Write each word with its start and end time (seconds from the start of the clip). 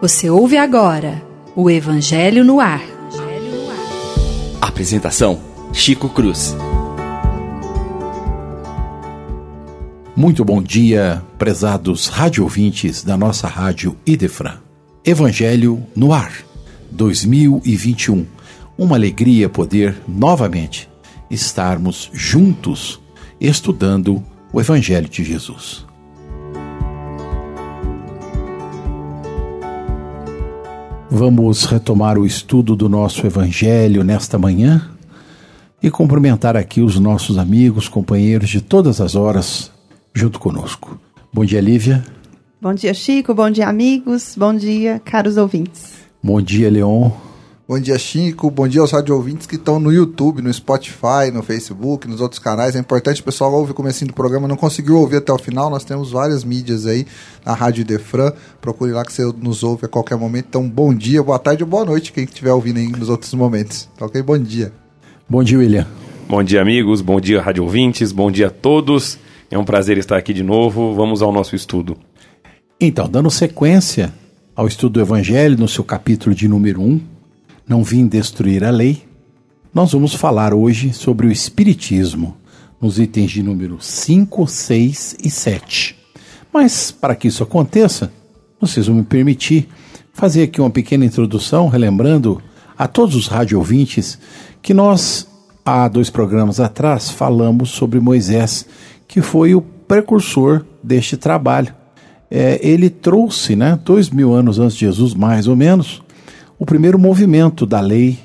Você 0.00 0.30
ouve 0.30 0.56
agora 0.56 1.20
o 1.56 1.68
Evangelho 1.68 2.44
no 2.44 2.60
Ar. 2.60 2.82
Apresentação: 4.60 5.40
Chico 5.72 6.08
Cruz. 6.08 6.54
Muito 10.14 10.44
bom 10.44 10.62
dia, 10.62 11.22
prezados 11.36 12.06
rádio 12.06 12.44
ouvintes 12.44 13.02
da 13.02 13.16
nossa 13.16 13.48
rádio 13.48 13.96
Idefran. 14.06 14.58
Evangelho 15.04 15.82
no 15.96 16.12
Ar, 16.12 16.32
2021. 16.90 18.26
Uma 18.78 18.96
alegria 18.96 19.48
poder 19.48 19.96
novamente 20.06 20.88
estarmos 21.30 22.10
juntos 22.12 23.00
estudando 23.40 24.22
o 24.56 24.60
Evangelho 24.60 25.06
de 25.06 25.22
Jesus. 25.22 25.84
Vamos 31.10 31.66
retomar 31.66 32.16
o 32.16 32.24
estudo 32.24 32.74
do 32.74 32.88
nosso 32.88 33.26
Evangelho 33.26 34.02
nesta 34.02 34.38
manhã 34.38 34.90
e 35.82 35.90
cumprimentar 35.90 36.56
aqui 36.56 36.80
os 36.80 36.98
nossos 36.98 37.36
amigos, 37.36 37.86
companheiros 37.86 38.48
de 38.48 38.62
todas 38.62 38.98
as 38.98 39.14
horas 39.14 39.70
junto 40.14 40.40
conosco. 40.40 40.98
Bom 41.30 41.44
dia, 41.44 41.60
Lívia. 41.60 42.02
Bom 42.58 42.72
dia, 42.72 42.94
Chico. 42.94 43.34
Bom 43.34 43.50
dia, 43.50 43.68
amigos. 43.68 44.34
Bom 44.38 44.54
dia, 44.54 44.98
caros 45.04 45.36
ouvintes. 45.36 45.96
Bom 46.22 46.40
dia, 46.40 46.70
Leon. 46.70 47.10
Bom 47.68 47.80
dia, 47.80 47.98
Chico. 47.98 48.48
Bom 48.48 48.68
dia 48.68 48.80
aos 48.80 48.92
rádio 48.92 49.12
ouvintes 49.16 49.44
que 49.44 49.56
estão 49.56 49.80
no 49.80 49.92
YouTube, 49.92 50.40
no 50.40 50.54
Spotify, 50.54 51.32
no 51.34 51.42
Facebook, 51.42 52.06
nos 52.06 52.20
outros 52.20 52.38
canais. 52.38 52.76
É 52.76 52.78
importante 52.78 53.20
o 53.20 53.24
pessoal 53.24 53.52
ouve 53.52 53.72
o 53.72 53.74
comecinho 53.74 54.06
do 54.06 54.14
programa, 54.14 54.46
não 54.46 54.54
conseguiu 54.54 54.96
ouvir 54.96 55.16
até 55.16 55.32
o 55.32 55.38
final. 55.38 55.68
Nós 55.68 55.82
temos 55.82 56.12
várias 56.12 56.44
mídias 56.44 56.86
aí 56.86 57.04
na 57.44 57.54
Rádio 57.54 57.84
Defran. 57.84 58.32
Procure 58.60 58.92
lá 58.92 59.04
que 59.04 59.12
você 59.12 59.24
nos 59.42 59.64
ouve 59.64 59.86
a 59.86 59.88
qualquer 59.88 60.16
momento. 60.16 60.46
Então, 60.48 60.68
bom 60.68 60.94
dia, 60.94 61.20
boa 61.24 61.40
tarde 61.40 61.64
ou 61.64 61.68
boa 61.68 61.84
noite, 61.84 62.12
quem 62.12 62.22
estiver 62.22 62.52
ouvindo 62.52 62.78
aí 62.78 62.86
nos 62.86 63.08
outros 63.08 63.34
momentos. 63.34 63.88
Tá 63.98 64.06
ok? 64.06 64.22
Bom 64.22 64.38
dia. 64.38 64.72
Bom 65.28 65.42
dia, 65.42 65.58
William. 65.58 65.88
Bom 66.28 66.44
dia, 66.44 66.62
amigos. 66.62 67.00
Bom 67.00 67.20
dia, 67.20 67.42
rádio 67.42 67.64
ouvintes. 67.64 68.12
Bom 68.12 68.30
dia 68.30 68.46
a 68.46 68.50
todos. 68.50 69.18
É 69.50 69.58
um 69.58 69.64
prazer 69.64 69.98
estar 69.98 70.16
aqui 70.16 70.32
de 70.32 70.44
novo. 70.44 70.94
Vamos 70.94 71.20
ao 71.20 71.32
nosso 71.32 71.56
estudo. 71.56 71.96
Então, 72.80 73.08
dando 73.08 73.28
sequência 73.28 74.14
ao 74.54 74.68
estudo 74.68 74.92
do 74.92 75.00
Evangelho, 75.00 75.58
no 75.58 75.66
seu 75.66 75.82
capítulo 75.82 76.32
de 76.32 76.46
número 76.46 76.80
1, 76.80 77.15
Não 77.68 77.82
Vim 77.82 78.06
Destruir 78.06 78.62
a 78.62 78.70
Lei, 78.70 79.02
nós 79.74 79.90
vamos 79.90 80.14
falar 80.14 80.54
hoje 80.54 80.92
sobre 80.92 81.26
o 81.26 81.32
Espiritismo, 81.32 82.36
nos 82.80 83.00
itens 83.00 83.32
de 83.32 83.42
número 83.42 83.78
5, 83.80 84.46
6 84.46 85.16
e 85.24 85.28
7. 85.28 85.96
Mas, 86.52 86.92
para 86.92 87.16
que 87.16 87.26
isso 87.26 87.42
aconteça, 87.42 88.12
vocês 88.60 88.86
vão 88.86 88.94
me 88.94 89.02
permitir 89.02 89.68
fazer 90.12 90.44
aqui 90.44 90.60
uma 90.60 90.70
pequena 90.70 91.04
introdução, 91.04 91.66
relembrando 91.66 92.40
a 92.78 92.86
todos 92.86 93.16
os 93.16 93.26
rádio 93.26 93.58
ouvintes 93.58 94.16
que 94.62 94.72
nós, 94.72 95.26
há 95.64 95.88
dois 95.88 96.08
programas 96.08 96.60
atrás, 96.60 97.10
falamos 97.10 97.70
sobre 97.70 97.98
Moisés 97.98 98.64
que 99.08 99.20
foi 99.20 99.56
o 99.56 99.60
precursor 99.60 100.64
deste 100.80 101.16
trabalho. 101.16 101.74
É, 102.30 102.60
ele 102.62 102.88
trouxe, 102.88 103.56
né, 103.56 103.76
dois 103.84 104.08
mil 104.08 104.32
anos 104.32 104.60
antes 104.60 104.76
de 104.76 104.86
Jesus, 104.86 105.14
mais 105.14 105.48
ou 105.48 105.56
menos, 105.56 106.05
o 106.58 106.66
primeiro 106.66 106.98
movimento 106.98 107.66
da 107.66 107.80
lei, 107.80 108.18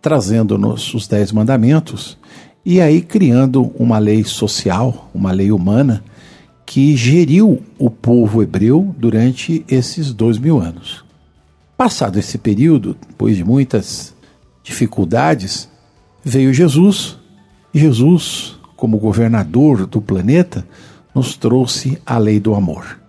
trazendo-nos 0.00 0.94
os 0.94 1.06
dez 1.06 1.32
mandamentos, 1.32 2.18
e 2.64 2.80
aí 2.80 3.00
criando 3.00 3.72
uma 3.78 3.98
lei 3.98 4.24
social, 4.24 5.10
uma 5.14 5.32
lei 5.32 5.52
humana, 5.52 6.02
que 6.64 6.96
geriu 6.96 7.62
o 7.78 7.88
povo 7.88 8.42
hebreu 8.42 8.94
durante 8.98 9.64
esses 9.68 10.12
dois 10.12 10.38
mil 10.38 10.60
anos. 10.60 11.04
Passado 11.76 12.18
esse 12.18 12.38
período, 12.38 12.96
depois 13.08 13.36
de 13.36 13.44
muitas 13.44 14.14
dificuldades, 14.64 15.68
veio 16.24 16.52
Jesus. 16.52 17.16
Jesus 17.72 18.56
como 18.76 18.98
governador 18.98 19.86
do 19.86 20.00
planeta, 20.00 20.66
nos 21.14 21.36
trouxe 21.36 21.98
a 22.04 22.18
lei 22.18 22.38
do 22.38 22.54
amor. 22.54 23.00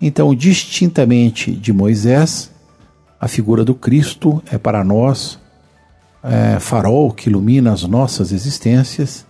Então, 0.00 0.34
distintamente 0.34 1.50
de 1.50 1.72
Moisés, 1.72 2.50
a 3.24 3.28
figura 3.28 3.64
do 3.64 3.74
Cristo 3.74 4.42
é 4.52 4.58
para 4.58 4.84
nós 4.84 5.38
é, 6.22 6.60
farol 6.60 7.10
que 7.10 7.30
ilumina 7.30 7.72
as 7.72 7.82
nossas 7.84 8.32
existências 8.32 9.24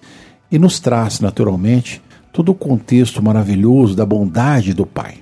e 0.50 0.58
nos 0.58 0.80
traz, 0.80 1.20
naturalmente, 1.20 2.02
todo 2.32 2.50
o 2.50 2.56
contexto 2.56 3.22
maravilhoso 3.22 3.94
da 3.94 4.04
bondade 4.04 4.74
do 4.74 4.84
Pai. 4.84 5.18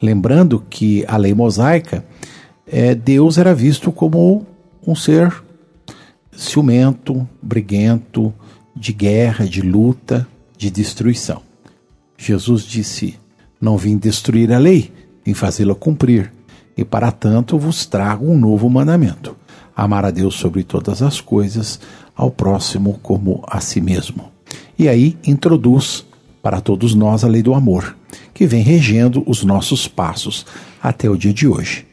Lembrando 0.00 0.64
que 0.70 1.04
a 1.08 1.16
lei 1.16 1.34
mosaica, 1.34 2.04
é, 2.64 2.94
Deus 2.94 3.38
era 3.38 3.52
visto 3.52 3.90
como 3.90 4.46
um 4.86 4.94
ser 4.94 5.42
ciumento, 6.30 7.28
briguento, 7.42 8.32
de 8.76 8.92
guerra, 8.92 9.46
de 9.46 9.62
luta, 9.62 10.28
de 10.56 10.70
destruição. 10.70 11.42
Jesus 12.16 12.62
disse: 12.62 13.18
Não 13.60 13.76
vim 13.76 13.96
destruir 13.96 14.52
a 14.52 14.58
lei, 14.58 14.92
vim 15.24 15.34
fazê-la 15.34 15.74
cumprir, 15.74 16.32
e 16.76 16.84
para 16.84 17.10
tanto 17.10 17.58
vos 17.58 17.86
trago 17.86 18.30
um 18.30 18.38
novo 18.38 18.68
mandamento: 18.68 19.36
amar 19.76 20.04
a 20.04 20.10
Deus 20.10 20.34
sobre 20.34 20.62
todas 20.62 21.02
as 21.02 21.20
coisas, 21.20 21.80
ao 22.14 22.30
próximo 22.30 22.98
como 23.02 23.42
a 23.46 23.60
si 23.60 23.80
mesmo. 23.80 24.30
E 24.78 24.88
aí 24.88 25.16
introduz 25.24 26.04
para 26.42 26.60
todos 26.60 26.94
nós 26.94 27.24
a 27.24 27.28
lei 27.28 27.42
do 27.42 27.54
amor, 27.54 27.96
que 28.34 28.46
vem 28.46 28.62
regendo 28.62 29.22
os 29.26 29.44
nossos 29.44 29.86
passos 29.86 30.44
até 30.82 31.08
o 31.08 31.16
dia 31.16 31.32
de 31.32 31.46
hoje. 31.46 31.86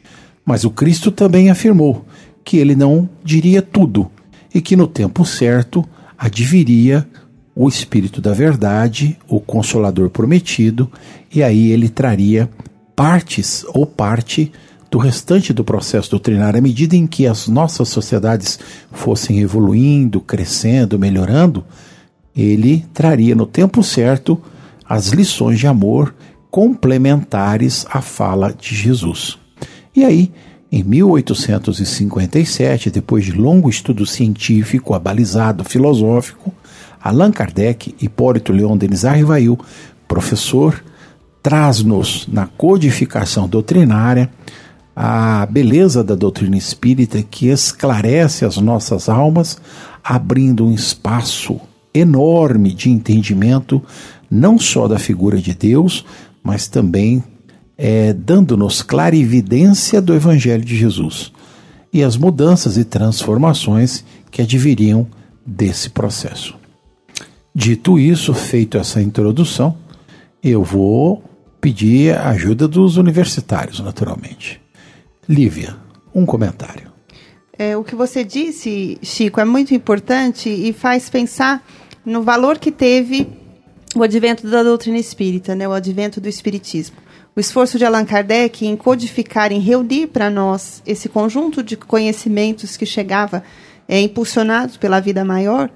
Mas 0.44 0.64
o 0.64 0.70
Cristo 0.70 1.10
também 1.10 1.50
afirmou 1.50 2.04
que 2.44 2.56
ele 2.56 2.74
não 2.74 3.08
diria 3.22 3.62
tudo 3.62 4.10
e 4.52 4.60
que 4.60 4.74
no 4.74 4.86
tempo 4.86 5.24
certo 5.24 5.84
adviria 6.18 7.06
o 7.54 7.68
Espírito 7.68 8.20
da 8.20 8.32
Verdade, 8.32 9.18
o 9.28 9.40
Consolador 9.40 10.10
prometido, 10.10 10.90
e 11.32 11.42
aí 11.42 11.70
ele 11.70 11.88
traria 11.88 12.48
partes 12.96 13.64
ou 13.68 13.86
parte 13.86 14.50
do 14.90 14.98
restante 14.98 15.52
do 15.52 15.62
processo 15.62 16.10
doutrinário 16.10 16.58
à 16.58 16.60
medida 16.60 16.96
em 16.96 17.06
que 17.06 17.26
as 17.26 17.46
nossas 17.46 17.88
sociedades 17.88 18.58
fossem 18.90 19.40
evoluindo, 19.40 20.20
crescendo, 20.20 20.98
melhorando, 20.98 21.64
ele 22.34 22.84
traria 22.92 23.34
no 23.34 23.46
tempo 23.46 23.82
certo 23.82 24.40
as 24.84 25.08
lições 25.08 25.58
de 25.58 25.66
amor 25.66 26.14
complementares 26.50 27.86
à 27.88 28.02
fala 28.02 28.52
de 28.52 28.74
Jesus. 28.74 29.38
E 29.94 30.04
aí, 30.04 30.32
em 30.72 30.82
1857, 30.82 32.90
depois 32.90 33.24
de 33.24 33.32
longo 33.32 33.70
estudo 33.70 34.04
científico, 34.04 34.94
abalizado, 34.94 35.64
filosófico, 35.64 36.52
Allan 37.00 37.30
Kardec, 37.30 37.94
Hipólito 38.00 38.52
Leon 38.52 38.76
Denis 38.76 39.04
Arrivail, 39.04 39.56
professor, 40.08 40.82
traz-nos 41.42 42.26
na 42.28 42.46
codificação 42.46 43.48
doutrinária 43.48 44.30
a 45.02 45.46
beleza 45.46 46.04
da 46.04 46.14
doutrina 46.14 46.58
espírita 46.58 47.22
que 47.22 47.46
esclarece 47.46 48.44
as 48.44 48.58
nossas 48.58 49.08
almas, 49.08 49.58
abrindo 50.04 50.66
um 50.66 50.74
espaço 50.74 51.58
enorme 51.94 52.74
de 52.74 52.90
entendimento, 52.90 53.82
não 54.30 54.58
só 54.58 54.86
da 54.86 54.98
figura 54.98 55.38
de 55.38 55.54
Deus, 55.54 56.04
mas 56.42 56.68
também 56.68 57.24
é, 57.78 58.12
dando-nos 58.12 58.82
clarividência 58.82 60.02
do 60.02 60.14
Evangelho 60.14 60.62
de 60.62 60.76
Jesus 60.76 61.32
e 61.90 62.04
as 62.04 62.18
mudanças 62.18 62.76
e 62.76 62.84
transformações 62.84 64.04
que 64.30 64.42
adviriam 64.42 65.06
desse 65.46 65.88
processo. 65.88 66.54
Dito 67.54 67.98
isso, 67.98 68.34
feito 68.34 68.76
essa 68.76 69.00
introdução, 69.00 69.74
eu 70.44 70.62
vou 70.62 71.24
pedir 71.58 72.14
a 72.14 72.28
ajuda 72.28 72.68
dos 72.68 72.98
universitários, 72.98 73.80
naturalmente. 73.80 74.60
Lívia, 75.30 75.76
um 76.14 76.26
comentário. 76.26 76.90
É, 77.56 77.76
o 77.76 77.84
que 77.84 77.94
você 77.94 78.24
disse, 78.24 78.98
Chico, 79.02 79.40
é 79.40 79.44
muito 79.44 79.74
importante 79.74 80.48
e 80.48 80.72
faz 80.72 81.08
pensar 81.08 81.64
no 82.04 82.22
valor 82.22 82.58
que 82.58 82.72
teve 82.72 83.28
o 83.94 84.02
advento 84.02 84.48
da 84.48 84.62
doutrina 84.62 84.98
espírita, 84.98 85.54
né, 85.54 85.68
o 85.68 85.72
advento 85.72 86.20
do 86.20 86.28
espiritismo 86.28 86.96
o 87.34 87.40
esforço 87.40 87.78
de 87.78 87.84
Allan 87.84 88.04
Kardec 88.04 88.66
em 88.66 88.76
codificar, 88.76 89.52
em 89.52 89.60
reunir 89.60 90.08
para 90.08 90.28
nós 90.28 90.82
esse 90.86 91.08
conjunto 91.08 91.62
de 91.62 91.76
conhecimentos 91.76 92.76
que 92.76 92.84
chegava 92.84 93.42
é, 93.88 94.00
impulsionado 94.00 94.78
pela 94.78 95.00
vida 95.00 95.24
maior, 95.24 95.70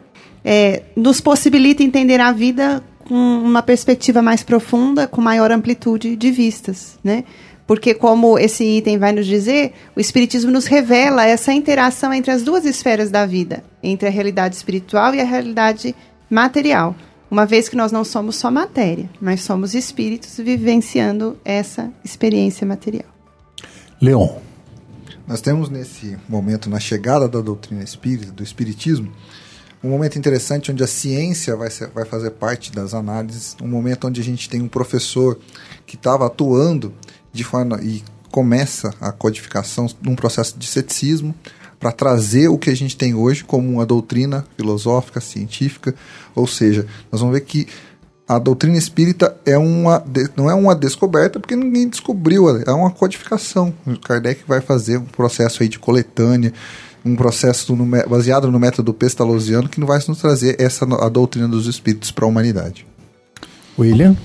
é, 0.44 0.82
nos 0.96 1.20
possibilita 1.20 1.82
entender 1.82 2.20
a 2.20 2.32
vida 2.32 2.82
com 3.06 3.14
uma 3.14 3.62
perspectiva 3.62 4.20
mais 4.20 4.42
profunda, 4.42 5.06
com 5.06 5.20
maior 5.20 5.50
amplitude 5.50 6.16
de 6.16 6.30
vistas, 6.30 6.98
né? 7.04 7.24
Porque, 7.66 7.94
como 7.94 8.38
esse 8.38 8.62
item 8.62 8.98
vai 8.98 9.12
nos 9.12 9.26
dizer, 9.26 9.72
o 9.96 10.00
Espiritismo 10.00 10.50
nos 10.50 10.66
revela 10.66 11.26
essa 11.26 11.52
interação 11.52 12.12
entre 12.12 12.30
as 12.30 12.42
duas 12.42 12.64
esferas 12.64 13.10
da 13.10 13.24
vida, 13.24 13.64
entre 13.82 14.06
a 14.06 14.10
realidade 14.10 14.54
espiritual 14.54 15.14
e 15.14 15.20
a 15.20 15.24
realidade 15.24 15.94
material 16.28 16.94
uma 17.34 17.46
vez 17.46 17.68
que 17.68 17.74
nós 17.74 17.90
não 17.90 18.04
somos 18.04 18.36
só 18.36 18.48
matéria, 18.48 19.10
mas 19.20 19.40
somos 19.40 19.74
espíritos 19.74 20.36
vivenciando 20.36 21.36
essa 21.44 21.92
experiência 22.04 22.64
material. 22.64 23.08
Leon. 24.00 24.38
Nós 25.26 25.40
temos 25.40 25.68
nesse 25.68 26.16
momento, 26.28 26.70
na 26.70 26.78
chegada 26.78 27.26
da 27.26 27.40
doutrina 27.40 27.82
espírita, 27.82 28.30
do 28.30 28.42
espiritismo, 28.42 29.10
um 29.82 29.90
momento 29.90 30.16
interessante 30.16 30.70
onde 30.70 30.84
a 30.84 30.86
ciência 30.86 31.56
vai, 31.56 31.70
ser, 31.70 31.88
vai 31.88 32.04
fazer 32.04 32.30
parte 32.30 32.70
das 32.70 32.94
análises, 32.94 33.56
um 33.60 33.66
momento 33.66 34.06
onde 34.06 34.20
a 34.20 34.24
gente 34.24 34.48
tem 34.48 34.62
um 34.62 34.68
professor 34.68 35.38
que 35.86 35.96
estava 35.96 36.26
atuando 36.26 36.94
de 37.34 37.44
forma 37.44 37.78
e 37.82 38.02
começa 38.30 38.94
a 39.00 39.12
codificação 39.12 39.86
num 40.00 40.16
processo 40.16 40.58
de 40.58 40.66
ceticismo 40.66 41.34
para 41.78 41.92
trazer 41.92 42.48
o 42.48 42.56
que 42.56 42.70
a 42.70 42.74
gente 42.74 42.96
tem 42.96 43.14
hoje 43.14 43.44
como 43.44 43.68
uma 43.68 43.84
doutrina 43.84 44.46
filosófica, 44.56 45.20
científica, 45.20 45.94
ou 46.34 46.46
seja, 46.46 46.86
nós 47.12 47.20
vamos 47.20 47.34
ver 47.34 47.42
que 47.42 47.66
a 48.26 48.38
doutrina 48.38 48.78
espírita 48.78 49.36
é 49.44 49.58
uma, 49.58 50.02
não 50.34 50.48
é 50.50 50.54
uma 50.54 50.74
descoberta 50.74 51.38
porque 51.38 51.54
ninguém 51.54 51.88
descobriu, 51.88 52.48
é 52.62 52.72
uma 52.72 52.90
codificação. 52.90 53.74
O 53.86 53.98
Kardec 53.98 54.42
vai 54.46 54.62
fazer 54.62 54.96
um 54.96 55.04
processo 55.04 55.62
aí 55.62 55.68
de 55.68 55.78
coletânea, 55.78 56.52
um 57.04 57.14
processo 57.14 57.76
no, 57.76 57.84
baseado 58.08 58.50
no 58.50 58.58
método 58.58 58.94
pestalozziano 58.94 59.68
que 59.68 59.78
vai 59.84 60.00
nos 60.08 60.18
trazer 60.18 60.56
essa 60.58 60.86
a 61.04 61.08
doutrina 61.10 61.46
dos 61.46 61.66
espíritos 61.66 62.10
para 62.10 62.24
a 62.24 62.28
humanidade. 62.28 62.86
William? 63.78 64.16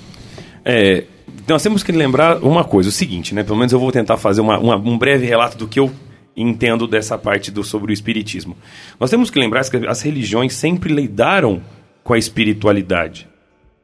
É, 0.63 1.03
nós 1.51 1.63
temos 1.63 1.83
que 1.83 1.91
lembrar 1.91 2.37
uma 2.43 2.63
coisa, 2.63 2.89
o 2.89 2.91
seguinte, 2.91 3.33
né? 3.33 3.43
Pelo 3.43 3.57
menos 3.57 3.71
eu 3.71 3.79
vou 3.79 3.91
tentar 3.91 4.17
fazer 4.17 4.41
uma, 4.41 4.57
uma, 4.57 4.75
um 4.75 4.97
breve 4.97 5.25
relato 5.25 5.57
do 5.57 5.67
que 5.67 5.79
eu 5.79 5.91
entendo 6.35 6.87
dessa 6.87 7.17
parte 7.17 7.51
do, 7.51 7.63
sobre 7.63 7.91
o 7.91 7.93
espiritismo. 7.93 8.55
Nós 8.99 9.09
temos 9.09 9.29
que 9.29 9.39
lembrar 9.39 9.67
que 9.69 9.77
as 9.87 10.01
religiões 10.01 10.53
sempre 10.53 10.93
lidaram 10.93 11.61
com 12.03 12.13
a 12.13 12.17
espiritualidade. 12.17 13.27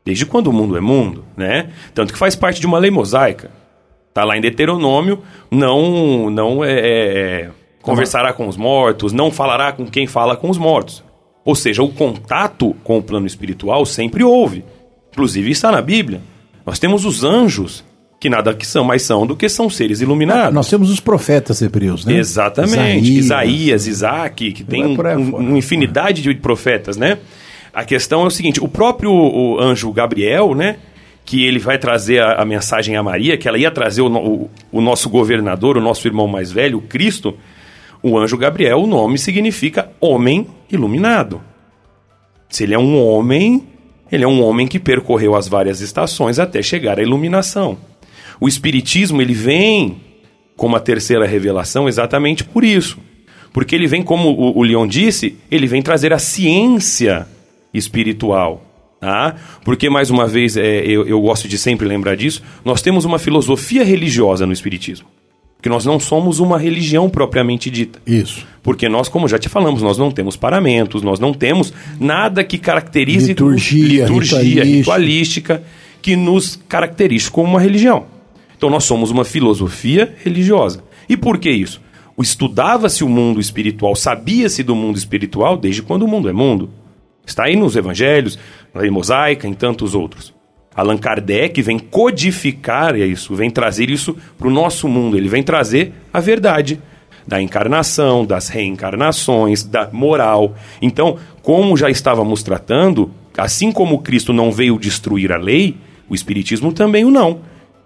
Desde 0.04 0.26
quando 0.26 0.48
o 0.48 0.54
mundo 0.54 0.78
é 0.78 0.82
mundo, 0.82 1.26
né? 1.36 1.72
Tanto 1.94 2.14
que 2.14 2.20
faz 2.20 2.36
parte 2.36 2.62
de 2.62 2.68
uma 2.68 2.78
lei 2.78 2.92
mosaica. 2.92 3.52
Está 4.10 4.24
lá 4.24 4.38
em 4.38 4.42
Deuteronômio, 4.42 5.22
não, 5.52 6.30
não 6.30 6.64
é, 6.64 6.72
é 6.80 7.50
conversará 7.82 8.32
com 8.32 8.48
os 8.48 8.56
mortos, 8.56 9.12
não 9.12 9.32
falará 9.32 9.72
com 9.72 9.86
quem 9.86 10.08
fala 10.08 10.38
com 10.38 10.50
os 10.50 10.58
mortos. 10.58 11.04
Ou 11.44 11.54
seja, 11.54 11.84
o 11.84 11.92
contato 11.92 12.76
com 12.84 12.98
o 12.98 13.04
plano 13.04 13.28
espiritual 13.28 13.86
sempre 13.86 14.24
houve. 14.24 14.64
Inclusive 15.12 15.52
está 15.52 15.72
na 15.72 15.82
Bíblia. 15.82 16.22
Nós 16.66 16.80
temos 16.80 17.06
os 17.06 17.24
anjos, 17.24 17.84
que 18.20 18.30
nada 18.30 18.54
que 18.54 18.66
são, 18.66 18.84
mais 18.84 19.04
são 19.04 19.26
do 19.28 19.36
que 19.36 19.48
são 19.48 19.70
seres 19.70 20.02
iluminados. 20.02 20.54
Nós 20.54 20.70
temos 20.70 20.90
os 20.90 21.00
profetas 21.00 21.62
hebreus, 21.62 22.06
né? 22.06 22.16
Exatamente. 22.16 22.78
Isaías, 22.78 23.26
Isaías 23.26 23.88
Isaac, 23.88 24.52
que 24.52 24.64
tem 24.64 24.86
um, 24.86 25.00
um, 25.00 25.36
uma 25.36 25.58
infinidade 25.58 26.22
de 26.22 26.34
profetas, 26.36 26.98
né? 26.98 27.20
A 27.74 27.84
questão 27.84 28.24
é 28.24 28.28
o 28.28 28.32
seguinte: 28.32 28.64
o 28.64 28.68
próprio 28.68 29.12
o 29.12 29.60
anjo 29.60 29.92
Gabriel, 29.92 30.56
né? 30.56 30.78
Que 31.24 31.46
ele 31.46 31.60
vai 31.60 31.78
trazer 31.78 32.22
a, 32.22 32.42
a 32.42 32.46
mensagem 32.46 32.96
a 32.96 33.04
Maria, 33.04 33.38
que 33.38 33.48
ela 33.48 33.58
ia 33.58 33.72
trazer 33.72 34.02
o, 34.02 34.08
o, 34.08 34.50
o 34.72 34.82
nosso 34.82 35.10
governador, 35.10 35.78
o 35.78 35.82
nosso 35.82 36.08
irmão 36.08 36.28
mais 36.28 36.52
velho, 36.52 36.80
o 36.80 36.82
Cristo 36.82 37.36
o 38.06 38.20
anjo 38.20 38.38
Gabriel, 38.38 38.84
o 38.84 38.86
nome 38.86 39.18
significa 39.18 39.92
homem 40.00 40.46
iluminado. 40.72 41.42
Se 42.48 42.64
ele 42.64 42.76
é 42.76 42.78
um 42.78 43.04
homem, 43.04 43.64
ele 44.16 44.24
é 44.24 44.28
um 44.28 44.42
homem 44.42 44.68
que 44.68 44.80
percorreu 44.80 45.36
as 45.36 45.48
várias 45.48 45.82
estações 45.82 46.40
até 46.40 46.62
chegar 46.62 47.00
à 47.00 47.04
iluminação. 47.04 47.78
O 48.40 48.48
espiritismo, 48.48 49.22
ele 49.22 49.34
vem 49.34 49.98
como 50.56 50.76
a 50.76 50.80
terceira 50.80 51.26
revelação 51.26 51.88
exatamente 51.88 52.44
por 52.44 52.64
isso. 52.64 52.98
Porque 53.54 53.76
ele 53.76 53.88
vem, 53.88 54.04
como 54.04 54.30
o, 54.30 54.58
o 54.58 54.64
Leon 54.64 54.88
disse, 54.88 55.38
ele 55.50 55.68
vem 55.68 55.82
trazer 55.82 56.12
a 56.12 56.20
ciência 56.20 57.28
espiritual. 57.74 58.64
Tá? 59.00 59.36
Porque, 59.64 59.90
mais 59.90 60.10
uma 60.10 60.28
vez, 60.28 60.58
é, 60.58 60.86
eu, 60.86 61.06
eu 61.08 61.22
gosto 61.22 61.48
de 61.48 61.58
sempre 61.58 61.88
lembrar 61.88 62.16
disso, 62.16 62.42
nós 62.64 62.82
temos 62.82 63.06
uma 63.06 63.20
filosofia 63.20 63.84
religiosa 63.84 64.46
no 64.46 64.54
espiritismo. 64.54 65.08
Porque 65.66 65.74
nós 65.74 65.84
não 65.84 66.00
somos 66.00 66.40
uma 66.40 66.60
religião 66.60 67.10
propriamente 67.10 67.72
dita. 67.72 68.00
Isso. 68.06 68.46
Porque 68.62 68.88
nós, 68.88 69.10
como 69.10 69.28
já 69.28 69.40
te 69.40 69.50
falamos, 69.50 69.82
nós 69.82 69.98
não 69.98 70.12
temos 70.12 70.38
paramentos, 70.38 71.02
nós 71.02 71.20
não 71.20 71.34
temos 71.34 71.74
nada 72.00 72.44
que 72.44 72.60
caracterize 72.60 73.30
liturgia, 73.30 74.04
liturgia 74.06 74.64
ritualística. 74.64 74.64
ritualística 74.64 75.64
que 76.04 76.16
nos 76.16 76.56
caracterize 76.70 77.32
como 77.32 77.50
uma 77.50 77.60
religião. 77.60 78.06
Então 78.56 78.70
nós 78.70 78.84
somos 78.84 79.10
uma 79.10 79.26
filosofia 79.26 80.14
religiosa. 80.24 80.84
E 81.10 81.18
por 81.18 81.40
que 81.40 81.50
isso? 81.50 81.82
Estudava-se 82.20 83.04
o 83.04 83.10
mundo 83.10 83.40
espiritual, 83.40 83.96
sabia-se 83.96 84.62
do 84.62 84.76
mundo 84.76 85.00
espiritual 85.00 85.58
desde 85.58 85.82
quando 85.82 86.04
o 86.04 86.08
mundo 86.08 86.30
é 86.30 86.32
mundo. 86.32 86.70
Está 87.26 87.46
aí 87.46 87.56
nos 87.56 87.76
evangelhos, 87.76 88.38
na 88.72 88.82
lei 88.82 88.92
mosaica, 88.92 89.48
em 89.48 89.54
tantos 89.56 89.96
outros. 89.96 90.32
Allan 90.76 90.98
Kardec 90.98 91.62
vem 91.62 91.80
codificar 91.80 92.98
isso, 92.98 93.34
vem 93.34 93.50
trazer 93.50 93.90
isso 93.90 94.16
para 94.38 94.48
o 94.48 94.52
nosso 94.52 94.88
mundo. 94.90 95.16
Ele 95.16 95.30
vem 95.30 95.42
trazer 95.42 95.94
a 96.14 96.20
verdade 96.20 96.82
da 97.26 97.42
encarnação, 97.42 98.26
das 98.26 98.50
reencarnações, 98.50 99.64
da 99.64 99.90
moral. 99.92 100.54
Então, 100.82 101.18
como 101.42 101.78
já 101.78 101.90
estávamos 101.90 102.44
tratando, 102.44 103.10
assim 103.38 103.72
como 103.72 104.02
Cristo 104.02 104.34
não 104.34 104.52
veio 104.52 104.78
destruir 104.78 105.32
a 105.32 105.38
lei, 105.38 105.78
o 106.10 106.14
Espiritismo 106.14 106.72
também 106.72 107.06
o 107.06 107.12
não. 107.12 107.40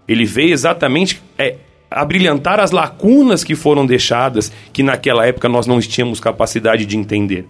Ele 0.08 0.26
veio 0.26 0.52
exatamente 0.52 1.22
é, 1.38 1.56
abrilhantar 1.90 2.60
as 2.60 2.72
lacunas 2.72 3.44
que 3.44 3.56
foram 3.56 3.86
deixadas, 3.86 4.52
que 4.74 4.84
naquela 4.84 5.26
época 5.26 5.48
nós 5.48 5.68
não 5.68 5.80
tínhamos 5.80 6.20
capacidade 6.20 6.86
de 6.86 6.98
entender. 6.98 7.46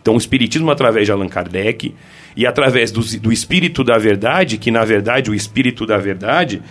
Então, 0.00 0.14
o 0.14 0.18
Espiritismo, 0.18 0.70
através 0.70 1.06
de 1.06 1.12
Allan 1.12 1.28
Kardec, 1.28 1.94
e 2.36 2.46
através 2.46 2.90
do, 2.90 3.00
do 3.18 3.32
Espírito 3.32 3.82
da 3.82 3.98
Verdade, 3.98 4.58
que 4.58 4.70
na 4.70 4.84
verdade 4.84 5.30
o 5.30 5.34
Espírito 5.34 5.86
da 5.86 5.98
Verdade 5.98 6.62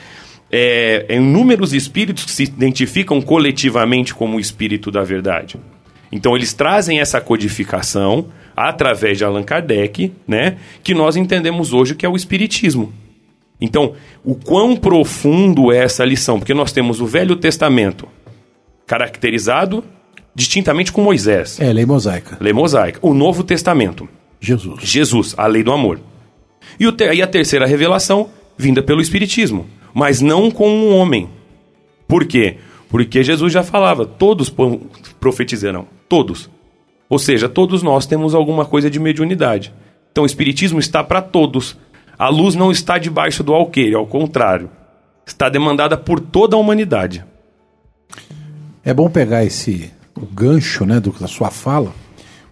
é, 0.52 1.06
é 1.08 1.16
inúmeros 1.16 1.74
espíritos 1.74 2.26
que 2.26 2.32
se 2.32 2.44
identificam 2.44 3.22
coletivamente 3.22 4.14
como 4.14 4.38
o 4.38 4.40
Espírito 4.40 4.92
da 4.92 5.04
Verdade. 5.04 5.58
Então, 6.12 6.36
eles 6.36 6.54
trazem 6.54 7.00
essa 7.00 7.22
codificação 7.22 8.28
através 8.56 9.18
de 9.18 9.24
Allan 9.24 9.44
Kardec, 9.44 10.12
né, 10.28 10.58
que 10.84 10.94
nós 10.94 11.16
entendemos 11.16 11.72
hoje 11.72 11.96
que 11.96 12.06
é 12.06 12.10
o 12.10 12.16
Espiritismo. 12.16 12.92
Então, 13.62 13.94
o 14.24 14.36
quão 14.36 14.76
profundo 14.76 15.72
é 15.72 15.84
essa 15.84 16.04
lição? 16.04 16.40
Porque 16.40 16.54
nós 16.54 16.72
temos 16.72 17.00
o 17.02 17.06
Velho 17.06 17.36
Testamento 17.36 18.08
caracterizado 18.88 19.84
distintamente 20.34 20.92
com 20.92 21.02
Moisés. 21.02 21.60
É, 21.60 21.72
lei 21.72 21.86
mosaica. 21.86 22.38
Lei 22.40 22.54
mosaica. 22.54 23.00
O 23.02 23.14
Novo 23.14 23.44
Testamento. 23.44 24.08
Jesus. 24.40 24.82
Jesus, 24.82 25.36
a 25.38 25.46
lei 25.48 25.64
do 25.64 25.72
amor. 25.72 26.00
E, 26.80 26.88
o 26.88 26.96
e 27.14 27.22
a 27.22 27.28
terceira 27.28 27.66
revelação, 27.66 28.30
vinda 28.58 28.82
pelo 28.82 29.02
Espiritismo, 29.02 29.68
mas 29.94 30.22
não 30.22 30.50
com 30.50 30.70
um 30.70 30.96
homem. 30.96 31.30
Por 32.08 32.26
quê? 32.26 32.58
Porque 32.90 33.24
Jesus 33.24 33.54
já 33.54 33.64
falava, 33.64 34.06
todos 34.06 34.54
profetizarão, 35.19 35.88
todos. 36.08 36.50
Ou 37.10 37.19
seja, 37.19 37.50
todos 37.50 37.84
nós 37.84 38.06
temos 38.06 38.34
alguma 38.34 38.66
coisa 38.66 38.90
de 38.90 39.00
mediunidade. 39.00 39.74
Então 40.12 40.24
o 40.24 40.28
Espiritismo 40.28 40.80
está 40.80 41.04
para 41.04 41.22
todos. 41.22 41.78
A 42.18 42.30
luz 42.30 42.56
não 42.56 42.72
está 42.72 42.98
debaixo 42.98 43.44
do 43.44 43.54
alqueire, 43.54 43.96
ao 43.96 44.06
contrário. 44.06 44.69
Está 45.26 45.50
demandada 45.50 45.98
por 45.98 46.19
toda 46.19 46.56
a 46.56 46.60
humanidade. 46.60 47.24
É 48.84 48.94
bom 48.94 49.10
pegar 49.10 49.44
esse 49.44 49.92
o 50.19 50.26
gancho 50.26 50.86
né, 50.86 51.00
do, 51.00 51.12
da 51.12 51.28
sua 51.28 51.50
fala, 51.50 51.94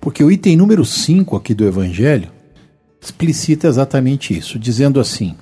porque 0.08 0.24
o 0.24 0.32
item 0.32 0.56
número 0.56 0.86
5 0.86 1.36
aqui 1.36 1.54
do 1.54 1.68
Evangelho 1.68 2.30
explicita 3.02 3.68
exatamente 3.68 4.34
isso, 4.34 4.58
dizendo 4.58 5.02
assim: 5.02 5.36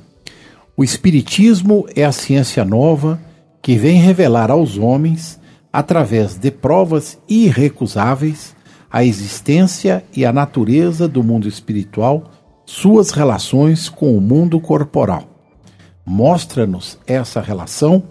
o 0.76 0.84
Espiritismo 0.84 1.86
é 1.96 2.04
a 2.04 2.12
ciência 2.12 2.66
nova 2.66 3.22
que 3.62 3.76
vem 3.76 4.00
revelar 4.00 4.50
aos 4.50 4.76
homens, 4.76 5.40
através 5.72 6.34
de 6.34 6.50
provas 6.50 7.20
irrecusáveis, 7.30 8.56
a 8.92 9.06
existência 9.06 10.04
e 10.18 10.26
a 10.26 10.34
natureza 10.34 11.08
do 11.08 11.24
mundo 11.24 11.48
espiritual, 11.48 12.32
suas 12.66 13.12
relações 13.12 13.88
com 13.88 14.18
o 14.18 14.20
mundo 14.20 14.60
corporal. 14.60 15.26
Mostra-nos 16.04 16.98
essa 17.06 17.40
relação 17.40 18.02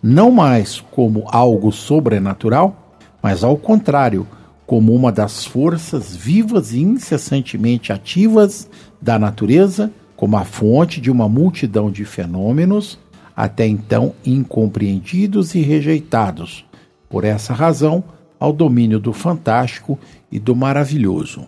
não 0.00 0.30
mais 0.30 0.80
como 0.92 1.24
algo 1.26 1.72
sobrenatural, 1.72 2.96
mas 3.20 3.42
ao 3.42 3.56
contrário, 3.56 4.24
como 4.66 4.94
uma 4.94 5.12
das 5.12 5.44
forças 5.44 6.16
vivas 6.16 6.72
e 6.72 6.80
incessantemente 6.80 7.92
ativas 7.92 8.68
da 9.00 9.18
natureza, 9.18 9.92
como 10.16 10.36
a 10.36 10.44
fonte 10.44 11.00
de 11.00 11.10
uma 11.10 11.28
multidão 11.28 11.90
de 11.90 12.04
fenômenos 12.04 12.98
até 13.36 13.66
então 13.66 14.14
incompreendidos 14.24 15.54
e 15.54 15.60
rejeitados, 15.60 16.64
por 17.08 17.24
essa 17.24 17.52
razão, 17.52 18.04
ao 18.38 18.52
domínio 18.52 19.00
do 19.00 19.12
fantástico 19.12 19.98
e 20.30 20.38
do 20.38 20.54
maravilhoso. 20.54 21.46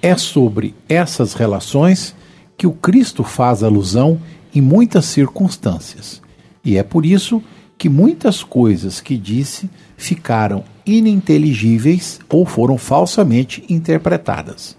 É 0.00 0.16
sobre 0.16 0.74
essas 0.88 1.34
relações 1.34 2.14
que 2.56 2.66
o 2.66 2.72
Cristo 2.72 3.24
faz 3.24 3.62
alusão 3.62 4.20
em 4.54 4.60
muitas 4.60 5.06
circunstâncias, 5.06 6.20
e 6.64 6.76
é 6.76 6.82
por 6.82 7.06
isso 7.06 7.42
que 7.78 7.88
muitas 7.88 8.44
coisas 8.44 9.00
que 9.00 9.16
disse 9.16 9.70
ficaram 9.96 10.62
ininteligíveis 10.86 12.20
ou 12.28 12.44
foram 12.44 12.78
falsamente 12.78 13.64
interpretadas. 13.68 14.76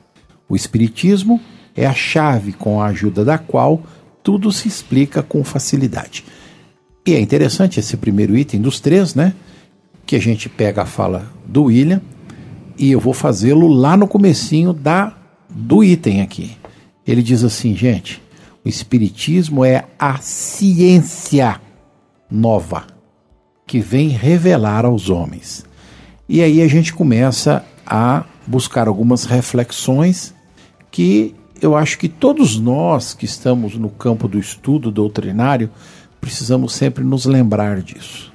O 0.47 0.55
Espiritismo 0.55 1.39
é 1.75 1.85
a 1.85 1.93
chave 1.93 2.53
com 2.53 2.81
a 2.81 2.87
ajuda 2.87 3.25
da 3.25 3.37
qual 3.37 3.81
tudo 4.21 4.51
se 4.51 4.67
explica 4.67 5.21
com 5.21 5.43
facilidade. 5.43 6.23
E 7.05 7.13
é 7.13 7.19
interessante 7.19 7.79
esse 7.79 7.97
primeiro 7.97 8.37
item 8.37 8.61
dos 8.61 8.79
três, 8.79 9.13
né? 9.13 9.33
Que 10.05 10.15
a 10.15 10.19
gente 10.19 10.47
pega 10.47 10.83
a 10.83 10.85
fala 10.85 11.31
do 11.45 11.63
William 11.63 12.01
e 12.77 12.91
eu 12.91 12.99
vou 12.99 13.13
fazê-lo 13.13 13.67
lá 13.67 13.97
no 13.97 14.07
comecinho 14.07 14.73
da 14.73 15.15
do 15.49 15.83
item 15.83 16.21
aqui. 16.21 16.57
Ele 17.05 17.21
diz 17.21 17.43
assim, 17.43 17.75
gente, 17.75 18.21
o 18.63 18.69
espiritismo 18.69 19.65
é 19.65 19.85
a 19.99 20.17
ciência 20.19 21.59
nova 22.31 22.87
que 23.67 23.79
vem 23.79 24.07
revelar 24.07 24.85
aos 24.85 25.09
homens. 25.09 25.65
E 26.27 26.41
aí 26.41 26.61
a 26.61 26.67
gente 26.67 26.93
começa 26.93 27.65
a 27.85 28.23
buscar 28.47 28.87
algumas 28.87 29.25
reflexões 29.25 30.33
que 30.89 31.35
eu 31.61 31.75
acho 31.75 31.97
que 31.97 32.07
todos 32.09 32.59
nós 32.59 33.13
que 33.13 33.25
estamos 33.25 33.75
no 33.75 33.89
campo 33.89 34.27
do 34.27 34.39
estudo 34.39 34.91
doutrinário 34.91 35.69
precisamos 36.19 36.73
sempre 36.73 37.03
nos 37.03 37.25
lembrar 37.25 37.81
disso. 37.81 38.31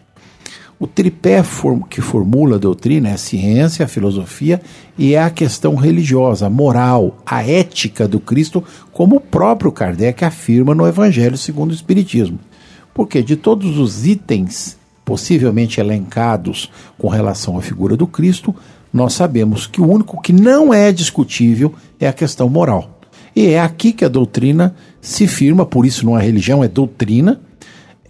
O 0.81 0.87
tripé 0.87 1.43
que 1.91 2.01
formula 2.01 2.55
a 2.55 2.59
doutrina 2.59 3.09
é 3.09 3.13
a 3.15 3.19
ciência, 3.19 3.85
a 3.85 3.89
filosofia 3.89 4.61
e 4.97 5.15
é 5.15 5.23
a 5.23 5.31
questão 5.31 5.75
religiosa, 5.75 6.47
a 6.47 6.51
moral, 6.51 7.19
a 7.27 7.43
ética 7.43 8.07
do 8.07 8.21
Cristo, 8.21 8.63
como 8.93 9.17
o 9.17 9.21
próprio 9.21 9.73
Kardec 9.73 10.25
afirma 10.25 10.77
no 10.77 10.87
Evangelho 10.87 11.37
segundo 11.37 11.73
o 11.73 11.75
Espiritismo. 11.75 12.39
Porque 12.95 13.23
de 13.23 13.35
todos 13.35 13.77
os 13.77 14.07
itens 14.07 14.78
possivelmente 15.09 15.81
elencados 15.81 16.71
com 16.99 17.09
relação 17.09 17.57
à 17.57 17.63
figura 17.63 17.97
do 17.97 18.07
Cristo, 18.07 18.55
nós 18.93 19.15
sabemos 19.15 19.67
que 19.67 19.81
o 19.81 19.91
único 19.91 20.21
que 20.21 20.35
não 20.35 20.73
é 20.75 20.93
discutível 20.93 21.73
é 21.99 22.07
a 22.07 22.13
questão 22.13 22.47
moral. 22.47 23.01
E 23.35 23.47
é 23.47 23.59
aqui 23.59 23.91
que 23.91 24.05
a 24.05 24.09
doutrina 24.09 24.77
se 25.01 25.27
firma, 25.27 25.65
por 25.65 25.87
isso 25.87 26.05
não 26.05 26.19
é 26.19 26.23
religião, 26.23 26.63
é 26.63 26.69
doutrina, 26.69 27.41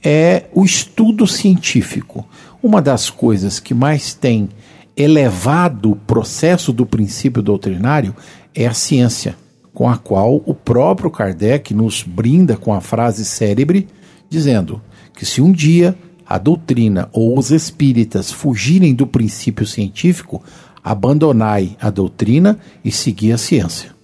é 0.02 0.46
o 0.52 0.64
estudo 0.64 1.24
científico. 1.24 2.26
Uma 2.60 2.82
das 2.82 3.08
coisas 3.08 3.60
que 3.60 3.74
mais 3.74 4.12
tem 4.12 4.48
elevado 4.96 5.92
o 5.92 5.96
processo 5.96 6.72
do 6.72 6.84
princípio 6.84 7.40
doutrinário 7.40 8.12
é 8.52 8.66
a 8.66 8.74
ciência, 8.74 9.36
com 9.72 9.88
a 9.88 9.96
qual 9.96 10.42
o 10.44 10.52
próprio 10.52 11.12
Kardec 11.12 11.72
nos 11.72 12.02
brinda 12.02 12.56
com 12.56 12.74
a 12.74 12.80
frase 12.80 13.24
célebre, 13.24 13.86
dizendo 14.28 14.82
que 15.14 15.24
se 15.24 15.40
um 15.40 15.52
dia 15.52 15.96
a 16.28 16.36
doutrina 16.36 17.08
ou 17.10 17.38
os 17.38 17.50
espíritas 17.50 18.30
fugirem 18.30 18.94
do 18.94 19.06
princípio 19.06 19.66
científico, 19.66 20.42
abandonai 20.84 21.74
a 21.80 21.88
doutrina 21.88 22.58
e 22.84 22.92
segui 22.92 23.32
a 23.32 23.38
ciência. 23.38 23.96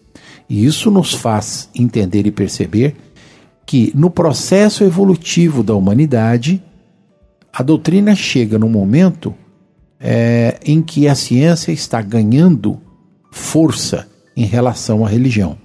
E 0.49 0.65
isso 0.65 0.91
nos 0.91 1.13
faz 1.13 1.69
entender 1.75 2.27
e 2.27 2.31
perceber 2.31 2.97
que 3.67 3.93
no 3.95 4.11
processo 4.11 4.85
evolutivo 4.85 5.63
da 5.63 5.75
humanidade, 5.75 6.63
a 7.53 7.63
doutrina 7.63 8.15
chega 8.15 8.59
num 8.59 8.71
momento 8.71 9.35
é, 10.01 10.59
em 10.65 10.81
que 10.81 11.07
a 11.07 11.15
ciência 11.15 11.73
está 11.73 12.01
ganhando 12.01 12.81
força 13.31 14.07
em 14.37 14.45
relação 14.45 15.05
à 15.05 15.09
religião, 15.09 15.59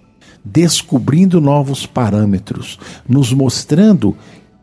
descobrindo 0.44 1.40
novos 1.40 1.86
parâmetros, 1.86 2.78
nos 3.08 3.32
mostrando 3.32 4.16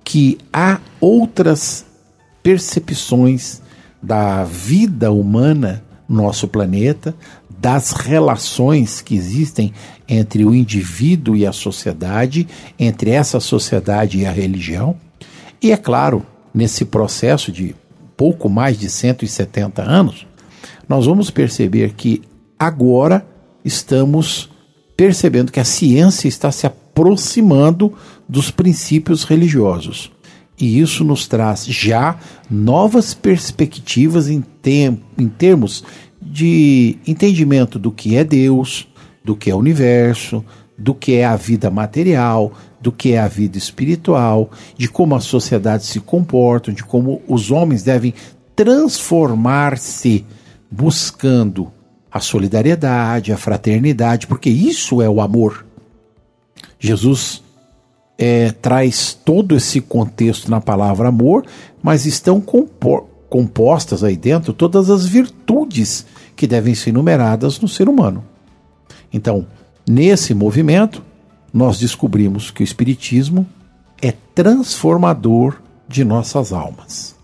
que 0.04 0.38
há 0.52 0.78
outras 1.00 1.85
percepções 2.46 3.60
da 4.00 4.44
vida 4.44 5.10
humana 5.10 5.82
no 6.08 6.22
nosso 6.22 6.46
planeta, 6.46 7.12
das 7.58 7.90
relações 7.90 9.00
que 9.00 9.16
existem 9.16 9.72
entre 10.08 10.44
o 10.44 10.54
indivíduo 10.54 11.34
e 11.34 11.44
a 11.44 11.50
sociedade, 11.50 12.46
entre 12.78 13.10
essa 13.10 13.40
sociedade 13.40 14.18
e 14.18 14.26
a 14.26 14.30
religião. 14.30 14.96
E 15.60 15.72
é 15.72 15.76
claro, 15.76 16.24
nesse 16.54 16.84
processo 16.84 17.50
de 17.50 17.74
pouco 18.16 18.48
mais 18.48 18.78
de 18.78 18.88
170 18.88 19.82
anos, 19.82 20.24
nós 20.88 21.04
vamos 21.04 21.30
perceber 21.30 21.94
que 21.94 22.22
agora 22.56 23.26
estamos 23.64 24.48
percebendo 24.96 25.50
que 25.50 25.58
a 25.58 25.64
ciência 25.64 26.28
está 26.28 26.52
se 26.52 26.64
aproximando 26.64 27.92
dos 28.28 28.52
princípios 28.52 29.24
religiosos. 29.24 30.12
E 30.58 30.80
isso 30.80 31.04
nos 31.04 31.26
traz 31.26 31.66
já 31.66 32.18
novas 32.50 33.12
perspectivas 33.12 34.28
em, 34.28 34.40
tem, 34.40 35.02
em 35.18 35.28
termos 35.28 35.84
de 36.20 36.96
entendimento 37.06 37.78
do 37.78 37.92
que 37.92 38.16
é 38.16 38.24
Deus, 38.24 38.88
do 39.22 39.36
que 39.36 39.50
é 39.50 39.54
o 39.54 39.58
universo, 39.58 40.44
do 40.78 40.94
que 40.94 41.14
é 41.14 41.24
a 41.24 41.36
vida 41.36 41.70
material, 41.70 42.52
do 42.80 42.92
que 42.92 43.12
é 43.12 43.18
a 43.18 43.28
vida 43.28 43.58
espiritual, 43.58 44.50
de 44.76 44.88
como 44.88 45.14
a 45.14 45.20
sociedade 45.20 45.84
se 45.84 46.00
comporta, 46.00 46.72
de 46.72 46.84
como 46.84 47.22
os 47.26 47.50
homens 47.50 47.82
devem 47.82 48.14
transformar-se 48.54 50.24
buscando 50.70 51.70
a 52.10 52.20
solidariedade, 52.20 53.32
a 53.32 53.36
fraternidade, 53.36 54.26
porque 54.26 54.48
isso 54.48 55.02
é 55.02 55.08
o 55.08 55.20
amor. 55.20 55.66
Jesus 56.78 57.42
é, 58.18 58.50
traz 58.50 59.12
todo 59.12 59.54
esse 59.56 59.80
contexto 59.80 60.50
na 60.50 60.60
palavra 60.60 61.08
amor, 61.08 61.44
mas 61.82 62.06
estão 62.06 62.42
compostas 63.28 64.02
aí 64.02 64.16
dentro 64.16 64.52
todas 64.52 64.90
as 64.90 65.06
virtudes 65.06 66.06
que 66.34 66.46
devem 66.46 66.74
ser 66.74 66.90
enumeradas 66.90 67.60
no 67.60 67.68
ser 67.68 67.88
humano. 67.88 68.24
Então, 69.12 69.46
nesse 69.88 70.34
movimento, 70.34 71.02
nós 71.52 71.78
descobrimos 71.78 72.50
que 72.50 72.62
o 72.62 72.64
Espiritismo 72.64 73.46
é 74.00 74.12
transformador 74.34 75.60
de 75.88 76.04
nossas 76.04 76.52
almas. 76.52 77.14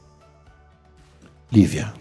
Lívia. 1.51 1.93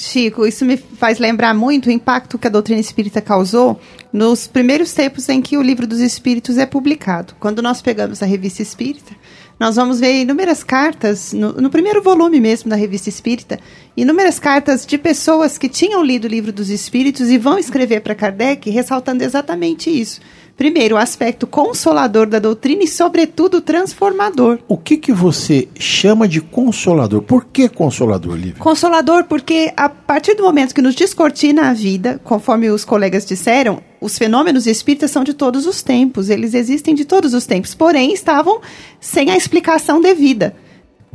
Chico, 0.00 0.46
isso 0.46 0.64
me 0.64 0.78
faz 0.78 1.18
lembrar 1.18 1.52
muito 1.52 1.88
o 1.88 1.92
impacto 1.92 2.38
que 2.38 2.46
a 2.46 2.50
doutrina 2.50 2.80
espírita 2.80 3.20
causou 3.20 3.78
nos 4.10 4.46
primeiros 4.46 4.94
tempos 4.94 5.28
em 5.28 5.42
que 5.42 5.58
o 5.58 5.62
livro 5.62 5.86
dos 5.86 6.00
espíritos 6.00 6.56
é 6.56 6.64
publicado. 6.64 7.34
Quando 7.38 7.60
nós 7.60 7.82
pegamos 7.82 8.22
a 8.22 8.26
revista 8.26 8.62
espírita, 8.62 9.14
nós 9.58 9.76
vamos 9.76 10.00
ver 10.00 10.22
inúmeras 10.22 10.64
cartas, 10.64 11.34
no, 11.34 11.52
no, 11.52 11.68
primeiro 11.68 12.02
volume 12.02 12.40
mesmo 12.40 12.70
da 12.70 12.76
revista 12.76 13.10
espírita, 13.10 13.60
inúmeras 13.94 14.38
cartas 14.38 14.86
de 14.86 14.96
pessoas 14.96 15.58
que 15.58 15.68
tinham 15.68 16.02
lido 16.02 16.24
o 16.24 16.30
livro 16.30 16.50
dos 16.50 16.70
espíritos 16.70 17.28
e 17.28 17.36
vão 17.36 17.58
escrever 17.58 18.00
para 18.00 18.14
Kardec 18.14 18.70
ressaltando 18.70 19.22
exatamente 19.22 19.90
isso 19.90 20.18
Primeiro, 20.60 20.96
o 20.96 20.98
aspecto 20.98 21.46
consolador 21.46 22.26
da 22.26 22.38
doutrina 22.38 22.82
e, 22.84 22.86
sobretudo, 22.86 23.62
transformador. 23.62 24.58
O 24.68 24.76
que, 24.76 24.98
que 24.98 25.10
você 25.10 25.66
chama 25.74 26.28
de 26.28 26.42
consolador? 26.42 27.22
Por 27.22 27.46
que 27.46 27.66
consolador, 27.66 28.36
Lívia? 28.36 28.56
Consolador 28.58 29.24
porque, 29.24 29.72
a 29.74 29.88
partir 29.88 30.34
do 30.34 30.42
momento 30.42 30.74
que 30.74 30.82
nos 30.82 30.94
descortina 30.94 31.70
a 31.70 31.72
vida, 31.72 32.20
conforme 32.22 32.68
os 32.68 32.84
colegas 32.84 33.24
disseram, 33.24 33.80
os 34.02 34.18
fenômenos 34.18 34.66
espíritas 34.66 35.10
são 35.10 35.24
de 35.24 35.32
todos 35.32 35.64
os 35.64 35.82
tempos, 35.82 36.28
eles 36.28 36.52
existem 36.52 36.94
de 36.94 37.06
todos 37.06 37.32
os 37.32 37.46
tempos, 37.46 37.74
porém 37.74 38.12
estavam 38.12 38.60
sem 39.00 39.30
a 39.30 39.38
explicação 39.38 39.98
devida 39.98 40.54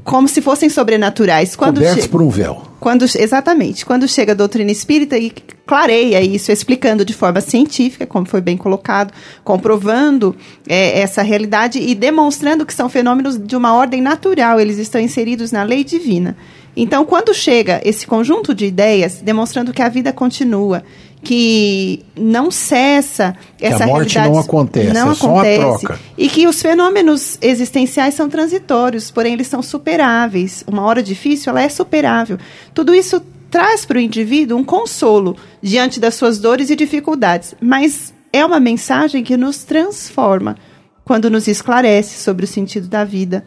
como 0.06 0.28
se 0.28 0.40
fossem 0.40 0.70
sobrenaturais. 0.70 1.56
Quando 1.56 1.80
Cobertos 1.80 2.08
por 2.08 2.22
um 2.22 2.30
véu. 2.30 2.62
Quando, 2.86 3.04
exatamente. 3.18 3.84
Quando 3.84 4.08
chega 4.08 4.34
a 4.34 4.36
doutrina 4.36 4.70
espírita 4.70 5.18
e 5.18 5.34
clareia 5.66 6.22
isso, 6.22 6.52
explicando 6.52 7.04
de 7.04 7.16
forma 7.16 7.42
científica, 7.42 8.06
como 8.06 8.28
foi 8.28 8.42
bem 8.42 8.56
colocado, 8.56 9.12
comprovando 9.44 10.36
é, 10.70 11.00
essa 11.00 11.24
realidade 11.24 11.80
e 11.80 11.96
demonstrando 11.96 12.64
que 12.64 12.72
são 12.72 12.88
fenômenos 12.88 13.40
de 13.40 13.56
uma 13.56 13.74
ordem 13.74 14.04
natural, 14.04 14.60
eles 14.60 14.78
estão 14.78 15.02
inseridos 15.02 15.52
na 15.52 15.64
lei 15.64 15.84
divina. 15.84 16.38
Então, 16.78 17.06
quando 17.06 17.34
chega 17.34 17.82
esse 17.84 18.06
conjunto 18.06 18.54
de 18.54 18.68
ideias, 18.68 19.20
demonstrando 19.20 19.74
que 19.74 19.82
a 19.82 19.90
vida 19.90 20.14
continua, 20.14 20.84
que 21.26 22.06
não 22.16 22.52
cessa 22.52 23.36
essa 23.60 23.78
que 23.78 23.84
a 23.84 23.88
morte 23.88 24.20
não 24.20 24.38
acontece, 24.38 24.94
não 24.94 25.10
é 25.10 25.14
acontece, 25.14 25.62
só 25.62 25.74
a 25.74 25.80
troca. 25.80 26.00
E 26.16 26.30
que 26.30 26.48
os 26.48 26.62
fenômenos 26.62 27.38
existenciais 27.42 28.14
são 28.14 28.30
transitórios, 28.30 29.10
porém 29.10 29.34
eles 29.34 29.48
são 29.48 29.62
superáveis. 29.62 30.64
Uma 30.68 30.84
hora 30.84 31.02
difícil, 31.02 31.50
ela 31.50 31.64
é 31.64 31.68
superável. 31.68 32.38
Tudo 32.74 32.94
isso 32.94 33.20
traz 33.50 33.86
para 33.86 33.98
o 33.98 34.02
indivíduo 34.02 34.58
um 34.58 34.64
consolo 34.64 35.36
diante 35.62 36.00
das 36.00 36.14
suas 36.14 36.38
dores 36.38 36.70
e 36.70 36.76
dificuldades, 36.76 37.56
mas 37.60 38.14
é 38.32 38.46
uma 38.46 38.60
mensagem 38.60 39.24
que 39.24 39.36
nos 39.36 39.64
transforma 39.64 40.56
quando 41.04 41.30
nos 41.30 41.48
esclarece 41.48 42.22
sobre 42.22 42.46
o 42.46 42.48
sentido 42.48 42.88
da 42.88 43.04
vida. 43.04 43.44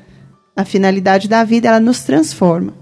A 0.57 0.65
finalidade 0.65 1.29
da 1.29 1.45
vida, 1.45 1.69
ela 1.69 1.79
nos 1.79 2.03
transforma. 2.03 2.75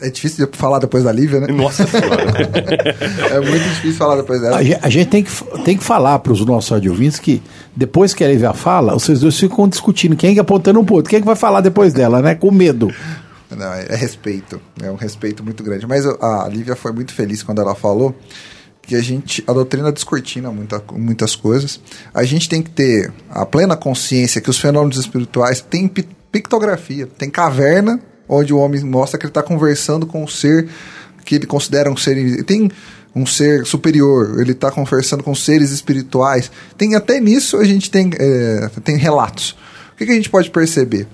É 0.00 0.10
difícil 0.10 0.46
de 0.46 0.58
falar 0.58 0.80
depois 0.80 1.04
da 1.04 1.12
Lívia, 1.12 1.40
né? 1.40 1.46
Nossa 1.52 1.86
Senhora. 1.86 2.24
é 3.30 3.40
muito 3.40 3.62
difícil 3.62 3.94
falar 3.94 4.16
depois 4.16 4.40
dela. 4.40 4.56
A 4.56 4.62
gente, 4.62 4.78
a 4.82 4.88
gente 4.88 5.08
tem, 5.08 5.22
que, 5.22 5.30
tem 5.64 5.76
que 5.76 5.84
falar 5.84 6.18
para 6.18 6.32
os 6.32 6.44
nossos 6.44 6.72
audiovins 6.72 7.18
que 7.18 7.40
depois 7.74 8.12
que 8.12 8.24
a 8.24 8.28
Lívia 8.28 8.52
fala, 8.52 8.92
vocês 8.94 9.20
dois 9.20 9.38
ficam 9.38 9.68
discutindo 9.68 10.16
quem 10.16 10.30
é 10.30 10.34
que 10.34 10.40
apontando 10.40 10.80
um 10.80 10.84
ponto, 10.84 11.08
quem 11.08 11.18
é 11.18 11.20
que 11.20 11.26
vai 11.26 11.36
falar 11.36 11.60
depois 11.60 11.92
dela, 11.92 12.20
né? 12.20 12.34
Com 12.34 12.50
medo. 12.50 12.92
Não, 13.56 13.72
é, 13.72 13.86
é 13.90 13.94
respeito. 13.96 14.60
É 14.82 14.90
um 14.90 14.96
respeito 14.96 15.44
muito 15.44 15.62
grande. 15.62 15.86
Mas 15.86 16.04
a 16.06 16.48
Lívia 16.50 16.74
foi 16.74 16.90
muito 16.92 17.12
feliz 17.12 17.42
quando 17.42 17.60
ela 17.60 17.74
falou 17.74 18.14
que 18.84 18.96
a 18.96 19.00
gente 19.00 19.44
a 19.46 19.52
doutrina 19.52 19.92
descortina 19.92 20.50
muita, 20.50 20.82
muitas 20.92 21.36
coisas. 21.36 21.78
A 22.12 22.24
gente 22.24 22.48
tem 22.48 22.62
que 22.62 22.70
ter 22.70 23.12
a 23.30 23.46
plena 23.46 23.76
consciência 23.76 24.40
que 24.40 24.50
os 24.50 24.58
fenômenos 24.58 24.98
espirituais 24.98 25.60
têm 25.60 25.86
pi- 25.86 26.08
pictografia, 26.32 27.06
tem 27.06 27.30
caverna 27.30 28.00
onde 28.32 28.52
o 28.52 28.58
homem 28.58 28.82
mostra 28.82 29.18
que 29.18 29.24
ele 29.24 29.30
está 29.30 29.42
conversando 29.42 30.06
com 30.06 30.24
um 30.24 30.28
ser 30.28 30.68
que 31.24 31.36
ele 31.36 31.46
considera 31.46 31.90
um 31.90 31.96
ser 31.96 32.44
tem 32.44 32.70
um 33.14 33.26
ser 33.26 33.66
superior, 33.66 34.40
ele 34.40 34.52
está 34.52 34.70
conversando 34.70 35.22
com 35.22 35.34
seres 35.34 35.70
espirituais. 35.70 36.50
Tem 36.78 36.94
até 36.94 37.20
nisso 37.20 37.58
a 37.58 37.64
gente 37.64 37.90
tem, 37.90 38.10
é, 38.18 38.70
tem 38.82 38.96
relatos. 38.96 39.50
O 39.92 39.96
que, 39.96 40.06
que 40.06 40.12
a 40.12 40.14
gente 40.14 40.30
pode 40.30 40.50
perceber? 40.50 41.06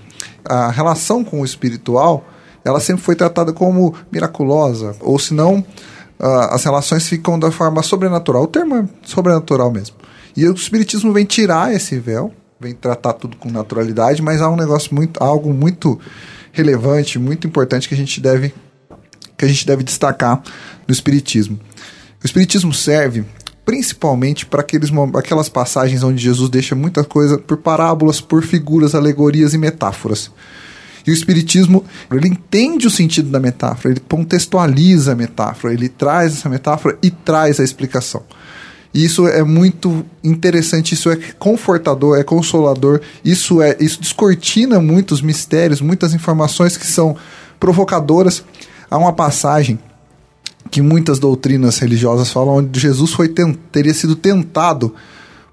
A 0.44 0.70
relação 0.70 1.24
com 1.24 1.40
o 1.40 1.44
espiritual 1.44 2.24
ela 2.64 2.80
sempre 2.80 3.02
foi 3.02 3.14
tratada 3.14 3.52
como 3.52 3.94
miraculosa, 4.12 4.94
ou 5.00 5.18
senão 5.18 5.64
as 6.50 6.64
relações 6.64 7.08
ficam 7.08 7.38
da 7.38 7.50
forma 7.50 7.82
sobrenatural. 7.82 8.42
O 8.42 8.46
termo 8.46 8.76
é 8.76 8.84
sobrenatural 9.04 9.70
mesmo. 9.70 9.96
E 10.36 10.46
o 10.46 10.52
espiritismo 10.52 11.12
vem 11.12 11.24
tirar 11.24 11.72
esse 11.72 11.98
véu, 11.98 12.32
vem 12.60 12.74
tratar 12.74 13.12
tudo 13.14 13.36
com 13.36 13.50
naturalidade, 13.50 14.20
mas 14.20 14.42
há 14.42 14.48
um 14.48 14.56
negócio 14.56 14.94
muito, 14.94 15.22
algo 15.22 15.52
muito 15.52 15.98
relevante, 16.52 17.18
muito 17.18 17.46
importante 17.46 17.88
que 17.88 17.94
a 17.94 17.98
gente 17.98 18.20
deve 18.20 18.54
que 19.36 19.44
a 19.44 19.48
gente 19.48 19.64
deve 19.64 19.84
destacar 19.84 20.42
do 20.86 20.92
espiritismo. 20.92 21.60
O 22.22 22.26
espiritismo 22.26 22.74
serve 22.74 23.24
principalmente 23.64 24.46
para 24.46 24.62
aqueles 24.62 24.90
aquelas 25.14 25.48
passagens 25.48 26.02
onde 26.02 26.22
Jesus 26.22 26.50
deixa 26.50 26.74
muita 26.74 27.04
coisa 27.04 27.38
por 27.38 27.58
parábolas, 27.58 28.20
por 28.20 28.42
figuras, 28.42 28.94
alegorias 28.94 29.54
e 29.54 29.58
metáforas. 29.58 30.30
E 31.06 31.10
o 31.10 31.14
Espiritismo, 31.14 31.84
ele 32.12 32.28
entende 32.28 32.86
o 32.86 32.90
sentido 32.90 33.30
da 33.30 33.40
metáfora, 33.40 33.94
ele 33.94 34.00
contextualiza 34.06 35.12
a 35.12 35.14
metáfora, 35.14 35.72
ele 35.72 35.88
traz 35.88 36.34
essa 36.34 36.48
metáfora 36.48 36.98
e 37.02 37.10
traz 37.10 37.58
a 37.60 37.64
explicação. 37.64 38.22
E 38.92 39.04
isso 39.04 39.26
é 39.26 39.42
muito 39.42 40.04
interessante, 40.24 40.94
isso 40.94 41.10
é 41.10 41.16
confortador, 41.38 42.18
é 42.18 42.24
consolador, 42.24 43.00
isso 43.24 43.60
é 43.60 43.76
isso 43.78 44.00
descortina 44.00 44.80
muitos 44.80 45.20
mistérios, 45.20 45.80
muitas 45.80 46.14
informações 46.14 46.76
que 46.76 46.86
são 46.86 47.16
provocadoras. 47.60 48.42
Há 48.90 48.96
uma 48.96 49.12
passagem 49.12 49.78
que 50.70 50.80
muitas 50.80 51.18
doutrinas 51.18 51.78
religiosas 51.78 52.30
falam 52.30 52.56
onde 52.56 52.78
Jesus 52.78 53.12
foi 53.12 53.32
teria 53.72 53.94
sido 53.94 54.16
tentado 54.16 54.94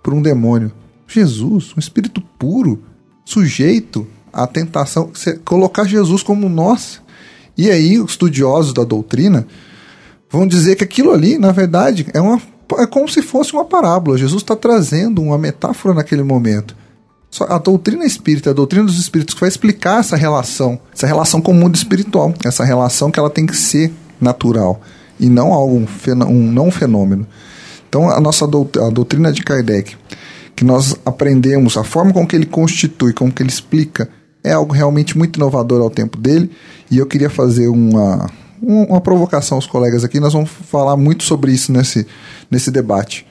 por 0.02 0.14
um 0.14 0.22
demônio. 0.22 0.72
Jesus, 1.08 1.74
um 1.76 1.80
espírito 1.80 2.22
puro, 2.38 2.84
sujeito 3.24 4.08
à 4.32 4.46
tentação, 4.46 5.12
colocar 5.44 5.86
Jesus 5.86 6.24
como 6.24 6.50
nós. 6.50 7.02
E 7.58 7.70
aí, 7.70 8.00
os 8.00 8.12
estudiosos 8.12 8.74
da 8.74 8.84
doutrina 8.84 9.48
vão 10.30 10.46
dizer 10.46 10.76
que 10.76 10.84
aquilo 10.84 11.12
ali, 11.12 11.38
na 11.38 11.52
verdade, 11.52 12.06
é, 12.14 12.20
uma, 12.20 12.42
é 12.80 12.88
como 12.88 13.08
se 13.08 13.22
fosse 13.22 13.54
uma 13.54 13.66
parábola. 13.66 14.18
Jesus 14.18 14.42
está 14.42 14.56
trazendo 14.56 15.22
uma 15.22 15.38
metáfora 15.38 15.94
naquele 15.94 16.24
momento. 16.24 16.76
A 17.50 17.58
doutrina 17.58 18.06
espírita, 18.06 18.52
a 18.52 18.54
doutrina 18.54 18.86
dos 18.86 18.98
espíritos, 18.98 19.34
que 19.34 19.42
vai 19.42 19.50
explicar 19.50 20.00
essa 20.00 20.16
relação, 20.16 20.80
essa 20.94 21.06
relação 21.06 21.42
com 21.42 21.52
o 21.52 21.56
mundo 21.56 21.76
espiritual, 21.76 22.34
essa 22.46 22.64
relação 22.64 23.12
que 23.12 23.20
ela 23.20 23.30
tem 23.30 23.46
que 23.46 23.58
ser 23.58 23.92
natural 24.22 24.80
e 25.20 25.30
não 25.30 25.52
algo 25.54 25.86
um, 26.28 26.52
não 26.52 26.72
fenômeno. 26.72 27.28
Então, 27.90 28.10
a 28.10 28.20
nossa 28.22 28.48
dout- 28.48 28.80
a 28.80 28.90
doutrina 28.90 29.32
de 29.34 29.44
Kardec, 29.44 29.96
que 30.56 30.64
nós 30.64 30.96
aprendemos, 31.06 31.76
a 31.78 31.84
forma 31.84 32.14
com 32.14 32.26
que 32.26 32.36
ele 32.36 32.46
constitui, 32.46 33.12
com 33.12 33.30
que 33.30 33.44
ele 33.44 33.50
explica, 33.50 34.10
é 34.44 34.54
algo 34.54 34.74
realmente 34.74 35.18
muito 35.18 35.36
inovador 35.38 35.82
ao 35.82 35.90
tempo 35.90 36.18
dele. 36.18 36.50
E 36.90 36.98
eu 36.98 37.06
queria 37.06 37.30
fazer 37.30 37.68
uma, 37.68 38.26
um- 38.26 38.28
uma 38.62 39.02
provocação 39.02 39.58
aos 39.58 39.68
colegas 39.68 40.04
aqui. 40.04 40.20
Nós 40.20 40.34
vamos 40.34 40.50
falar 40.50 40.96
muito 40.98 41.24
sobre 41.24 41.52
isso 41.52 41.72
nesse, 41.72 42.08
nesse 42.50 42.72
debate. 42.72 43.26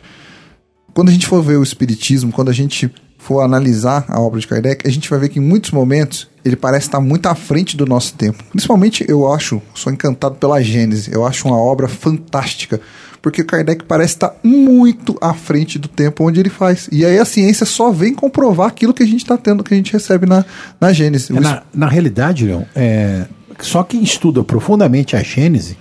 Quando 0.93 1.09
a 1.09 1.12
gente 1.12 1.26
for 1.26 1.43
ver 1.43 1.57
o 1.57 1.62
Espiritismo, 1.62 2.33
quando 2.33 2.50
a 2.50 2.52
gente 2.52 2.93
for 3.19 3.40
analisar 3.40 4.04
a 4.07 4.21
obra 4.21 4.38
de 4.38 4.47
Kardec, 4.47 4.87
a 4.87 4.90
gente 4.90 5.09
vai 5.09 5.19
ver 5.19 5.31
que 5.31 5.38
em 5.38 5.43
muitos 5.43 5.71
momentos 5.71 6.28
ele 6.45 6.57
parece 6.57 6.88
estar 6.88 7.00
muito 7.00 7.26
à 7.26 7.35
frente 7.35 7.75
do 7.75 7.87
nosso 7.87 8.14
tempo. 8.14 8.45
Principalmente 8.50 9.04
eu 9.08 9.32
acho, 9.32 9.63
sou 9.75 9.91
encantado 9.91 10.34
pela 10.34 10.63
Gênese, 10.63 11.10
eu 11.10 11.26
acho 11.26 11.49
uma 11.49 11.56
obra 11.56 11.89
fantástica, 11.89 12.80
porque 13.23 13.43
Kardec 13.43 13.84
parece 13.84 14.15
estar 14.15 14.37
muito 14.45 15.17
à 15.23 15.32
frente 15.32 15.78
do 15.78 15.89
tempo 15.89 16.23
onde 16.23 16.39
ele 16.39 16.50
faz. 16.50 16.87
E 16.93 17.02
aí 17.02 17.19
a 17.19 17.25
ciência 17.25 17.65
só 17.65 17.91
vem 17.91 18.13
comprovar 18.13 18.69
aquilo 18.69 18.93
que 18.93 19.02
a 19.02 19.06
gente 19.06 19.23
está 19.23 19.39
tendo, 19.39 19.65
que 19.65 19.73
a 19.73 19.76
gente 19.76 19.91
recebe 19.91 20.26
na, 20.26 20.45
na 20.78 20.93
Gênese. 20.93 21.34
É, 21.34 21.41
na, 21.41 21.63
na 21.73 21.89
realidade, 21.89 22.45
Leon, 22.45 22.65
é, 22.76 23.25
só 23.60 23.82
quem 23.82 24.02
estuda 24.02 24.43
profundamente 24.43 25.17
a 25.17 25.23
Gênese 25.23 25.76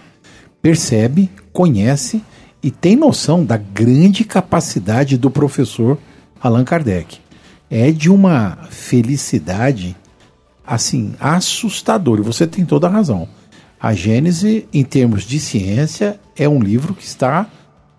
percebe, 0.62 1.30
conhece 1.52 2.24
e 2.62 2.72
tem 2.72 2.96
noção 2.96 3.44
da 3.44 3.58
grande 3.58 4.24
capacidade 4.24 5.18
do 5.18 5.30
professor 5.30 5.98
Allan 6.42 6.64
Kardec. 6.64 7.20
É 7.70 7.92
de 7.92 8.10
uma 8.10 8.58
felicidade 8.70 9.96
assim 10.66 11.14
assustadora. 11.20 12.22
Você 12.22 12.48
tem 12.48 12.66
toda 12.66 12.88
a 12.88 12.90
razão. 12.90 13.28
A 13.80 13.94
Gênese, 13.94 14.66
em 14.74 14.84
termos 14.84 15.24
de 15.24 15.40
ciência, 15.40 16.20
é 16.38 16.48
um 16.48 16.62
livro 16.62 16.94
que 16.94 17.04
está, 17.04 17.50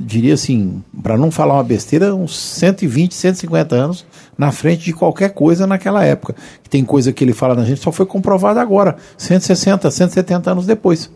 diria 0.04 0.34
assim, 0.34 0.82
para 1.02 1.16
não 1.16 1.30
falar 1.30 1.54
uma 1.54 1.64
besteira, 1.64 2.14
uns 2.14 2.36
120, 2.36 3.14
150 3.14 3.74
anos 3.74 4.04
na 4.36 4.52
frente 4.52 4.84
de 4.84 4.92
qualquer 4.92 5.30
coisa 5.30 5.66
naquela 5.66 6.04
época. 6.04 6.34
Tem 6.68 6.84
coisa 6.84 7.12
que 7.12 7.24
ele 7.24 7.32
fala 7.32 7.54
na 7.54 7.64
gente 7.64 7.80
só 7.80 7.90
foi 7.90 8.04
comprovada 8.04 8.60
agora, 8.60 8.96
160, 9.16 9.90
170 9.90 10.50
anos 10.50 10.66
depois. 10.66 11.10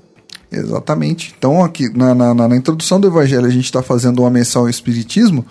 Exatamente. 0.50 1.34
Então, 1.36 1.62
aqui 1.62 1.90
na, 1.94 2.14
na, 2.14 2.34
na 2.34 2.56
introdução 2.56 2.98
do 2.98 3.06
Evangelho, 3.06 3.44
a 3.46 3.50
gente 3.50 3.66
está 3.66 3.82
fazendo 3.82 4.20
uma 4.20 4.30
menção 4.30 4.62
ao 4.62 4.68
Espiritismo. 4.68 5.44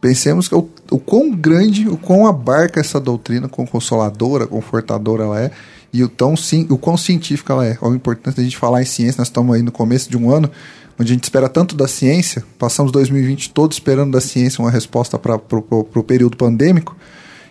Pensemos 0.00 0.48
que 0.48 0.54
o, 0.54 0.68
o 0.90 0.98
quão 0.98 1.30
grande, 1.30 1.88
o 1.88 1.96
quão 1.96 2.26
abarca 2.26 2.80
essa 2.80 3.00
doutrina, 3.00 3.48
quão 3.48 3.66
consoladora, 3.66 4.46
confortadora 4.46 5.24
ela 5.24 5.40
é, 5.40 5.50
e 5.92 6.02
o, 6.02 6.08
tão, 6.08 6.36
sim, 6.36 6.66
o 6.70 6.76
quão 6.76 6.96
científica 6.96 7.52
ela 7.52 7.66
é. 7.66 7.78
Importante 7.94 8.40
a 8.40 8.42
gente 8.42 8.56
falar 8.56 8.82
em 8.82 8.86
ciência, 8.86 9.20
nós 9.20 9.28
estamos 9.28 9.54
aí 9.54 9.62
no 9.62 9.70
começo 9.70 10.10
de 10.10 10.16
um 10.16 10.30
ano, 10.30 10.50
onde 10.98 11.12
a 11.12 11.14
gente 11.14 11.24
espera 11.24 11.48
tanto 11.48 11.74
da 11.74 11.88
ciência, 11.88 12.44
passamos 12.58 12.92
2020 12.92 13.50
todo 13.50 13.72
esperando 13.72 14.12
da 14.12 14.20
ciência 14.20 14.62
uma 14.62 14.70
resposta 14.70 15.18
para 15.18 15.36
o 15.36 16.02
período 16.02 16.36
pandêmico. 16.36 16.96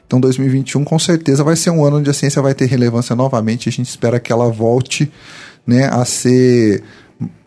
Então 0.06 0.20
2021 0.20 0.84
com 0.84 1.00
certeza 1.00 1.44
vai 1.44 1.56
ser 1.56 1.70
um 1.70 1.86
ano 1.86 1.98
onde 1.98 2.10
a 2.10 2.14
ciência 2.14 2.42
vai 2.42 2.54
ter 2.54 2.66
relevância 2.66 3.16
novamente. 3.16 3.70
A 3.70 3.72
gente 3.72 3.88
espera 3.88 4.20
que 4.20 4.32
ela 4.32 4.50
volte 4.52 5.12
né, 5.66 5.86
a 5.86 6.04
ser 6.04 6.84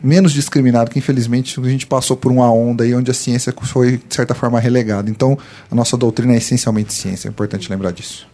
menos 0.01 0.31
discriminada, 0.31 0.89
que 0.89 0.97
infelizmente 0.97 1.59
a 1.59 1.69
gente 1.69 1.85
passou 1.85 2.15
por 2.15 2.31
uma 2.31 2.51
onda 2.51 2.83
aí 2.83 2.93
onde 2.93 3.11
a 3.11 3.13
ciência 3.13 3.53
foi, 3.63 3.97
de 3.97 4.15
certa 4.15 4.33
forma, 4.33 4.59
relegada. 4.59 5.09
Então 5.09 5.37
a 5.69 5.75
nossa 5.75 5.97
doutrina 5.97 6.33
é 6.33 6.37
essencialmente 6.37 6.93
ciência, 6.93 7.27
é 7.27 7.29
importante 7.29 7.69
lembrar 7.69 7.91
disso. 7.91 8.27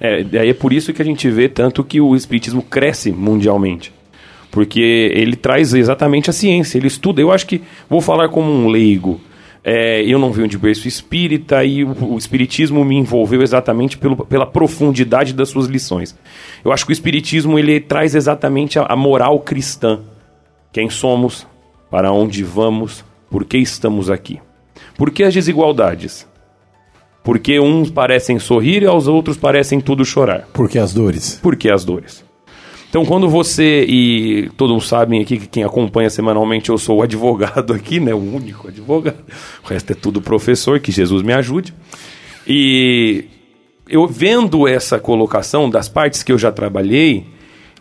É, 0.00 0.22
daí 0.22 0.50
é 0.50 0.54
por 0.54 0.72
isso 0.72 0.92
que 0.92 1.02
a 1.02 1.04
gente 1.04 1.28
vê 1.30 1.48
tanto 1.48 1.82
que 1.82 2.00
o 2.00 2.14
espiritismo 2.14 2.62
cresce 2.62 3.10
mundialmente. 3.10 3.92
Porque 4.50 4.80
ele 5.14 5.36
traz 5.36 5.74
exatamente 5.74 6.30
a 6.30 6.32
ciência, 6.32 6.78
ele 6.78 6.86
estuda. 6.86 7.20
Eu 7.20 7.30
acho 7.30 7.46
que, 7.46 7.60
vou 7.88 8.00
falar 8.00 8.28
como 8.28 8.50
um 8.50 8.68
leigo, 8.68 9.20
é, 9.62 10.02
eu 10.02 10.18
não 10.18 10.32
venho 10.32 10.48
de 10.48 10.56
berço 10.56 10.88
espírita 10.88 11.62
e 11.64 11.84
o, 11.84 12.14
o 12.14 12.18
espiritismo 12.18 12.84
me 12.84 12.96
envolveu 12.96 13.42
exatamente 13.42 13.98
pelo, 13.98 14.24
pela 14.24 14.46
profundidade 14.46 15.34
das 15.34 15.50
suas 15.50 15.66
lições. 15.66 16.16
Eu 16.64 16.72
acho 16.72 16.86
que 16.86 16.92
o 16.92 16.94
espiritismo 16.94 17.58
ele 17.58 17.78
traz 17.78 18.14
exatamente 18.14 18.78
a, 18.78 18.84
a 18.84 18.96
moral 18.96 19.40
cristã. 19.40 20.00
Quem 20.72 20.88
somos, 20.88 21.46
para 21.90 22.12
onde 22.12 22.42
vamos, 22.42 23.04
por 23.30 23.44
que 23.44 23.58
estamos 23.58 24.10
aqui. 24.10 24.40
Por 24.96 25.10
que 25.10 25.22
as 25.22 25.34
desigualdades? 25.34 26.26
Porque 27.22 27.60
uns 27.60 27.90
parecem 27.90 28.38
sorrir 28.38 28.82
e 28.82 28.86
aos 28.86 29.06
outros 29.06 29.36
parecem 29.36 29.80
tudo 29.80 30.04
chorar. 30.04 30.48
Porque 30.52 30.78
as 30.78 30.94
dores. 30.94 31.38
Por 31.42 31.56
que 31.56 31.70
as 31.70 31.84
dores? 31.84 32.24
Então, 32.88 33.04
quando 33.04 33.28
você, 33.28 33.84
e 33.86 34.50
todos 34.56 34.88
sabem 34.88 35.20
aqui 35.20 35.36
que 35.36 35.46
quem 35.46 35.62
acompanha 35.62 36.08
semanalmente, 36.08 36.70
eu 36.70 36.78
sou 36.78 36.98
o 36.98 37.02
advogado 37.04 37.72
aqui, 37.74 38.00
né? 38.00 38.14
O 38.14 38.34
único 38.34 38.68
advogado. 38.68 39.18
O 39.62 39.68
resto 39.68 39.92
é 39.92 39.94
tudo 39.94 40.22
professor, 40.22 40.80
que 40.80 40.90
Jesus 40.90 41.22
me 41.22 41.32
ajude. 41.34 41.74
E 42.46 43.26
eu 43.88 44.06
vendo 44.06 44.66
essa 44.66 44.98
colocação 44.98 45.68
das 45.68 45.88
partes 45.88 46.22
que 46.22 46.32
eu 46.32 46.38
já 46.38 46.50
trabalhei, 46.50 47.26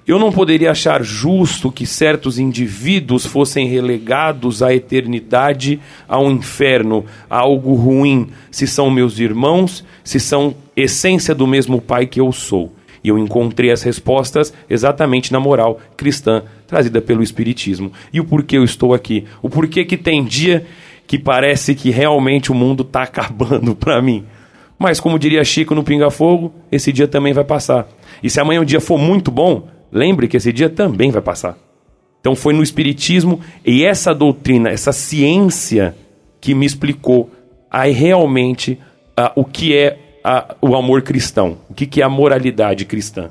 eu 0.06 0.18
não 0.18 0.32
poderia 0.32 0.72
achar 0.72 1.04
justo 1.04 1.70
que 1.72 1.86
certos 1.86 2.40
indivíduos 2.40 3.26
fossem 3.26 3.68
relegados 3.68 4.64
à 4.64 4.74
eternidade, 4.74 5.82
ao 6.08 6.32
inferno, 6.32 7.06
a 7.30 7.40
algo 7.40 7.74
ruim, 7.76 8.30
se 8.50 8.66
são 8.66 8.90
meus 8.90 9.20
irmãos, 9.20 9.84
se 10.06 10.20
são 10.20 10.56
essência 10.76 11.36
do 11.36 11.46
mesmo 11.46 11.82
pai 11.82 12.08
que 12.08 12.22
eu 12.22 12.32
sou. 12.32 12.77
E 13.08 13.10
eu 13.10 13.18
encontrei 13.18 13.72
as 13.72 13.84
respostas 13.84 14.54
exatamente 14.70 15.32
na 15.32 15.40
moral 15.40 15.80
cristã 15.96 16.44
trazida 16.68 17.00
pelo 17.00 17.24
Espiritismo. 17.24 17.90
E 18.12 18.20
o 18.20 18.26
porquê 18.26 18.58
eu 18.58 18.66
estou 18.66 18.94
aqui? 18.94 19.24
O 19.42 19.50
porquê 19.50 19.86
que 19.86 19.96
tem 19.96 20.26
dia 20.26 20.66
que 21.08 21.18
parece 21.18 21.74
que 21.74 21.90
realmente 21.90 22.52
o 22.52 22.56
mundo 22.56 22.84
está 22.84 23.04
acabando 23.04 23.74
para 23.74 24.02
mim. 24.02 24.26
Mas, 24.78 25.00
como 25.00 25.18
diria 25.18 25.42
Chico 25.46 25.74
no 25.74 25.86
Pinga 25.86 26.12
Fogo, 26.12 26.54
esse 26.70 26.92
dia 26.92 27.08
também 27.08 27.32
vai 27.32 27.46
passar. 27.46 27.88
E 28.22 28.30
se 28.30 28.42
amanhã 28.42 28.60
o 28.60 28.66
dia 28.66 28.82
for 28.82 28.98
muito 28.98 29.32
bom, 29.32 29.70
lembre 29.90 30.28
que 30.28 30.36
esse 30.36 30.52
dia 30.52 30.70
também 30.70 31.10
vai 31.10 31.22
passar. 31.22 31.58
Então 32.20 32.36
foi 32.36 32.54
no 32.54 32.62
Espiritismo 32.62 33.40
e 33.66 33.86
essa 33.86 34.14
doutrina, 34.14 34.70
essa 34.70 34.92
ciência 34.92 35.96
que 36.42 36.54
me 36.54 36.66
explicou 36.66 37.30
aí 37.72 37.94
realmente 37.94 38.78
ah, 39.16 39.32
o 39.34 39.46
que 39.46 39.74
é 39.74 39.98
ah, 40.30 40.56
o 40.62 40.76
amor 40.76 41.04
cristão, 41.04 41.58
o 41.70 41.74
que, 41.74 41.86
que 41.86 42.02
é 42.02 42.04
a 42.04 42.10
moralidade 42.10 42.84
cristã. 42.84 43.30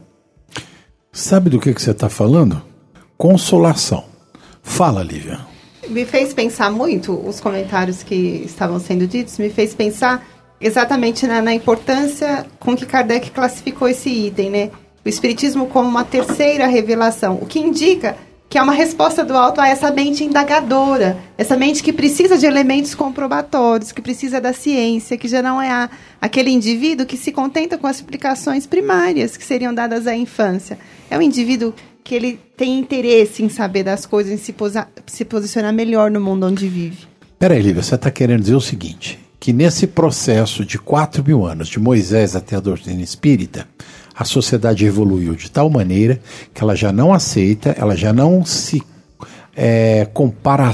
Sabe 1.13 1.51
do 1.51 1.61
que, 1.61 1.75
que 1.75 1.83
você 1.83 1.91
está 1.91 2.09
falando? 2.09 2.63
Consolação. 3.19 4.05
Fala, 4.63 5.03
Lívia. 5.03 5.41
Me 5.89 6.07
fez 6.07 6.33
pensar 6.33 6.71
muito, 6.71 7.13
os 7.13 7.39
comentários 7.39 8.03
que 8.03 8.15
estavam 8.47 8.81
sendo 8.81 9.07
ditos, 9.07 9.39
me 9.39 9.51
fez 9.51 9.75
pensar 9.75 10.27
exatamente 10.59 11.27
na, 11.27 11.43
na 11.43 11.53
importância 11.53 12.47
com 12.59 12.75
que 12.75 12.87
Kardec 12.87 13.31
classificou 13.31 13.87
esse 13.87 14.09
item, 14.09 14.49
né? 14.49 14.71
O 15.05 15.09
Espiritismo 15.09 15.67
como 15.67 15.87
uma 15.87 16.03
terceira 16.03 16.67
revelação, 16.67 17.39
o 17.43 17.47
que 17.47 17.59
indica 17.59 18.17
que 18.57 18.59
é 18.59 18.63
uma 18.63 18.73
resposta 18.73 19.23
do 19.23 19.37
alto 19.37 19.61
a 19.61 19.69
essa 19.69 19.91
mente 19.91 20.25
indagadora, 20.25 21.19
essa 21.37 21.59
mente 21.59 21.83
que 21.83 21.93
precisa 21.93 22.39
de 22.39 22.47
elementos 22.47 22.95
comprobatórios, 22.95 23.93
que 23.93 24.01
precisa 24.01 24.41
da 24.41 24.55
ciência, 24.55 25.19
que 25.19 25.29
já 25.29 25.43
não 25.43 25.61
é 25.61 25.71
a, 25.71 25.91
aquele 26.19 26.49
indivíduo 26.49 27.05
que 27.05 27.19
se 27.19 27.33
contenta 27.33 27.77
com 27.77 27.87
as 27.87 27.97
explicações 27.97 28.67
primárias 28.67 29.37
que 29.37 29.45
seriam 29.45 29.75
dadas 29.75 30.07
à 30.07 30.17
infância. 30.17 30.79
É 31.11 31.19
um 31.19 31.21
indivíduo 31.21 31.75
que 32.03 32.15
ele 32.15 32.41
tem 32.57 32.79
interesse 32.79 33.43
em 33.43 33.51
saber 33.51 33.83
das 33.83 34.07
coisas, 34.07 34.33
em 34.33 34.39
se, 34.39 34.55
posa, 34.55 34.89
se 35.07 35.27
posicionar 35.27 35.75
melhor 35.75 36.11
no 36.11 36.19
mundo 36.19 36.47
onde 36.47 36.67
vive. 36.67 37.07
Peraí, 37.39 37.61
Lívia, 37.61 37.83
você 37.83 37.95
está 37.95 38.11
querendo 38.11 38.41
dizer 38.41 38.55
o 38.55 38.61
seguinte: 38.63 39.19
que 39.39 39.53
nesse 39.53 39.87
processo 39.87 40.65
de 40.65 40.79
4 40.79 41.23
mil 41.23 41.45
anos, 41.45 41.69
de 41.69 41.79
Moisés 41.79 42.35
até 42.35 42.57
a 42.57 42.61
doutrina 42.61 43.03
espírita, 43.03 43.69
a 44.17 44.25
sociedade 44.25 44.87
evoluiu 44.87 45.35
de 45.35 45.51
tal 45.51 45.69
maneira 45.69 46.19
que 46.55 46.63
ela 46.63 46.75
já 46.75 46.91
não 46.91 47.13
aceita, 47.13 47.75
ela 47.79 47.95
já 47.95 48.13
não 48.13 48.45
se 48.45 48.83
é, 49.55 50.09
compara 50.15 50.73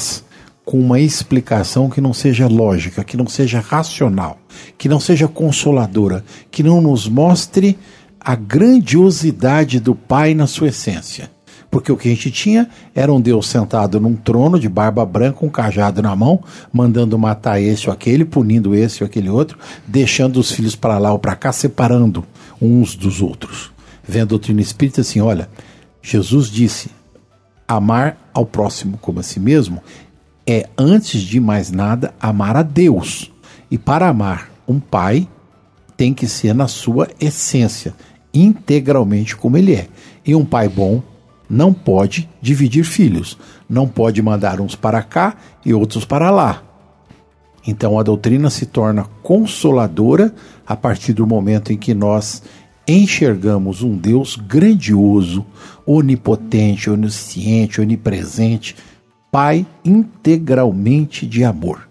com 0.64 0.78
uma 0.78 1.00
explicação 1.00 1.90
que 1.90 2.00
não 2.00 2.12
seja 2.12 2.46
lógica, 2.46 3.02
que 3.02 3.16
não 3.16 3.26
seja 3.26 3.58
racional, 3.58 4.38
que 4.78 4.88
não 4.88 5.00
seja 5.00 5.26
consoladora, 5.26 6.24
que 6.50 6.62
não 6.62 6.80
nos 6.80 7.08
mostre 7.08 7.76
a 8.20 8.36
grandiosidade 8.36 9.80
do 9.80 9.94
Pai 9.94 10.34
na 10.34 10.46
sua 10.46 10.68
essência. 10.68 11.28
Porque 11.68 11.90
o 11.90 11.96
que 11.96 12.06
a 12.06 12.10
gente 12.10 12.30
tinha 12.30 12.68
era 12.94 13.12
um 13.12 13.20
Deus 13.20 13.48
sentado 13.48 13.98
num 13.98 14.14
trono 14.14 14.60
de 14.60 14.68
barba 14.68 15.04
branca, 15.06 15.44
um 15.44 15.48
cajado 15.48 16.02
na 16.02 16.14
mão, 16.14 16.44
mandando 16.70 17.18
matar 17.18 17.60
esse 17.60 17.88
ou 17.88 17.92
aquele, 17.92 18.24
punindo 18.24 18.74
esse 18.74 19.02
ou 19.02 19.06
aquele 19.06 19.30
outro, 19.30 19.58
deixando 19.86 20.38
os 20.38 20.52
filhos 20.52 20.76
para 20.76 20.98
lá 20.98 21.12
ou 21.12 21.18
para 21.18 21.34
cá, 21.34 21.50
separando 21.50 22.24
uns 22.62 22.94
dos 22.94 23.20
outros. 23.20 23.72
Vem 24.06 24.22
a 24.22 24.26
doutrina 24.26 24.60
espírita 24.60 25.00
assim: 25.00 25.20
olha, 25.20 25.48
Jesus 26.00 26.48
disse: 26.48 26.90
amar 27.66 28.16
ao 28.32 28.46
próximo 28.46 28.96
como 28.98 29.20
a 29.20 29.22
si 29.22 29.40
mesmo 29.40 29.82
é, 30.46 30.68
antes 30.76 31.22
de 31.22 31.40
mais 31.40 31.70
nada, 31.70 32.14
amar 32.20 32.56
a 32.56 32.62
Deus. 32.62 33.30
E 33.70 33.78
para 33.78 34.08
amar 34.08 34.50
um 34.66 34.78
pai, 34.78 35.28
tem 35.96 36.12
que 36.12 36.26
ser 36.26 36.54
na 36.54 36.66
sua 36.66 37.08
essência, 37.20 37.94
integralmente 38.34 39.36
como 39.36 39.56
ele 39.56 39.74
é. 39.74 39.88
E 40.26 40.34
um 40.34 40.44
pai 40.44 40.68
bom 40.68 41.02
não 41.48 41.72
pode 41.72 42.28
dividir 42.40 42.84
filhos, 42.84 43.38
não 43.68 43.86
pode 43.86 44.20
mandar 44.22 44.60
uns 44.60 44.74
para 44.74 45.02
cá 45.02 45.36
e 45.64 45.72
outros 45.72 46.04
para 46.04 46.30
lá. 46.30 46.62
Então 47.66 47.98
a 47.98 48.02
doutrina 48.02 48.50
se 48.50 48.66
torna 48.66 49.06
consoladora 49.22 50.34
a 50.66 50.76
partir 50.76 51.12
do 51.12 51.26
momento 51.26 51.72
em 51.72 51.76
que 51.76 51.94
nós 51.94 52.42
enxergamos 52.86 53.82
um 53.82 53.96
Deus 53.96 54.36
grandioso, 54.36 55.46
onipotente, 55.86 56.90
onisciente, 56.90 57.80
onipresente, 57.80 58.76
Pai 59.30 59.64
integralmente 59.82 61.26
de 61.26 61.42
amor. 61.42 61.88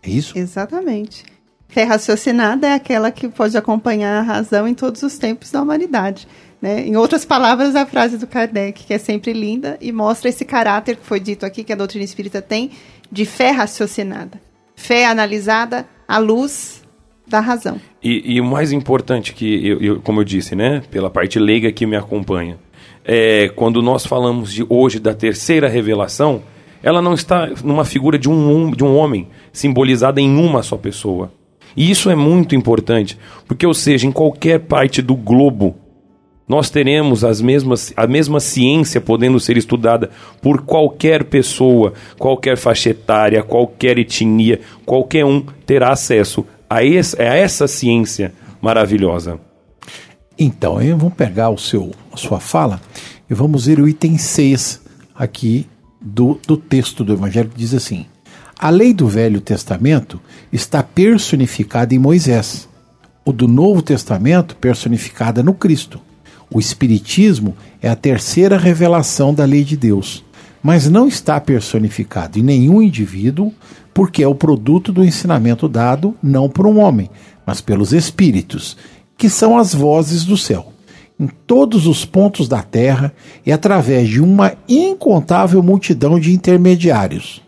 É 0.00 0.10
isso? 0.10 0.38
Exatamente. 0.38 1.24
Fé 1.66 1.82
raciocinada 1.82 2.68
é 2.68 2.74
aquela 2.74 3.10
que 3.10 3.28
pode 3.28 3.56
acompanhar 3.56 4.20
a 4.20 4.22
razão 4.22 4.68
em 4.68 4.74
todos 4.74 5.02
os 5.02 5.18
tempos 5.18 5.50
da 5.50 5.60
humanidade. 5.60 6.28
Né? 6.62 6.86
Em 6.86 6.96
outras 6.96 7.24
palavras, 7.24 7.74
a 7.74 7.84
frase 7.84 8.16
do 8.16 8.28
Kardec, 8.28 8.84
que 8.84 8.94
é 8.94 8.98
sempre 8.98 9.32
linda 9.32 9.76
e 9.80 9.90
mostra 9.90 10.28
esse 10.28 10.44
caráter 10.44 10.94
que 10.94 11.04
foi 11.04 11.18
dito 11.18 11.44
aqui, 11.44 11.64
que 11.64 11.72
a 11.72 11.76
doutrina 11.76 12.04
espírita 12.04 12.40
tem, 12.40 12.70
de 13.10 13.24
fé 13.24 13.50
raciocinada. 13.50 14.40
Fé 14.76 15.06
analisada 15.06 15.86
à 16.06 16.18
luz 16.18 16.82
da 17.26 17.40
razão. 17.40 17.80
E, 18.02 18.34
e 18.34 18.40
o 18.40 18.44
mais 18.44 18.72
importante 18.72 19.32
que, 19.32 19.66
eu, 19.66 19.80
eu, 19.80 20.00
como 20.00 20.20
eu 20.20 20.24
disse, 20.24 20.54
né, 20.54 20.82
pela 20.90 21.08
parte 21.08 21.38
leiga 21.38 21.72
que 21.72 21.86
me 21.86 21.96
acompanha, 21.96 22.58
é 23.04 23.48
quando 23.48 23.82
nós 23.82 24.06
falamos 24.06 24.52
de 24.52 24.64
hoje 24.68 24.98
da 24.98 25.14
terceira 25.14 25.68
revelação, 25.68 26.42
ela 26.82 27.00
não 27.00 27.14
está 27.14 27.48
numa 27.64 27.84
figura 27.84 28.18
de 28.18 28.28
um, 28.28 28.70
de 28.70 28.84
um 28.84 28.96
homem 28.96 29.28
simbolizada 29.52 30.20
em 30.20 30.36
uma 30.36 30.62
só 30.62 30.76
pessoa. 30.76 31.32
E 31.76 31.90
isso 31.90 32.10
é 32.10 32.14
muito 32.14 32.54
importante, 32.54 33.18
porque, 33.48 33.66
ou 33.66 33.74
seja, 33.74 34.06
em 34.06 34.12
qualquer 34.12 34.60
parte 34.60 35.02
do 35.02 35.16
globo, 35.16 35.76
nós 36.46 36.68
teremos 36.68 37.24
as 37.24 37.40
mesmas, 37.40 37.92
a 37.96 38.06
mesma 38.06 38.38
ciência 38.38 39.00
podendo 39.00 39.40
ser 39.40 39.56
estudada 39.56 40.10
por 40.42 40.62
qualquer 40.62 41.24
pessoa, 41.24 41.94
qualquer 42.18 42.56
faixa 42.56 42.90
etária, 42.90 43.42
qualquer 43.42 43.98
etnia, 43.98 44.60
qualquer 44.84 45.24
um 45.24 45.40
terá 45.64 45.90
acesso 45.92 46.44
a, 46.68 46.84
esse, 46.84 47.20
a 47.20 47.34
essa 47.34 47.66
ciência 47.66 48.34
maravilhosa. 48.60 49.40
Então, 50.38 50.76
vamos 50.96 51.14
pegar 51.14 51.48
o 51.50 51.58
seu, 51.58 51.92
a 52.12 52.16
sua 52.16 52.40
fala 52.40 52.80
e 53.30 53.34
vamos 53.34 53.66
ver 53.66 53.80
o 53.80 53.88
item 53.88 54.18
6 54.18 54.82
aqui 55.14 55.66
do, 56.00 56.38
do 56.46 56.56
texto 56.56 57.02
do 57.04 57.14
Evangelho 57.14 57.48
que 57.48 57.58
diz 57.58 57.72
assim: 57.72 58.04
A 58.58 58.68
lei 58.68 58.92
do 58.92 59.06
Velho 59.06 59.40
Testamento 59.40 60.20
está 60.52 60.82
personificada 60.82 61.94
em 61.94 61.98
Moisés, 61.98 62.68
o 63.24 63.32
do 63.32 63.48
Novo 63.48 63.80
Testamento 63.80 64.56
personificada 64.56 65.42
no 65.42 65.54
Cristo. 65.54 66.00
O 66.54 66.60
Espiritismo 66.60 67.56
é 67.82 67.88
a 67.88 67.96
terceira 67.96 68.56
revelação 68.56 69.34
da 69.34 69.44
lei 69.44 69.64
de 69.64 69.76
Deus, 69.76 70.24
mas 70.62 70.88
não 70.88 71.08
está 71.08 71.40
personificado 71.40 72.38
em 72.38 72.42
nenhum 72.42 72.80
indivíduo, 72.80 73.52
porque 73.92 74.22
é 74.22 74.28
o 74.28 74.36
produto 74.36 74.92
do 74.92 75.04
ensinamento 75.04 75.68
dado 75.68 76.16
não 76.22 76.48
por 76.48 76.64
um 76.68 76.78
homem, 76.78 77.10
mas 77.44 77.60
pelos 77.60 77.92
Espíritos, 77.92 78.76
que 79.18 79.28
são 79.28 79.58
as 79.58 79.74
vozes 79.74 80.24
do 80.24 80.36
céu, 80.36 80.72
em 81.18 81.26
todos 81.26 81.88
os 81.88 82.04
pontos 82.04 82.46
da 82.46 82.62
terra 82.62 83.12
e 83.44 83.50
através 83.50 84.08
de 84.08 84.20
uma 84.22 84.54
incontável 84.68 85.60
multidão 85.60 86.20
de 86.20 86.32
intermediários. 86.32 87.42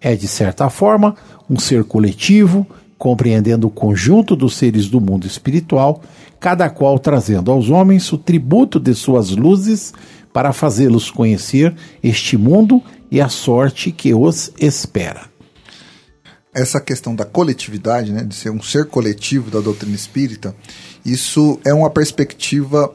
É, 0.00 0.16
de 0.16 0.26
certa 0.26 0.68
forma, 0.68 1.14
um 1.48 1.60
ser 1.60 1.84
coletivo, 1.84 2.66
compreendendo 2.98 3.68
o 3.68 3.70
conjunto 3.70 4.34
dos 4.34 4.56
seres 4.56 4.88
do 4.88 5.00
mundo 5.00 5.26
espiritual 5.26 6.02
cada 6.40 6.68
qual 6.68 6.98
trazendo 6.98 7.50
aos 7.50 7.70
homens 7.70 8.12
o 8.12 8.18
tributo 8.18 8.78
de 8.78 8.94
suas 8.94 9.30
luzes 9.30 9.92
para 10.32 10.52
fazê-los 10.52 11.10
conhecer 11.10 11.74
este 12.02 12.36
mundo 12.36 12.82
e 13.10 13.20
a 13.20 13.28
sorte 13.28 13.90
que 13.90 14.14
os 14.14 14.52
espera. 14.58 15.26
Essa 16.54 16.80
questão 16.80 17.14
da 17.14 17.24
coletividade, 17.24 18.12
né, 18.12 18.24
de 18.24 18.34
ser 18.34 18.50
um 18.50 18.62
ser 18.62 18.86
coletivo 18.86 19.50
da 19.50 19.60
doutrina 19.60 19.94
espírita, 19.94 20.54
isso 21.04 21.58
é 21.64 21.72
uma 21.72 21.90
perspectiva 21.90 22.92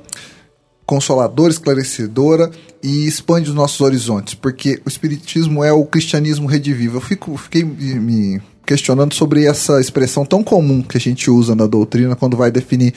consoladora, 0.86 1.52
esclarecedora 1.52 2.52
e 2.82 3.08
expande 3.08 3.50
os 3.50 3.56
nossos 3.56 3.80
horizontes, 3.82 4.34
porque 4.34 4.82
o 4.86 4.90
espiritismo 4.90 5.64
é 5.64 5.72
o 5.72 5.86
cristianismo 5.86 6.48
redivivo. 6.48 6.98
Eu 6.98 7.02
fico, 7.02 7.36
fiquei 7.38 7.64
me 7.64 8.42
questionando 8.66 9.14
sobre 9.14 9.46
essa 9.46 9.80
expressão 9.80 10.26
tão 10.26 10.44
comum 10.44 10.82
que 10.82 10.98
a 10.98 11.00
gente 11.00 11.30
usa 11.30 11.56
na 11.56 11.68
doutrina 11.68 12.16
quando 12.16 12.38
vai 12.38 12.52
definir 12.52 12.94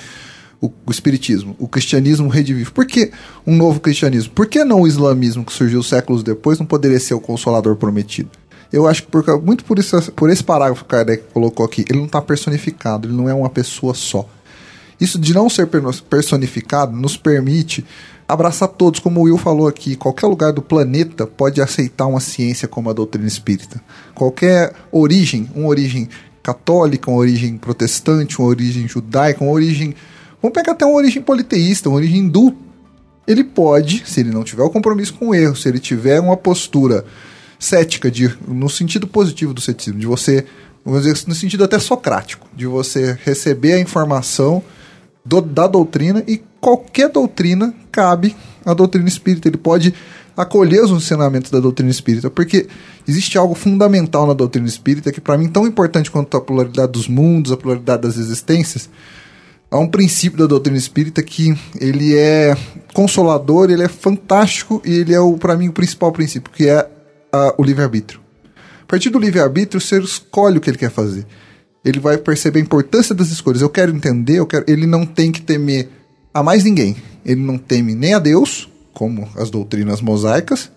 o, 0.61 0.71
o, 0.87 0.91
espiritismo, 0.91 1.55
o 1.59 1.69
cristianismo 1.69 2.29
redivivo. 2.29 2.73
Por 2.73 2.87
que 2.87 3.11
um 3.47 3.57
novo 3.57 3.81
cristianismo? 3.81 4.33
Por 4.33 4.47
que 4.47 4.65
não 4.65 4.83
o 4.83 4.87
islamismo 4.87 5.45
que 5.45 5.53
surgiu 5.53 5.83
séculos 5.83 6.23
depois 6.23 6.59
não 6.59 6.67
poderia 6.67 7.01
ser 7.01 7.15
o 7.15 7.21
consolador 7.21 7.77
prometido? 7.77 8.31
Eu 8.73 8.87
acho 8.87 9.03
que 9.03 9.09
por, 9.11 9.43
muito 9.43 9.65
por, 9.65 9.79
isso, 9.79 10.13
por 10.13 10.31
esse 10.31 10.43
parágrafo 10.43 10.85
que 10.85 10.91
Kardec 10.91 11.25
colocou 11.33 11.65
aqui, 11.65 11.85
ele 11.89 11.99
não 11.99 12.07
está 12.07 12.21
personificado, 12.21 13.07
ele 13.07 13.17
não 13.17 13.29
é 13.29 13.35
uma 13.35 13.49
pessoa 13.49 13.95
só. 13.95 14.29
Isso 15.01 15.19
de 15.19 15.35
não 15.35 15.49
ser 15.49 15.69
personificado 16.09 16.97
nos 16.97 17.17
permite 17.17 17.85
abraçar 18.29 18.69
todos, 18.69 19.01
como 19.01 19.21
o 19.21 19.23
Will 19.25 19.39
falou 19.39 19.69
aqui, 19.69 19.97
qualquer 19.97 20.27
lugar 20.27 20.53
do 20.53 20.63
planeta 20.63 21.27
pode 21.27 21.61
aceitar 21.61 22.07
uma 22.07 22.21
ciência 22.21 22.67
como 22.67 22.91
a 22.91 22.93
doutrina 22.93 23.27
espírita. 23.29 23.81
Qualquer 24.15 24.73
origem, 24.91 25.49
uma 25.55 25.69
origem 25.69 26.09
católica, 26.43 27.11
uma 27.11 27.19
origem 27.19 27.57
protestante, 27.57 28.39
uma 28.39 28.49
origem 28.49 28.87
judaica, 28.89 29.45
uma 29.45 29.53
origem 29.53 29.95
Vamos 30.47 30.55
pegar 30.55 30.73
até 30.73 30.87
uma 30.87 30.95
origem 30.95 31.21
politeísta, 31.21 31.89
uma 31.89 31.97
origem 31.97 32.21
hindu. 32.21 32.55
Ele 33.27 33.43
pode, 33.43 34.05
se 34.07 34.21
ele 34.21 34.31
não 34.31 34.45
tiver 34.45 34.63
o 34.63 34.71
compromisso 34.71 35.15
com 35.15 35.31
o 35.31 35.35
erro, 35.35 35.57
se 35.57 35.69
ele 35.69 35.81
tiver 35.81 36.21
uma 36.21 36.37
postura 36.37 37.05
cética, 37.59 38.09
de, 38.11 38.33
no 38.47 38.69
sentido 38.69 39.07
positivo 39.07 39.53
do 39.53 39.61
ceticismo, 39.61 39.99
de 39.99 40.07
você, 40.07 40.47
vamos 40.85 41.03
dizer, 41.03 41.27
no 41.27 41.35
sentido 41.35 41.65
até 41.65 41.79
socrático, 41.79 42.47
de 42.55 42.67
você 42.67 43.19
receber 43.25 43.73
a 43.73 43.81
informação 43.81 44.63
do, 45.27 45.41
da 45.41 45.67
doutrina 45.67 46.23
e 46.27 46.41
qualquer 46.61 47.11
doutrina 47.11 47.75
cabe 47.91 48.35
à 48.65 48.73
doutrina 48.73 49.09
espírita. 49.09 49.49
Ele 49.49 49.57
pode 49.57 49.93
acolher 50.37 50.85
os 50.85 50.91
ensinamentos 50.91 51.51
da 51.51 51.59
doutrina 51.59 51.91
espírita, 51.91 52.31
porque 52.31 52.69
existe 53.09 53.37
algo 53.37 53.55
fundamental 53.55 54.27
na 54.27 54.35
doutrina 54.35 54.69
espírita 54.69 55.11
que 55.11 55.21
para 55.21 55.37
mim 55.37 55.49
tão 55.49 55.67
importante 55.67 56.11
quanto 56.11 56.37
a 56.37 56.41
pluralidade 56.41 56.93
dos 56.93 57.09
mundos, 57.09 57.51
a 57.51 57.57
pluralidade 57.57 58.03
das 58.03 58.17
existências, 58.17 58.89
há 59.71 59.79
um 59.79 59.89
princípio 59.89 60.39
da 60.39 60.47
doutrina 60.47 60.79
espírita 60.79 61.23
que 61.23 61.57
ele 61.81 62.15
é 62.15 62.57
consolador, 62.93 63.71
ele 63.71 63.83
é 63.83 63.89
fantástico 63.89 64.81
e 64.85 64.95
ele 64.95 65.15
é 65.15 65.19
para 65.39 65.57
mim 65.57 65.69
o 65.69 65.73
principal 65.73 66.13
princípio, 66.13 66.53
que 66.53 66.69
é 66.69 66.87
a, 67.33 67.55
o 67.59 67.65
livre-arbítrio. 67.65 68.21
A 68.83 68.87
partir 68.87 69.11
do 69.11 69.19
livre-arbítrio, 69.19 69.79
o 69.79 69.81
ser 69.81 70.03
escolhe 70.03 70.59
o 70.59 70.61
que 70.61 70.71
ele 70.71 70.79
quer 70.79 70.91
fazer. 70.91 71.27
Ele 71.87 72.01
vai 72.01 72.19
perceber 72.19 72.59
a 72.59 72.63
importância 72.63 73.15
das 73.15 73.31
escolhas. 73.31 73.63
Eu 73.63 73.71
quero 73.71 73.95
entender, 73.95 74.41
eu 74.41 74.47
quero, 74.47 74.65
ele 74.67 74.87
não 74.87 75.07
tem 75.07 75.31
que 75.31 75.41
temer 75.41 75.89
a 76.35 76.43
mais 76.43 76.65
ninguém. 76.65 76.97
Ele 77.25 77.41
não 77.41 77.57
teme 77.57 77.95
nem 77.95 78.13
a 78.13 78.19
Deus, 78.19 78.69
como 78.93 79.29
as 79.37 79.51
doutrinas 79.51 80.01
mosaicas, 80.01 80.71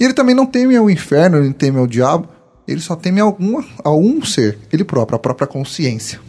e 0.00 0.04
ele 0.04 0.14
também 0.14 0.34
não 0.34 0.46
teme 0.46 0.76
ao 0.76 0.88
inferno, 0.88 1.36
ele 1.36 1.48
não 1.48 1.52
teme 1.52 1.78
ao 1.78 1.86
diabo, 1.86 2.28
ele 2.66 2.80
só 2.80 2.96
teme 2.96 3.20
a, 3.20 3.24
algum, 3.24 3.62
a 3.84 3.90
um 3.90 4.24
ser, 4.24 4.58
ele 4.72 4.84
próprio, 4.84 5.16
a 5.16 5.18
própria 5.18 5.46
consciência. 5.46 6.20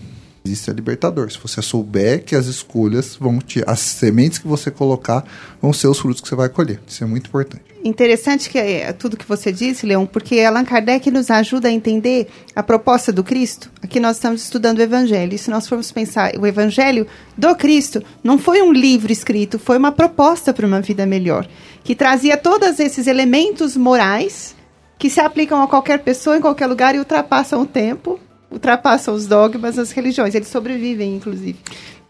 Isso 0.50 0.70
é 0.70 0.74
libertador. 0.74 1.32
Se 1.32 1.38
você 1.40 1.62
souber 1.62 2.24
que 2.24 2.36
as 2.36 2.48
escolhas 2.48 3.16
vão 3.16 3.40
te. 3.40 3.64
As 3.66 3.80
sementes 3.80 4.40
que 4.40 4.48
você 4.48 4.70
colocar 4.70 5.24
vão 5.62 5.72
ser 5.72 5.88
os 5.88 6.00
frutos 6.00 6.22
que 6.22 6.28
você 6.28 6.36
vai 6.36 6.50
colher. 6.50 6.80
Isso 6.88 7.04
é 7.04 7.08
muito 7.08 7.28
importante. 7.28 7.70
Interessante 7.84 8.50
que 8.50 8.58
é 8.58 8.92
tudo 8.92 9.16
que 9.16 9.26
você 9.26 9.54
disse, 9.54 9.86
Leon, 9.86 10.06
porque 10.06 10.42
Allan 10.42 10.66
Kardec 10.66 11.10
nos 11.10 11.32
ajuda 11.32 11.70
a 11.70 11.72
entender 11.72 12.28
a 12.54 12.62
proposta 12.62 13.10
do 13.10 13.24
Cristo. 13.24 13.72
Aqui 13.82 14.02
nós 14.02 14.18
estamos 14.18 14.44
estudando 14.44 14.80
o 14.80 14.82
Evangelho. 14.82 15.34
E 15.34 15.38
se 15.38 15.50
nós 15.50 15.66
formos 15.66 15.90
pensar, 15.90 16.34
o 16.38 16.46
Evangelho 16.46 17.08
do 17.38 17.56
Cristo 17.56 18.04
não 18.22 18.38
foi 18.38 18.62
um 18.62 18.74
livro 18.74 19.12
escrito, 19.12 19.58
foi 19.58 19.78
uma 19.78 19.94
proposta 19.94 20.54
para 20.54 20.68
uma 20.68 20.82
vida 20.82 21.06
melhor, 21.06 21.48
que 21.82 21.96
trazia 21.96 22.36
todos 22.36 22.80
esses 22.80 23.08
elementos 23.08 23.78
morais 23.78 24.56
que 24.98 25.10
se 25.10 25.22
aplicam 25.22 25.62
a 25.62 25.68
qualquer 25.68 26.00
pessoa 26.00 26.38
em 26.38 26.42
qualquer 26.42 26.68
lugar 26.68 26.94
e 26.94 27.00
ultrapassam 27.00 27.62
o 27.62 27.66
tempo 27.66 28.20
ultrapassam 28.52 29.14
os 29.14 29.28
dogmas, 29.28 29.78
as 29.78 29.92
religiões. 29.92 30.36
Eles 30.36 30.48
sobrevivem, 30.48 31.16
inclusive. 31.16 31.58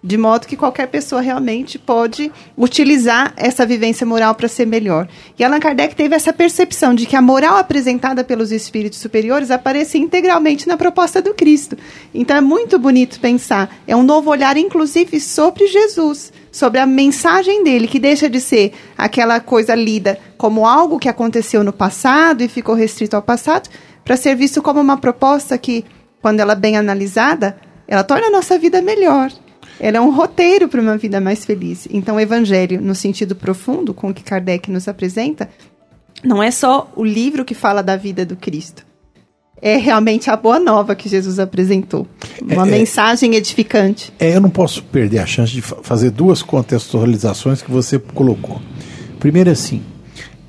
De 0.01 0.17
modo 0.17 0.47
que 0.47 0.55
qualquer 0.55 0.87
pessoa 0.87 1.19
realmente 1.19 1.77
pode 1.77 2.31
utilizar 2.57 3.33
essa 3.35 3.65
vivência 3.65 4.07
moral 4.07 4.33
para 4.33 4.47
ser 4.47 4.65
melhor. 4.65 5.09
E 5.37 5.43
Allan 5.43 5.59
Kardec 5.59 5.93
teve 5.93 6.15
essa 6.15 6.31
percepção 6.31 6.95
de 6.95 7.05
que 7.05 7.17
a 7.17 7.21
moral 7.21 7.57
apresentada 7.57 8.23
pelos 8.23 8.49
espíritos 8.49 8.99
superiores 8.99 9.51
aparecia 9.51 9.99
integralmente 9.99 10.69
na 10.69 10.77
proposta 10.77 11.21
do 11.21 11.33
Cristo. 11.33 11.77
Então 12.13 12.37
é 12.37 12.39
muito 12.39 12.79
bonito 12.79 13.19
pensar. 13.19 13.75
É 13.85 13.93
um 13.93 14.01
novo 14.01 14.29
olhar, 14.31 14.55
inclusive, 14.55 15.19
sobre 15.19 15.67
Jesus, 15.67 16.31
sobre 16.49 16.79
a 16.79 16.85
mensagem 16.85 17.61
dele, 17.65 17.85
que 17.85 17.99
deixa 17.99 18.29
de 18.29 18.39
ser 18.39 18.71
aquela 18.97 19.41
coisa 19.41 19.75
lida 19.75 20.17
como 20.37 20.65
algo 20.65 20.97
que 20.97 21.09
aconteceu 21.09 21.61
no 21.61 21.73
passado 21.73 22.41
e 22.41 22.47
ficou 22.47 22.73
restrito 22.73 23.17
ao 23.17 23.21
passado, 23.21 23.69
para 24.05 24.15
ser 24.15 24.33
visto 24.33 24.61
como 24.61 24.79
uma 24.79 24.95
proposta 24.95 25.57
que 25.57 25.83
quando 26.21 26.39
ela 26.39 26.53
é 26.53 26.55
bem 26.55 26.77
analisada, 26.77 27.57
ela 27.87 28.03
torna 28.03 28.27
a 28.27 28.31
nossa 28.31 28.57
vida 28.57 28.81
melhor. 28.81 29.31
Ela 29.79 29.97
é 29.97 30.01
um 30.01 30.13
roteiro 30.13 30.67
para 30.67 30.81
uma 30.81 30.97
vida 30.97 31.21
mais 31.21 31.45
feliz. 31.45 31.87
Então, 31.89 32.17
o 32.17 32.19
Evangelho, 32.19 32.81
no 32.81 32.93
sentido 32.93 33.35
profundo 33.35 33.93
com 33.93 34.13
que 34.13 34.23
Kardec 34.23 34.69
nos 34.69 34.87
apresenta, 34.87 35.49
não 36.23 36.43
é 36.43 36.51
só 36.51 36.91
o 36.95 37.03
livro 37.03 37.45
que 37.45 37.55
fala 37.55 37.81
da 37.81 37.95
vida 37.95 38.25
do 38.25 38.35
Cristo. 38.35 38.85
É 39.61 39.75
realmente 39.75 40.29
a 40.29 40.37
boa 40.37 40.59
nova 40.59 40.95
que 40.95 41.09
Jesus 41.09 41.39
apresentou. 41.39 42.07
Uma 42.41 42.65
é, 42.65 42.67
é. 42.67 42.71
mensagem 42.71 43.35
edificante. 43.35 44.13
É, 44.19 44.35
eu 44.35 44.41
não 44.41 44.49
posso 44.49 44.83
perder 44.83 45.19
a 45.19 45.25
chance 45.25 45.51
de 45.51 45.61
fazer 45.61 46.11
duas 46.11 46.41
contextualizações 46.41 47.61
que 47.61 47.71
você 47.71 47.99
colocou. 47.99 48.61
Primeiro, 49.19 49.49
assim, 49.49 49.81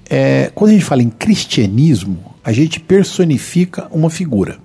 é, 0.09 0.51
quando 0.55 0.71
a 0.71 0.75
gente 0.75 0.85
fala 0.85 1.03
em 1.03 1.11
cristianismo, 1.11 2.35
a 2.45 2.53
gente 2.53 2.79
personifica 2.79 3.89
uma 3.91 4.11
figura. 4.11 4.59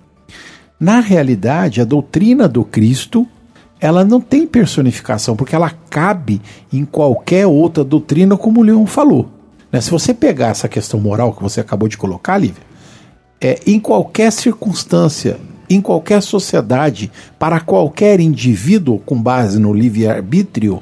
Na 0.80 1.00
realidade, 1.00 1.82
a 1.82 1.86
doutrina 1.86 2.48
do 2.48 2.64
Cristo 2.64 3.28
ela 3.80 4.04
não 4.04 4.22
tem 4.22 4.48
personificação, 4.48 5.36
porque 5.36 5.56
ela 5.56 5.70
cabe 5.90 6.42
em 6.72 6.86
qualquer 6.86 7.46
outra 7.46 7.84
doutrina, 7.84 8.38
como 8.38 8.62
o 8.62 8.64
Leon 8.64 8.86
falou. 8.86 9.30
Né? 9.72 9.82
Se 9.82 9.92
você 9.92 10.14
pegar 10.14 10.50
essa 10.50 10.68
questão 10.68 11.00
moral 11.00 11.34
que 11.34 11.44
você 11.44 11.60
acabou 11.60 11.88
de 11.88 11.98
colocar, 11.98 12.38
Lívia, 12.38 12.64
é, 13.40 13.60
em 13.68 13.80
qualquer 13.80 14.32
circunstância, 14.32 15.38
em 15.70 15.82
qualquer 15.82 16.22
sociedade, 16.22 17.12
para 17.38 17.60
qualquer 17.60 18.20
indivíduo, 18.20 19.00
com 19.00 19.22
base 19.22 19.60
no 19.60 19.74
livre-arbítrio, 19.74 20.82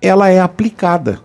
ela 0.00 0.28
é 0.28 0.40
aplicada. 0.40 1.20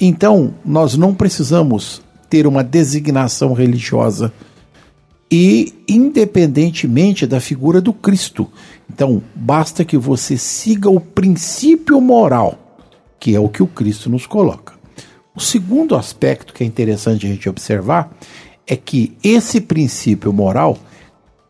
Então, 0.00 0.54
nós 0.64 0.96
não 0.96 1.14
precisamos 1.14 2.02
ter 2.28 2.46
uma 2.46 2.62
designação 2.62 3.52
religiosa 3.52 4.32
e 5.30 5.74
independentemente 5.88 7.26
da 7.26 7.40
figura 7.40 7.80
do 7.80 7.92
Cristo. 7.92 8.50
Então, 8.88 9.22
basta 9.34 9.84
que 9.84 9.98
você 9.98 10.36
siga 10.36 10.88
o 10.88 11.00
princípio 11.00 12.00
moral, 12.00 12.58
que 13.18 13.34
é 13.34 13.40
o 13.40 13.48
que 13.48 13.62
o 13.62 13.66
Cristo 13.66 14.08
nos 14.08 14.26
coloca. 14.26 14.74
O 15.34 15.40
segundo 15.40 15.96
aspecto 15.96 16.54
que 16.54 16.62
é 16.62 16.66
interessante 16.66 17.26
a 17.26 17.28
gente 17.28 17.48
observar 17.48 18.10
é 18.66 18.76
que 18.76 19.16
esse 19.22 19.60
princípio 19.60 20.32
moral 20.32 20.78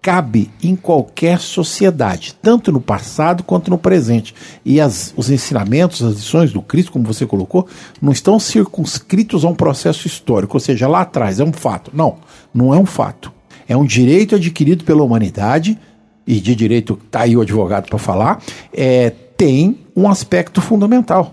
cabe 0.03 0.51
em 0.63 0.77
qualquer 0.77 1.41
sociedade, 1.41 2.35
tanto 2.41 2.71
no 2.71 2.81
passado 2.81 3.43
quanto 3.43 3.71
no 3.71 3.79
presente. 3.79 4.35
E 4.65 4.81
as, 4.81 5.13
os 5.17 5.31
ensinamentos, 5.31 6.03
as 6.03 6.15
lições 6.15 6.53
do 6.53 6.63
Cristo, 6.63 6.93
como 6.93 7.05
você 7.05 7.27
colocou, 7.27 7.67
não 8.01 8.13
estão 8.13 8.39
circunscritos 8.39 9.45
a 9.45 9.49
um 9.49 9.55
processo 9.55 10.07
histórico, 10.07 10.57
ou 10.57 10.61
seja, 10.61 10.87
lá 10.87 11.01
atrás 11.01 11.41
é 11.41 11.45
um 11.45 11.53
fato. 11.53 11.91
Não, 11.93 12.19
não 12.55 12.73
é 12.73 12.79
um 12.79 12.87
fato 12.87 13.36
é 13.69 13.77
um 13.77 13.85
direito 13.85 14.35
adquirido 14.35 14.85
pela 14.85 15.03
humanidade, 15.03 15.79
e 16.27 16.41
de 16.41 16.55
direito 16.55 16.99
está 17.07 17.23
aí 17.23 17.37
o 17.37 17.41
advogado 17.41 17.89
para 17.89 17.99
falar, 17.99 18.43
é, 18.73 19.11
tem 19.11 19.79
um 19.95 20.09
aspecto 20.09 20.61
fundamental. 20.61 21.33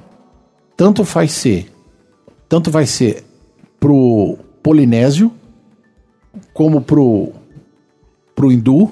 Tanto 0.77 1.03
vai 1.03 1.27
ser, 1.27 1.71
tanto 2.47 2.69
vai 2.69 2.85
ser 2.85 3.23
pro 3.79 4.37
polinésio, 4.61 5.31
como 6.53 6.81
pro, 6.81 7.31
pro 8.35 8.51
hindu, 8.51 8.89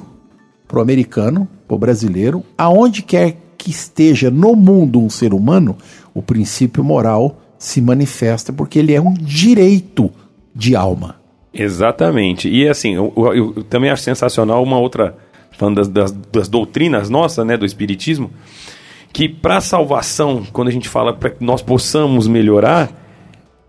pro 0.68 0.82
americano, 0.82 1.48
pro 1.68 1.78
brasileiro, 1.78 2.44
aonde 2.58 3.02
quer 3.02 3.38
que 3.58 3.70
esteja 3.70 4.32
no 4.32 4.56
mundo 4.56 5.00
um 5.00 5.10
ser 5.10 5.34
humano, 5.34 5.78
o 6.14 6.22
princípio 6.22 6.84
moral 6.84 7.40
se 7.60 7.80
manifesta 7.80 8.52
porque 8.52 8.80
ele 8.80 8.94
é 8.94 9.00
um 9.00 9.14
direito 9.14 10.12
de 10.54 10.76
alma. 10.76 11.21
Exatamente. 11.54 12.50
E 12.50 12.68
assim, 12.68 12.96
eu, 12.96 13.14
eu, 13.16 13.34
eu, 13.34 13.64
também 13.64 13.90
acho 13.90 14.04
sensacional 14.04 14.64
uma 14.64 14.78
outra, 14.78 15.16
falando 15.52 15.76
das, 15.78 15.88
das, 15.88 16.12
das 16.12 16.48
doutrinas 16.48 17.10
nossas, 17.10 17.46
né, 17.46 17.58
do 17.58 17.66
Espiritismo, 17.66 18.32
que 19.12 19.28
para 19.28 19.60
salvação, 19.60 20.44
quando 20.54 20.70
a 20.70 20.72
gente 20.72 20.88
fala 20.88 21.14
para 21.14 21.32
que 21.32 21.44
nós 21.44 21.62
possamos 21.62 22.28
melhorar, 22.28 22.90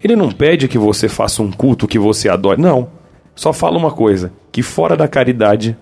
ele 0.03 0.17
não 0.17 0.31
pede 0.31 0.69
que 0.69 0.79
você 0.79 1.09
faça 1.09 1.43
um 1.43 1.51
culto 1.51 1.89
que 1.89 1.99
você 1.99 2.29
adore. 2.29 2.61
Não. 2.61 2.89
Só 3.35 3.53
fala 3.53 3.79
uma 3.79 3.91
coisa: 3.91 4.33
que 4.51 4.63
fora 4.63 4.97
da 4.97 5.09
caridade 5.09 5.77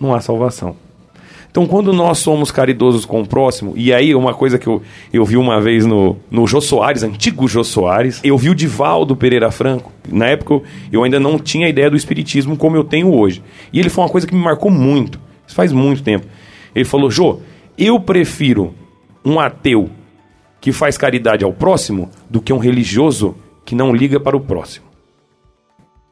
não 0.00 0.14
há 0.14 0.20
salvação. 0.20 0.76
Então, 1.54 1.68
quando 1.68 1.92
nós 1.92 2.18
somos 2.18 2.50
caridosos 2.50 3.04
com 3.04 3.20
o 3.20 3.28
próximo, 3.28 3.74
e 3.76 3.94
aí 3.94 4.12
uma 4.12 4.34
coisa 4.34 4.58
que 4.58 4.66
eu, 4.66 4.82
eu 5.12 5.24
vi 5.24 5.36
uma 5.36 5.60
vez 5.60 5.86
no, 5.86 6.16
no 6.28 6.48
Jô 6.48 6.60
Soares, 6.60 7.04
antigo 7.04 7.46
Jô 7.46 7.62
Soares, 7.62 8.20
eu 8.24 8.36
vi 8.36 8.50
o 8.50 8.56
Divaldo 8.56 9.14
Pereira 9.14 9.52
Franco. 9.52 9.92
Na 10.10 10.26
época 10.26 10.66
eu 10.90 11.04
ainda 11.04 11.20
não 11.20 11.38
tinha 11.38 11.68
ideia 11.68 11.88
do 11.88 11.96
espiritismo 11.96 12.56
como 12.56 12.74
eu 12.74 12.82
tenho 12.82 13.14
hoje. 13.14 13.40
E 13.72 13.78
ele 13.78 13.88
falou 13.88 14.06
uma 14.06 14.10
coisa 14.10 14.26
que 14.26 14.34
me 14.34 14.42
marcou 14.42 14.68
muito. 14.68 15.20
Isso 15.46 15.54
faz 15.54 15.70
muito 15.70 16.02
tempo. 16.02 16.26
Ele 16.74 16.84
falou: 16.84 17.08
Jô, 17.08 17.38
eu 17.78 18.00
prefiro 18.00 18.74
um 19.24 19.38
ateu 19.38 19.88
que 20.60 20.72
faz 20.72 20.98
caridade 20.98 21.44
ao 21.44 21.52
próximo 21.52 22.10
do 22.28 22.40
que 22.42 22.52
um 22.52 22.58
religioso 22.58 23.36
que 23.64 23.76
não 23.76 23.94
liga 23.94 24.18
para 24.18 24.36
o 24.36 24.40
próximo. 24.40 24.86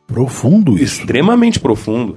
Profundo 0.07 0.77
isso. 0.77 1.01
Extremamente 1.01 1.59
profundo. 1.59 2.17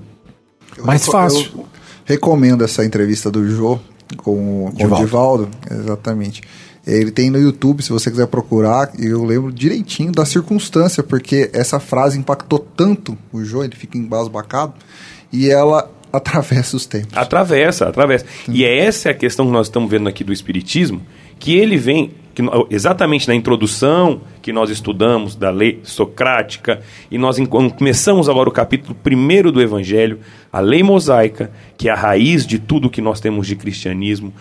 Mais 0.83 1.07
fácil. 1.07 1.49
Eu, 1.57 1.74
Recomendo 2.05 2.63
essa 2.63 2.85
entrevista 2.85 3.29
do 3.29 3.49
Jô 3.49 3.79
com, 4.15 4.71
com 4.71 4.71
Divaldo. 4.75 4.95
o 4.95 5.05
Divaldo. 5.05 5.49
Exatamente. 5.69 6.41
Ele 6.85 7.09
tem 7.09 7.31
no 7.31 7.39
YouTube, 7.39 7.81
se 7.81 7.89
você 7.89 8.11
quiser 8.11 8.27
procurar, 8.27 8.91
e 8.99 9.07
eu 9.07 9.25
lembro 9.25 9.51
direitinho 9.51 10.11
da 10.11 10.23
circunstância, 10.23 11.01
porque 11.01 11.49
essa 11.51 11.79
frase 11.79 12.17
impactou 12.19 12.59
tanto 12.59 13.17
o 13.33 13.43
Jô, 13.43 13.63
ele 13.63 13.75
fica 13.75 13.97
embasbacado, 13.97 14.73
e 15.33 15.49
ela 15.49 15.89
atravessa 16.13 16.77
os 16.77 16.85
tempos. 16.85 17.17
Atravessa, 17.17 17.89
atravessa. 17.89 18.25
Sim. 18.45 18.53
E 18.53 18.63
é 18.63 18.85
essa 18.85 19.09
a 19.09 19.13
questão 19.15 19.47
que 19.47 19.51
nós 19.51 19.65
estamos 19.65 19.89
vendo 19.89 20.07
aqui 20.07 20.23
do 20.23 20.31
Espiritismo, 20.31 21.01
que 21.39 21.57
ele 21.57 21.75
vem 21.75 22.13
que, 22.35 22.43
exatamente 22.69 23.27
na 23.27 23.33
introdução 23.33 24.21
que 24.41 24.51
nós 24.51 24.69
estudamos 24.69 25.35
da 25.35 25.49
lei 25.49 25.79
socrática, 25.83 26.81
e 27.09 27.17
nós 27.17 27.37
começamos 27.47 28.27
agora 28.27 28.49
o 28.49 28.51
capítulo 28.51 28.93
primeiro 28.93 29.53
do 29.53 29.61
Evangelho, 29.61 30.19
a 30.51 30.59
lei 30.59 30.83
mosaica, 30.83 31.49
que 31.77 31.87
é 31.87 31.93
a 31.93 31.95
raiz 31.95 32.45
de 32.45 32.59
tudo 32.59 32.89
que 32.89 33.01
nós 33.01 33.21
temos 33.21 33.47
de 33.47 33.55
cristianismo, 33.55 34.33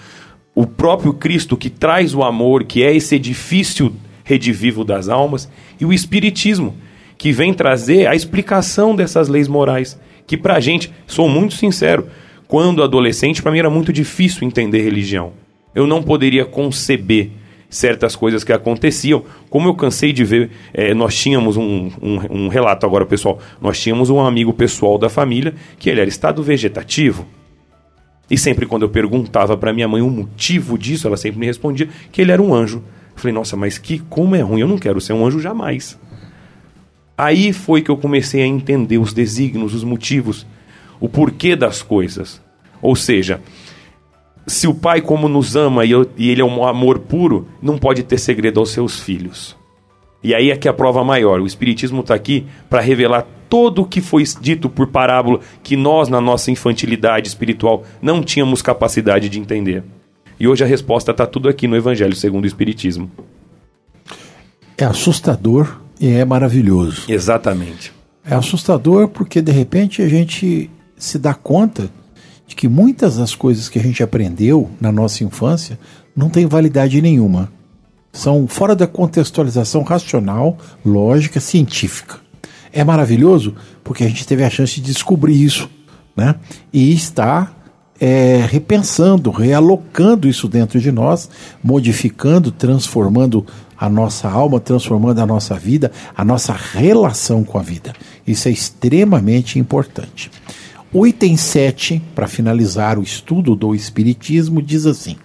o 0.54 0.66
próprio 0.66 1.14
Cristo 1.14 1.56
que 1.56 1.70
traz 1.70 2.14
o 2.14 2.24
amor, 2.24 2.64
que 2.64 2.82
é 2.82 2.94
esse 2.94 3.14
edifício 3.14 3.94
redivivo 4.24 4.84
das 4.84 5.08
almas, 5.08 5.48
e 5.80 5.84
o 5.84 5.92
Espiritismo, 5.92 6.74
que 7.16 7.30
vem 7.30 7.54
trazer 7.54 8.08
a 8.08 8.16
explicação 8.16 8.96
dessas 8.96 9.28
leis 9.28 9.46
morais. 9.46 9.98
Que 10.26 10.36
pra 10.36 10.58
gente, 10.58 10.92
sou 11.06 11.28
muito 11.28 11.54
sincero, 11.54 12.08
quando 12.48 12.82
adolescente, 12.82 13.40
para 13.40 13.52
mim 13.52 13.58
era 13.58 13.70
muito 13.70 13.92
difícil 13.92 14.46
entender 14.46 14.82
religião. 14.82 15.32
Eu 15.74 15.86
não 15.86 16.02
poderia 16.02 16.44
conceber 16.44 17.30
certas 17.74 18.14
coisas 18.14 18.44
que 18.44 18.52
aconteciam. 18.52 19.24
Como 19.50 19.68
eu 19.68 19.74
cansei 19.74 20.12
de 20.12 20.24
ver, 20.24 20.50
é, 20.72 20.94
nós 20.94 21.14
tínhamos 21.16 21.56
um, 21.56 21.90
um, 22.00 22.18
um, 22.30 22.48
relato 22.48 22.86
agora, 22.86 23.04
pessoal. 23.04 23.40
Nós 23.60 23.80
tínhamos 23.80 24.10
um 24.10 24.20
amigo 24.20 24.52
pessoal 24.52 24.96
da 24.96 25.08
família 25.08 25.54
que 25.78 25.90
ele 25.90 26.00
era 26.00 26.08
estado 26.08 26.42
vegetativo. 26.42 27.26
E 28.30 28.38
sempre 28.38 28.64
quando 28.64 28.82
eu 28.82 28.88
perguntava 28.88 29.56
para 29.56 29.72
minha 29.72 29.88
mãe 29.88 30.00
o 30.00 30.08
motivo 30.08 30.78
disso, 30.78 31.06
ela 31.06 31.16
sempre 31.16 31.40
me 31.40 31.46
respondia 31.46 31.88
que 32.12 32.22
ele 32.22 32.30
era 32.30 32.40
um 32.40 32.54
anjo. 32.54 32.78
Eu 32.78 33.20
falei, 33.20 33.34
nossa, 33.34 33.56
mas 33.56 33.76
que 33.76 33.98
como 33.98 34.36
é 34.36 34.40
ruim, 34.40 34.60
eu 34.60 34.68
não 34.68 34.78
quero 34.78 35.00
ser 35.00 35.12
um 35.12 35.26
anjo 35.26 35.40
jamais. 35.40 35.98
Aí 37.18 37.52
foi 37.52 37.82
que 37.82 37.90
eu 37.90 37.96
comecei 37.96 38.42
a 38.42 38.46
entender 38.46 38.98
os 38.98 39.12
desígnios, 39.12 39.74
os 39.74 39.84
motivos, 39.84 40.46
o 41.00 41.08
porquê 41.08 41.54
das 41.54 41.82
coisas. 41.82 42.40
Ou 42.80 42.94
seja, 42.94 43.40
se 44.46 44.66
o 44.66 44.74
pai 44.74 45.00
como 45.00 45.28
nos 45.28 45.56
ama 45.56 45.84
e, 45.84 45.90
eu, 45.90 46.08
e 46.16 46.30
ele 46.30 46.40
é 46.40 46.44
um 46.44 46.66
amor 46.66 46.98
puro, 47.00 47.48
não 47.62 47.78
pode 47.78 48.02
ter 48.02 48.18
segredo 48.18 48.60
aos 48.60 48.70
seus 48.70 49.00
filhos. 49.00 49.56
E 50.22 50.34
aí 50.34 50.50
é 50.50 50.56
que 50.56 50.66
é 50.66 50.70
a 50.70 50.74
prova 50.74 51.04
maior. 51.04 51.40
O 51.40 51.46
Espiritismo 51.46 52.00
está 52.00 52.14
aqui 52.14 52.46
para 52.68 52.80
revelar 52.80 53.26
todo 53.48 53.82
o 53.82 53.84
que 53.86 54.00
foi 54.00 54.24
dito 54.40 54.68
por 54.70 54.86
parábola 54.88 55.40
que 55.62 55.76
nós, 55.76 56.08
na 56.08 56.20
nossa 56.20 56.50
infantilidade 56.50 57.28
espiritual, 57.28 57.84
não 58.00 58.22
tínhamos 58.22 58.62
capacidade 58.62 59.28
de 59.28 59.38
entender. 59.38 59.84
E 60.40 60.48
hoje 60.48 60.64
a 60.64 60.66
resposta 60.66 61.10
está 61.10 61.26
tudo 61.26 61.48
aqui 61.48 61.68
no 61.68 61.76
Evangelho 61.76 62.16
segundo 62.16 62.44
o 62.44 62.46
Espiritismo. 62.46 63.10
É 64.76 64.84
assustador 64.84 65.80
e 66.00 66.08
é 66.08 66.24
maravilhoso. 66.24 67.04
Exatamente. 67.08 67.92
É 68.24 68.34
assustador 68.34 69.08
porque 69.08 69.40
de 69.40 69.52
repente 69.52 70.02
a 70.02 70.08
gente 70.08 70.70
se 70.96 71.18
dá 71.18 71.34
conta 71.34 71.90
de 72.46 72.54
que 72.54 72.68
muitas 72.68 73.16
das 73.16 73.34
coisas 73.34 73.68
que 73.68 73.78
a 73.78 73.82
gente 73.82 74.02
aprendeu 74.02 74.70
na 74.80 74.92
nossa 74.92 75.24
infância 75.24 75.78
não 76.14 76.28
tem 76.28 76.46
validade 76.46 77.00
nenhuma. 77.00 77.50
São 78.12 78.46
fora 78.46 78.76
da 78.76 78.86
contextualização 78.86 79.82
racional, 79.82 80.56
lógica, 80.84 81.40
científica. 81.40 82.20
É 82.72 82.84
maravilhoso 82.84 83.54
porque 83.82 84.04
a 84.04 84.08
gente 84.08 84.26
teve 84.26 84.44
a 84.44 84.50
chance 84.50 84.80
de 84.80 84.92
descobrir 84.92 85.42
isso, 85.42 85.68
né? 86.16 86.36
E 86.72 86.92
está 86.92 87.52
é, 88.00 88.44
repensando, 88.48 89.30
realocando 89.30 90.28
isso 90.28 90.48
dentro 90.48 90.80
de 90.80 90.92
nós, 90.92 91.28
modificando, 91.62 92.50
transformando 92.50 93.46
a 93.78 93.88
nossa 93.88 94.28
alma, 94.28 94.60
transformando 94.60 95.20
a 95.20 95.26
nossa 95.26 95.54
vida, 95.54 95.90
a 96.16 96.24
nossa 96.24 96.52
relação 96.52 97.44
com 97.44 97.58
a 97.58 97.62
vida. 97.62 97.92
Isso 98.26 98.48
é 98.48 98.50
extremamente 98.50 99.58
importante. 99.58 100.30
O 100.96 101.04
item 101.04 101.36
7, 101.36 102.00
para 102.14 102.28
finalizar 102.28 103.00
o 103.00 103.02
estudo 103.02 103.56
do 103.56 103.74
Espiritismo, 103.74 104.62
diz 104.62 104.86
assim: 104.86 105.16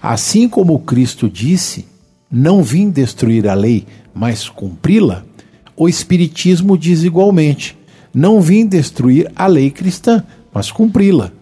Assim 0.00 0.48
como 0.48 0.78
Cristo 0.78 1.28
disse, 1.28 1.86
não 2.30 2.62
vim 2.62 2.88
destruir 2.88 3.46
a 3.46 3.52
lei, 3.52 3.86
mas 4.14 4.48
cumpri-la, 4.48 5.26
o 5.76 5.90
Espiritismo 5.90 6.78
diz 6.78 7.02
igualmente: 7.02 7.76
não 8.14 8.40
vim 8.40 8.64
destruir 8.64 9.30
a 9.36 9.46
lei 9.46 9.70
cristã, 9.70 10.24
mas 10.54 10.72
cumpri-la. 10.72 11.32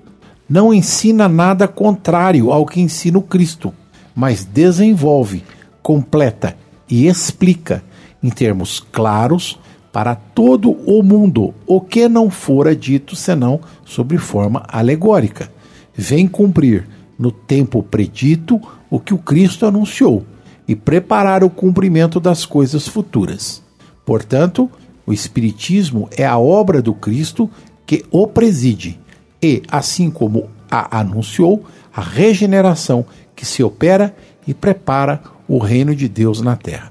Não 0.48 0.74
ensina 0.74 1.28
nada 1.28 1.68
contrário 1.68 2.50
ao 2.50 2.66
que 2.66 2.80
ensina 2.80 3.16
o 3.16 3.22
Cristo, 3.22 3.72
mas 4.12 4.44
desenvolve, 4.44 5.44
completa 5.85 6.56
e 6.90 7.06
explica, 7.06 7.85
em 8.20 8.28
termos 8.28 8.80
claros, 8.80 9.56
para 9.96 10.14
todo 10.14 10.72
o 10.87 11.02
mundo 11.02 11.54
o 11.66 11.80
que 11.80 12.06
não 12.06 12.28
fora 12.28 12.76
dito 12.76 13.16
senão 13.16 13.62
sobre 13.82 14.18
forma 14.18 14.62
alegórica. 14.68 15.50
Vem 15.94 16.28
cumprir 16.28 16.87
no 17.18 17.32
tempo 17.32 17.82
predito 17.82 18.61
o 18.90 19.00
que 19.00 19.14
o 19.14 19.18
Cristo 19.18 19.64
anunciou 19.64 20.22
e 20.68 20.76
preparar 20.76 21.42
o 21.42 21.48
cumprimento 21.48 22.20
das 22.20 22.44
coisas 22.44 22.87
futuras. 22.87 23.62
Portanto, 24.04 24.70
o 25.06 25.14
Espiritismo 25.14 26.11
é 26.14 26.26
a 26.26 26.37
obra 26.37 26.82
do 26.82 26.92
Cristo 26.92 27.50
que 27.87 28.04
o 28.11 28.26
preside 28.26 29.00
e, 29.42 29.62
assim 29.66 30.11
como 30.11 30.50
a 30.70 31.00
anunciou, 31.00 31.64
a 31.90 32.02
regeneração 32.02 33.06
que 33.35 33.46
se 33.46 33.62
opera 33.62 34.14
e 34.46 34.52
prepara 34.52 35.22
o 35.48 35.56
reino 35.56 35.96
de 35.96 36.06
Deus 36.06 36.42
na 36.42 36.54
terra. 36.54 36.90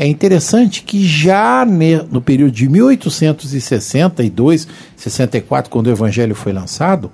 É 0.00 0.06
interessante 0.06 0.84
que 0.84 1.04
já 1.04 1.66
no 2.08 2.22
período 2.22 2.52
de 2.52 2.68
1862, 2.68 4.68
64, 4.96 5.68
quando 5.68 5.88
o 5.88 5.90
Evangelho 5.90 6.36
foi 6.36 6.52
lançado, 6.52 7.10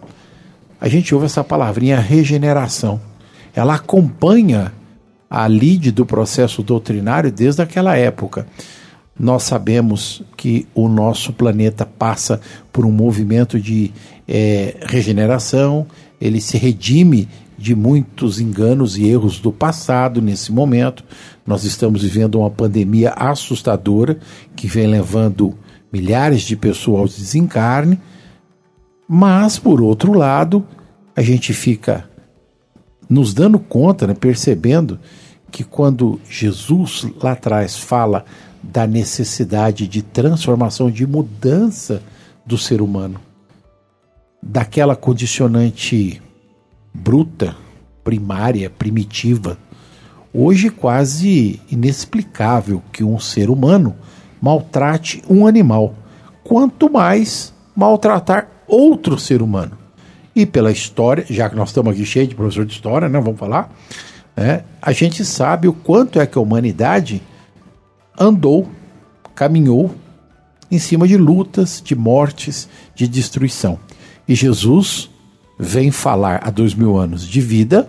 a 0.79 0.87
gente 0.87 1.15
ouve 1.15 1.25
essa 1.25 1.43
palavrinha 1.43 1.99
regeneração. 1.99 3.01
Ela 3.55 3.77
acompanha 3.77 4.71
a 5.31 5.49
lide 5.49 5.91
do 5.91 6.05
processo 6.05 6.63
doutrinário 6.63 7.33
desde 7.33 7.63
aquela 7.63 7.97
época. 7.97 8.47
Nós 9.19 9.45
sabemos 9.45 10.23
que 10.37 10.69
o 10.75 10.87
nosso 10.87 11.33
planeta 11.33 11.87
passa 11.87 12.39
por 12.71 12.85
um 12.85 12.93
movimento 12.93 13.59
de 13.59 13.93
é, 14.29 14.77
regeneração, 14.83 15.87
ele 16.21 16.39
se 16.39 16.59
redime 16.59 17.31
de 17.65 17.75
muitos 17.75 18.39
enganos 18.39 18.99
e 18.99 19.07
erros 19.07 19.39
do 19.39 19.51
passado 19.51 20.21
nesse 20.21 20.53
momento. 20.53 21.03
Nós 21.47 21.65
estamos 21.65 22.03
vivendo 22.03 22.39
uma 22.39 22.51
pandemia 22.51 23.15
assustadora 23.17 24.19
que 24.55 24.67
vem 24.67 24.87
levando 24.87 25.57
milhares 25.91 26.43
de 26.43 26.57
pessoas 26.57 27.01
ao 27.01 27.07
desencarne, 27.07 27.99
mas, 29.09 29.59
por 29.59 29.81
outro 29.81 30.13
lado, 30.13 30.63
a 31.17 31.23
gente 31.23 31.55
fica 31.55 32.07
nos 33.09 33.33
dando 33.33 33.59
conta, 33.59 34.07
né, 34.07 34.13
percebendo 34.13 35.01
que 35.51 35.65
quando 35.65 36.21
Jesus 36.29 37.07
lá 37.23 37.33
atrás 37.33 37.79
fala 37.79 38.27
da 38.63 38.87
necessidade 38.87 39.89
de 39.89 40.03
transformação, 40.03 40.91
de 40.91 41.07
mudança 41.07 42.03
do 42.45 42.59
ser 42.59 42.83
humano, 42.83 43.19
daquela 44.43 44.95
condicionante 44.95 46.21
bruta, 46.95 47.57
primária, 48.05 48.71
primitiva. 48.71 49.59
Hoje 50.33 50.71
quase 50.71 51.61
inexplicável 51.71 52.83
que 52.93 53.03
um 53.03 53.19
ser 53.19 53.51
humano 53.51 53.97
maltrate 54.41 55.23
um 55.29 55.47
animal, 55.47 55.95
quanto 56.45 56.91
mais 56.91 57.53
maltratar 57.75 58.49
outro 58.69 59.19
ser 59.19 59.43
humano. 59.43 59.77
E 60.37 60.45
pela 60.45 60.71
história, 60.71 61.25
já 61.29 61.49
que 61.49 61.57
nós 61.57 61.71
estamos 61.71 61.93
aqui 61.93 62.05
cheios 62.05 62.29
de 62.29 62.35
professor 62.35 62.65
de 62.67 62.73
história, 62.73 63.09
né, 63.09 63.21
vamos 63.21 63.39
falar, 63.39 63.73
né, 64.37 64.65
a 64.83 64.93
gente 64.93 65.25
sabe 65.25 65.69
o 65.69 65.73
quanto 65.73 66.21
é 66.21 66.27
que 66.27 66.37
a 66.37 66.41
humanidade 66.41 67.23
andou, 68.19 68.69
caminhou 69.35 69.95
em 70.71 70.79
cima 70.79 71.07
de 71.07 71.17
lutas, 71.17 71.81
de 71.85 71.95
mortes, 71.95 72.69
de 72.95 73.07
destruição. 73.07 73.79
E 74.27 74.35
Jesus 74.35 75.09
vem 75.59 75.91
falar 75.91 76.41
há 76.45 76.51
dois 76.51 76.75
mil 76.75 76.97
anos 76.97 77.27
de 77.27 77.41
vida, 77.41 77.89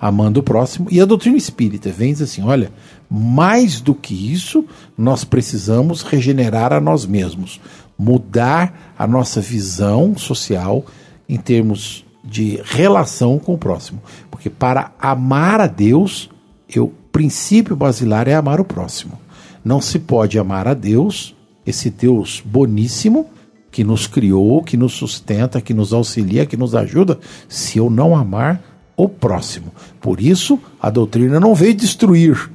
amando 0.00 0.40
o 0.40 0.42
próximo, 0.42 0.88
e 0.90 1.00
a 1.00 1.04
doutrina 1.04 1.36
espírita 1.36 1.90
vem 1.90 2.12
dizer 2.12 2.24
assim: 2.24 2.42
olha, 2.42 2.72
mais 3.10 3.80
do 3.80 3.94
que 3.94 4.32
isso, 4.32 4.64
nós 4.96 5.24
precisamos 5.24 6.02
regenerar 6.02 6.72
a 6.72 6.80
nós 6.80 7.06
mesmos, 7.06 7.60
mudar 7.98 8.94
a 8.98 9.06
nossa 9.06 9.40
visão 9.40 10.16
social 10.16 10.84
em 11.28 11.36
termos 11.36 12.04
de 12.24 12.60
relação 12.64 13.38
com 13.38 13.54
o 13.54 13.58
próximo. 13.58 14.02
Porque 14.30 14.48
para 14.48 14.92
amar 14.98 15.60
a 15.60 15.66
Deus, 15.66 16.30
o 16.76 16.88
princípio 16.88 17.76
basilar 17.76 18.28
é 18.28 18.34
amar 18.34 18.60
o 18.60 18.64
próximo. 18.64 19.20
Não 19.64 19.80
se 19.80 19.98
pode 19.98 20.38
amar 20.38 20.66
a 20.66 20.74
Deus, 20.74 21.34
esse 21.66 21.90
Deus 21.90 22.42
boníssimo, 22.44 23.26
que 23.72 23.82
nos 23.82 24.06
criou, 24.06 24.62
que 24.62 24.76
nos 24.76 24.92
sustenta, 24.92 25.60
que 25.60 25.72
nos 25.72 25.94
auxilia, 25.94 26.44
que 26.44 26.58
nos 26.58 26.74
ajuda, 26.74 27.18
se 27.48 27.78
eu 27.78 27.88
não 27.88 28.14
amar 28.14 28.62
o 28.94 29.08
próximo. 29.08 29.72
Por 29.98 30.20
isso, 30.20 30.60
a 30.78 30.90
doutrina 30.90 31.40
não 31.40 31.54
veio 31.54 31.74
destruir 31.74 32.50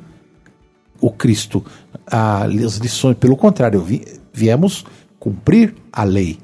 o 1.02 1.12
Cristo, 1.12 1.66
as 2.06 2.78
lições, 2.78 3.18
pelo 3.18 3.36
contrário, 3.36 3.86
viemos 4.32 4.86
cumprir 5.20 5.74
a 5.92 6.04
lei. 6.04 6.38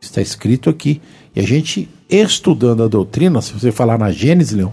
Está 0.00 0.20
escrito 0.20 0.68
aqui. 0.68 1.00
E 1.34 1.40
a 1.40 1.42
gente, 1.42 1.88
estudando 2.08 2.82
a 2.82 2.88
doutrina, 2.88 3.40
se 3.40 3.52
você 3.54 3.72
falar 3.72 3.98
na 3.98 4.10
Gênesis, 4.10 4.52
Leão, 4.52 4.72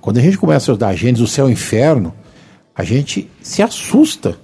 quando 0.00 0.18
a 0.18 0.22
gente 0.22 0.38
começa 0.38 0.70
a 0.70 0.72
estudar 0.72 0.88
a 0.88 0.96
Gênesis, 0.96 1.22
o 1.22 1.26
céu 1.26 1.48
e 1.48 1.50
o 1.50 1.52
inferno, 1.52 2.14
a 2.74 2.82
gente 2.82 3.30
se 3.42 3.62
assusta, 3.62 4.38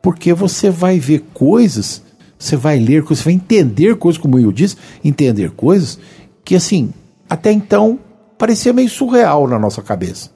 porque 0.00 0.32
você 0.32 0.70
vai 0.70 0.98
ver 0.98 1.24
coisas 1.32 2.02
você 2.42 2.56
vai 2.56 2.78
ler 2.78 3.02
coisas, 3.02 3.22
você 3.22 3.30
vai 3.30 3.34
entender 3.34 3.96
coisas, 3.96 4.20
como 4.20 4.38
eu 4.38 4.50
disse, 4.50 4.76
entender 5.04 5.50
coisas 5.52 5.98
que, 6.44 6.56
assim, 6.56 6.92
até 7.28 7.52
então 7.52 7.98
parecia 8.36 8.72
meio 8.72 8.88
surreal 8.88 9.46
na 9.46 9.58
nossa 9.58 9.80
cabeça. 9.80 10.30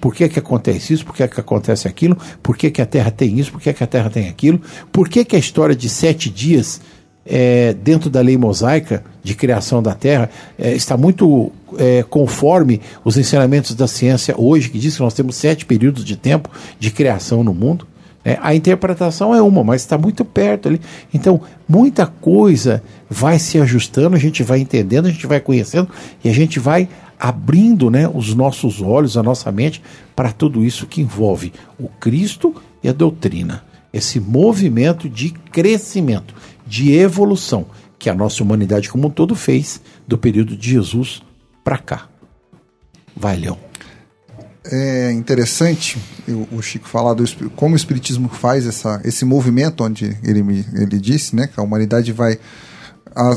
por 0.00 0.12
que, 0.12 0.28
que 0.28 0.38
acontece 0.40 0.92
isso, 0.92 1.06
por 1.06 1.14
que, 1.14 1.28
que 1.28 1.38
acontece 1.38 1.86
aquilo, 1.86 2.18
por 2.42 2.56
que, 2.56 2.72
que 2.72 2.82
a 2.82 2.86
Terra 2.86 3.12
tem 3.12 3.38
isso, 3.38 3.52
por 3.52 3.60
que, 3.60 3.72
que 3.72 3.84
a 3.84 3.86
Terra 3.86 4.10
tem 4.10 4.28
aquilo, 4.28 4.60
por 4.90 5.08
que, 5.08 5.24
que 5.24 5.36
a 5.36 5.38
história 5.38 5.76
de 5.76 5.88
sete 5.88 6.28
dias 6.28 6.80
é, 7.24 7.72
dentro 7.72 8.10
da 8.10 8.20
lei 8.20 8.36
mosaica 8.36 9.04
de 9.22 9.36
criação 9.36 9.80
da 9.80 9.94
Terra 9.94 10.28
é, 10.58 10.72
está 10.74 10.96
muito 10.96 11.52
é, 11.78 12.02
conforme 12.02 12.80
os 13.04 13.16
ensinamentos 13.16 13.76
da 13.76 13.86
ciência 13.86 14.34
hoje, 14.36 14.70
que 14.70 14.78
diz 14.80 14.96
que 14.96 15.02
nós 15.02 15.14
temos 15.14 15.36
sete 15.36 15.64
períodos 15.64 16.04
de 16.04 16.16
tempo 16.16 16.50
de 16.80 16.90
criação 16.90 17.44
no 17.44 17.54
mundo. 17.54 17.86
É, 18.24 18.38
a 18.40 18.54
interpretação 18.54 19.34
é 19.34 19.42
uma, 19.42 19.64
mas 19.64 19.82
está 19.82 19.98
muito 19.98 20.24
perto 20.24 20.68
ali. 20.68 20.80
Então, 21.12 21.40
muita 21.68 22.06
coisa 22.06 22.82
vai 23.10 23.38
se 23.38 23.58
ajustando, 23.58 24.14
a 24.14 24.18
gente 24.18 24.42
vai 24.42 24.60
entendendo, 24.60 25.06
a 25.06 25.10
gente 25.10 25.26
vai 25.26 25.40
conhecendo 25.40 25.88
e 26.22 26.28
a 26.28 26.32
gente 26.32 26.60
vai 26.60 26.88
abrindo 27.18 27.90
né, 27.90 28.08
os 28.12 28.34
nossos 28.34 28.80
olhos, 28.80 29.16
a 29.16 29.22
nossa 29.22 29.50
mente 29.50 29.82
para 30.14 30.32
tudo 30.32 30.64
isso 30.64 30.86
que 30.86 31.00
envolve 31.00 31.52
o 31.78 31.88
Cristo 31.88 32.54
e 32.82 32.88
a 32.88 32.92
doutrina. 32.92 33.64
Esse 33.92 34.18
movimento 34.18 35.08
de 35.08 35.30
crescimento, 35.30 36.34
de 36.66 36.92
evolução 36.92 37.66
que 37.98 38.08
a 38.08 38.14
nossa 38.14 38.42
humanidade 38.42 38.88
como 38.88 39.08
um 39.08 39.10
todo 39.10 39.34
fez 39.34 39.80
do 40.06 40.16
período 40.16 40.56
de 40.56 40.70
Jesus 40.70 41.22
para 41.62 41.78
cá. 41.78 42.08
Vai, 43.14 43.36
Leão 43.36 43.71
é 44.64 45.10
interessante 45.12 45.98
o 46.52 46.62
Chico 46.62 46.88
falar 46.88 47.14
do 47.14 47.24
como 47.56 47.74
o 47.74 47.76
espiritismo 47.76 48.28
faz 48.28 48.66
essa, 48.66 49.00
esse 49.04 49.24
movimento 49.24 49.82
onde 49.82 50.16
ele 50.22 50.42
me, 50.42 50.64
ele 50.74 50.98
disse, 50.98 51.34
né, 51.34 51.48
que 51.48 51.58
a 51.58 51.62
humanidade 51.62 52.12
vai 52.12 52.38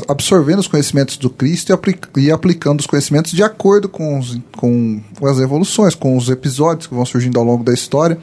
absorvendo 0.08 0.60
os 0.60 0.68
conhecimentos 0.68 1.16
do 1.16 1.28
Cristo 1.28 1.70
e, 1.70 1.72
aplica, 1.72 2.08
e 2.18 2.30
aplicando 2.30 2.80
os 2.80 2.86
conhecimentos 2.86 3.32
de 3.32 3.42
acordo 3.42 3.88
com, 3.88 4.18
os, 4.18 4.38
com 4.56 5.02
as 5.22 5.38
evoluções, 5.38 5.94
com 5.94 6.16
os 6.16 6.28
episódios 6.28 6.86
que 6.86 6.94
vão 6.94 7.04
surgindo 7.04 7.38
ao 7.38 7.44
longo 7.44 7.62
da 7.62 7.74
história. 7.74 8.18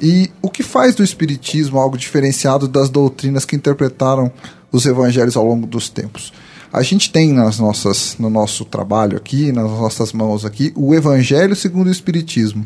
E 0.00 0.30
o 0.42 0.50
que 0.50 0.62
faz 0.62 0.94
do 0.94 1.02
espiritismo 1.02 1.78
algo 1.78 1.96
diferenciado 1.96 2.66
das 2.66 2.90
doutrinas 2.90 3.44
que 3.44 3.56
interpretaram 3.56 4.30
os 4.70 4.84
evangelhos 4.84 5.36
ao 5.36 5.46
longo 5.46 5.66
dos 5.66 5.88
tempos? 5.88 6.32
A 6.72 6.82
gente 6.82 7.12
tem 7.12 7.34
nas 7.34 7.58
nossas, 7.58 8.16
no 8.18 8.30
nosso 8.30 8.64
trabalho 8.64 9.16
aqui, 9.18 9.52
nas 9.52 9.70
nossas 9.70 10.10
mãos 10.14 10.42
aqui, 10.42 10.72
o 10.74 10.94
Evangelho 10.94 11.54
segundo 11.54 11.88
o 11.88 11.90
Espiritismo. 11.90 12.64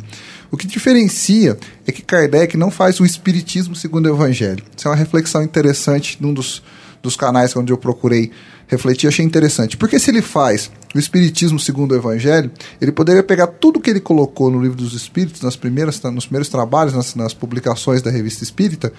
O 0.48 0.57
que 0.57 0.64
diferencia 0.64 1.59
é 1.84 1.90
que 1.90 2.02
Kardec 2.02 2.57
não 2.57 2.70
faz 2.70 3.00
o 3.00 3.04
Espiritismo 3.04 3.74
segundo 3.74 4.07
o 4.07 4.14
Evangelho. 4.14 4.62
Isso 4.76 4.86
é 4.86 4.90
uma 4.92 4.96
reflexão 4.96 5.42
interessante 5.42 6.18
num 6.20 6.32
dos, 6.32 6.62
dos 7.02 7.16
canais 7.16 7.57
onde 7.57 7.72
eu 7.72 7.76
procurei 7.76 8.30
refletir, 8.68 9.09
achei 9.09 9.24
interessante. 9.24 9.76
Porque 9.76 9.98
se 9.98 10.11
ele 10.11 10.22
faz 10.22 10.70
o 10.94 10.98
Espiritismo 11.00 11.59
segundo 11.59 11.90
o 11.90 11.96
Evangelho, 11.96 12.50
ele 12.80 12.92
poderia 12.92 13.24
pegar 13.24 13.48
tudo 13.48 13.80
que 13.80 13.90
ele 13.90 14.00
colocou 14.00 14.52
no 14.52 14.62
Livro 14.62 14.76
dos 14.76 14.92
Espíritos, 14.92 15.42
nas 15.42 15.57
primeiras, 15.57 16.00
nos 16.02 16.26
primeiros 16.26 16.48
trabalhos, 16.48 16.94
nas, 16.94 17.16
nas 17.16 17.34
publicações 17.34 18.02
da 18.02 18.11
Revista 18.12 18.44
Espírita, 18.44 18.92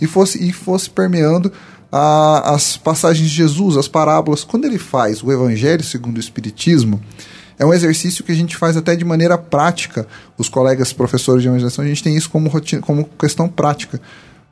e 0.00 0.06
fosse, 0.08 0.42
e 0.42 0.52
fosse 0.52 0.90
permeando 0.90 1.52
a, 1.90 2.54
as 2.54 2.76
passagens 2.76 3.28
de 3.28 3.34
Jesus, 3.34 3.76
as 3.76 3.88
parábolas. 3.88 4.44
Quando 4.44 4.64
ele 4.64 4.78
faz 4.78 5.22
o 5.22 5.32
Evangelho 5.32 5.82
segundo 5.82 6.16
o 6.16 6.20
Espiritismo, 6.20 7.00
é 7.58 7.66
um 7.66 7.74
exercício 7.74 8.22
que 8.22 8.30
a 8.30 8.34
gente 8.34 8.56
faz 8.56 8.76
até 8.76 8.94
de 8.94 9.04
maneira 9.04 9.36
prática. 9.36 10.06
Os 10.36 10.48
colegas 10.48 10.92
professores 10.92 11.42
de 11.42 11.48
evangelização, 11.48 11.84
a 11.84 11.88
gente 11.88 12.02
tem 12.02 12.16
isso 12.16 12.30
como, 12.30 12.48
rotina, 12.48 12.80
como 12.80 13.04
questão 13.18 13.48
prática. 13.48 14.00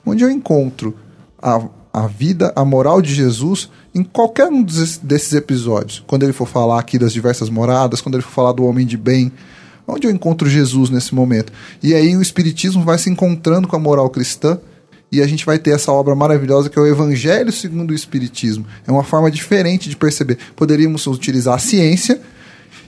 Onde 0.05 0.25
eu 0.25 0.31
encontro 0.31 0.97
a, 1.41 1.63
a 1.93 2.07
vida, 2.07 2.53
a 2.57 2.65
moral 2.65 3.01
de 3.01 3.15
Jesus 3.15 3.71
em 3.95 4.03
qualquer 4.03 4.49
um 4.49 4.63
desses, 4.63 4.99
desses 4.99 5.33
episódios. 5.35 6.03
Quando 6.07 6.25
ele 6.25 6.33
for 6.33 6.49
falar 6.49 6.81
aqui 6.81 6.99
das 6.99 7.13
diversas 7.13 7.49
moradas, 7.49 8.01
quando 8.01 8.17
ele 8.17 8.23
for 8.23 8.33
falar 8.33 8.53
do 8.53 8.65
homem 8.65 8.85
de 8.85 8.97
bem, 8.97 9.31
onde 9.87 10.07
eu 10.07 10.11
encontro 10.11 10.51
Jesus 10.51 10.91
nesse 10.91 11.15
momento? 11.15 11.53
E 11.83 11.95
aí 11.95 12.17
o 12.17 12.23
Espiritismo 12.23 12.83
vai 12.83 12.99
se 12.99 13.09
encontrando 13.09 13.69
com 13.69 13.77
a 13.77 13.79
moral 13.79 14.11
cristã 14.11 14.59
e 15.11 15.23
a 15.23 15.27
gente 15.27 15.47
vai 15.47 15.59
ter 15.59 15.71
essa 15.71 15.93
obra 15.93 16.15
maravilhosa 16.15 16.69
que 16.69 16.79
é 16.79 16.83
o 16.83 16.87
Evangelho 16.87 17.53
segundo 17.53 17.91
o 17.91 17.95
Espiritismo. 17.95 18.67
É 18.87 18.91
uma 18.91 19.05
forma 19.05 19.31
diferente 19.31 19.89
de 19.89 19.97
perceber. 19.97 20.39
Poderíamos 20.55 21.07
utilizar 21.07 21.55
a 21.55 21.59
ciência 21.59 22.21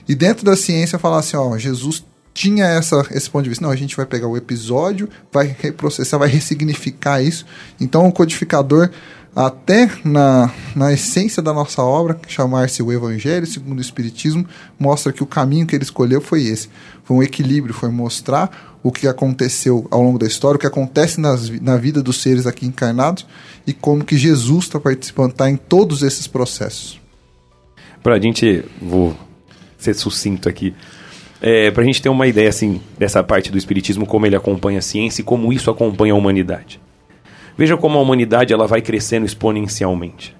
e 0.07 0.15
dentro 0.15 0.43
da 0.43 0.55
ciência 0.55 0.99
falar 0.99 1.19
assim, 1.19 1.37
ó, 1.37 1.57
Jesus 1.57 2.03
tinha 2.33 2.65
essa, 2.65 3.05
esse 3.11 3.29
ponto 3.29 3.43
de 3.43 3.49
vista. 3.49 3.63
Não, 3.63 3.71
a 3.71 3.75
gente 3.75 3.95
vai 3.95 4.05
pegar 4.05 4.27
o 4.27 4.37
episódio, 4.37 5.09
vai 5.31 5.55
reprocessar, 5.59 6.19
vai 6.19 6.29
ressignificar 6.29 7.21
isso. 7.21 7.45
Então 7.79 8.07
o 8.07 8.11
codificador 8.11 8.89
até 9.35 9.89
na, 10.03 10.51
na 10.75 10.91
essência 10.91 11.41
da 11.41 11.53
nossa 11.53 11.81
obra, 11.81 12.19
chamar-se 12.27 12.81
o 12.81 12.91
Evangelho 12.91 13.45
segundo 13.45 13.77
o 13.77 13.81
Espiritismo, 13.81 14.45
mostra 14.77 15.13
que 15.13 15.23
o 15.23 15.27
caminho 15.27 15.65
que 15.65 15.75
ele 15.75 15.83
escolheu 15.83 16.19
foi 16.19 16.43
esse. 16.43 16.69
Foi 17.03 17.17
um 17.17 17.23
equilíbrio, 17.23 17.73
foi 17.73 17.89
mostrar 17.89 18.68
o 18.81 18.91
que 18.91 19.07
aconteceu 19.07 19.87
ao 19.91 20.01
longo 20.01 20.17
da 20.17 20.25
história, 20.25 20.57
o 20.57 20.59
que 20.59 20.67
acontece 20.67 21.19
nas, 21.19 21.49
na 21.61 21.77
vida 21.77 22.01
dos 22.01 22.21
seres 22.21 22.47
aqui 22.47 22.65
encarnados 22.65 23.25
e 23.67 23.73
como 23.73 24.03
que 24.03 24.17
Jesus 24.17 24.65
está 24.65 24.79
participando, 24.79 25.31
está 25.31 25.49
em 25.49 25.57
todos 25.57 26.01
esses 26.01 26.27
processos. 26.27 26.99
Para 28.01 28.15
a 28.15 28.19
gente, 28.19 28.63
vou 28.81 29.15
ser 29.77 29.93
sucinto 29.93 30.47
aqui, 30.47 30.73
é, 31.41 31.71
para 31.71 31.83
a 31.83 31.85
gente 31.85 32.01
ter 32.01 32.09
uma 32.09 32.27
ideia 32.27 32.49
assim 32.49 32.81
dessa 32.97 33.23
parte 33.23 33.51
do 33.51 33.57
Espiritismo, 33.57 34.05
como 34.05 34.25
ele 34.25 34.35
acompanha 34.35 34.79
a 34.79 34.81
ciência 34.81 35.21
e 35.21 35.25
como 35.25 35.51
isso 35.51 35.69
acompanha 35.69 36.13
a 36.13 36.17
humanidade. 36.17 36.79
Veja 37.57 37.75
como 37.75 37.97
a 37.97 38.01
humanidade 38.01 38.53
ela 38.53 38.67
vai 38.67 38.81
crescendo 38.81 39.25
exponencialmente. 39.25 40.35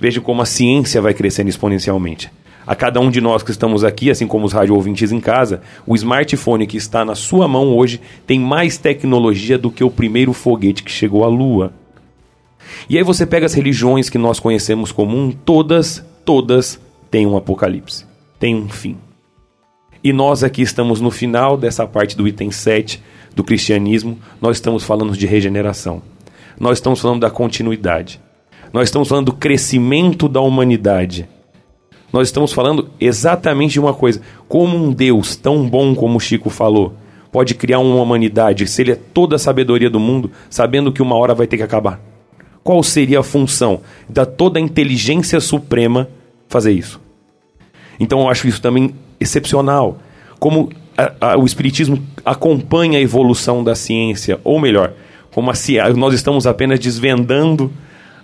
Veja 0.00 0.20
como 0.20 0.42
a 0.42 0.46
ciência 0.46 1.00
vai 1.00 1.14
crescendo 1.14 1.48
exponencialmente. 1.48 2.30
A 2.70 2.76
cada 2.76 3.00
um 3.00 3.10
de 3.10 3.20
nós 3.20 3.42
que 3.42 3.50
estamos 3.50 3.82
aqui, 3.82 4.12
assim 4.12 4.28
como 4.28 4.46
os 4.46 4.52
rádio 4.52 4.76
ouvintes 4.76 5.10
em 5.10 5.18
casa, 5.18 5.60
o 5.84 5.96
smartphone 5.96 6.68
que 6.68 6.76
está 6.76 7.04
na 7.04 7.16
sua 7.16 7.48
mão 7.48 7.76
hoje 7.76 8.00
tem 8.24 8.38
mais 8.38 8.78
tecnologia 8.78 9.58
do 9.58 9.72
que 9.72 9.82
o 9.82 9.90
primeiro 9.90 10.32
foguete 10.32 10.84
que 10.84 10.90
chegou 10.92 11.24
à 11.24 11.26
Lua. 11.26 11.72
E 12.88 12.96
aí 12.96 13.02
você 13.02 13.26
pega 13.26 13.46
as 13.46 13.54
religiões 13.54 14.08
que 14.08 14.18
nós 14.18 14.38
conhecemos 14.38 14.92
comum, 14.92 15.32
todas, 15.32 16.04
todas 16.24 16.80
têm 17.10 17.26
um 17.26 17.36
apocalipse, 17.36 18.06
têm 18.38 18.54
um 18.54 18.68
fim. 18.68 18.96
E 20.04 20.12
nós 20.12 20.44
aqui 20.44 20.62
estamos 20.62 21.00
no 21.00 21.10
final 21.10 21.56
dessa 21.56 21.84
parte 21.88 22.16
do 22.16 22.28
item 22.28 22.52
7 22.52 23.02
do 23.34 23.42
cristianismo, 23.42 24.16
nós 24.40 24.58
estamos 24.58 24.84
falando 24.84 25.16
de 25.16 25.26
regeneração 25.26 26.00
nós 26.60 26.76
estamos 26.76 27.00
falando 27.00 27.20
da 27.20 27.30
continuidade. 27.30 28.20
Nós 28.70 28.88
estamos 28.88 29.08
falando 29.08 29.26
do 29.26 29.32
crescimento 29.32 30.28
da 30.28 30.42
humanidade. 30.42 31.26
Nós 32.12 32.28
estamos 32.28 32.52
falando 32.52 32.90
exatamente 33.00 33.72
de 33.72 33.80
uma 33.80 33.94
coisa: 33.94 34.20
como 34.48 34.76
um 34.76 34.92
Deus 34.92 35.36
tão 35.36 35.68
bom 35.68 35.94
como 35.94 36.16
o 36.16 36.20
Chico 36.20 36.50
falou 36.50 36.94
pode 37.30 37.54
criar 37.54 37.78
uma 37.78 38.02
humanidade 38.02 38.66
se 38.66 38.82
ele 38.82 38.92
é 38.92 38.96
toda 38.96 39.36
a 39.36 39.38
sabedoria 39.38 39.88
do 39.88 40.00
mundo, 40.00 40.32
sabendo 40.48 40.92
que 40.92 41.00
uma 41.00 41.14
hora 41.14 41.34
vai 41.34 41.46
ter 41.46 41.56
que 41.56 41.62
acabar? 41.62 42.00
Qual 42.62 42.82
seria 42.82 43.20
a 43.20 43.22
função 43.22 43.80
da 44.08 44.26
toda 44.26 44.58
a 44.58 44.62
inteligência 44.62 45.40
suprema 45.40 46.08
fazer 46.48 46.72
isso? 46.72 47.00
Então 47.98 48.20
eu 48.20 48.28
acho 48.28 48.48
isso 48.48 48.60
também 48.60 48.94
excepcional. 49.18 49.98
Como 50.38 50.70
a, 50.96 51.32
a, 51.32 51.38
o 51.38 51.46
Espiritismo 51.46 52.02
acompanha 52.24 52.98
a 52.98 53.02
evolução 53.02 53.62
da 53.62 53.74
ciência, 53.74 54.40
ou 54.42 54.58
melhor, 54.58 54.92
como 55.32 55.50
a, 55.50 55.54
nós 55.96 56.14
estamos 56.14 56.46
apenas 56.46 56.80
desvendando 56.80 57.70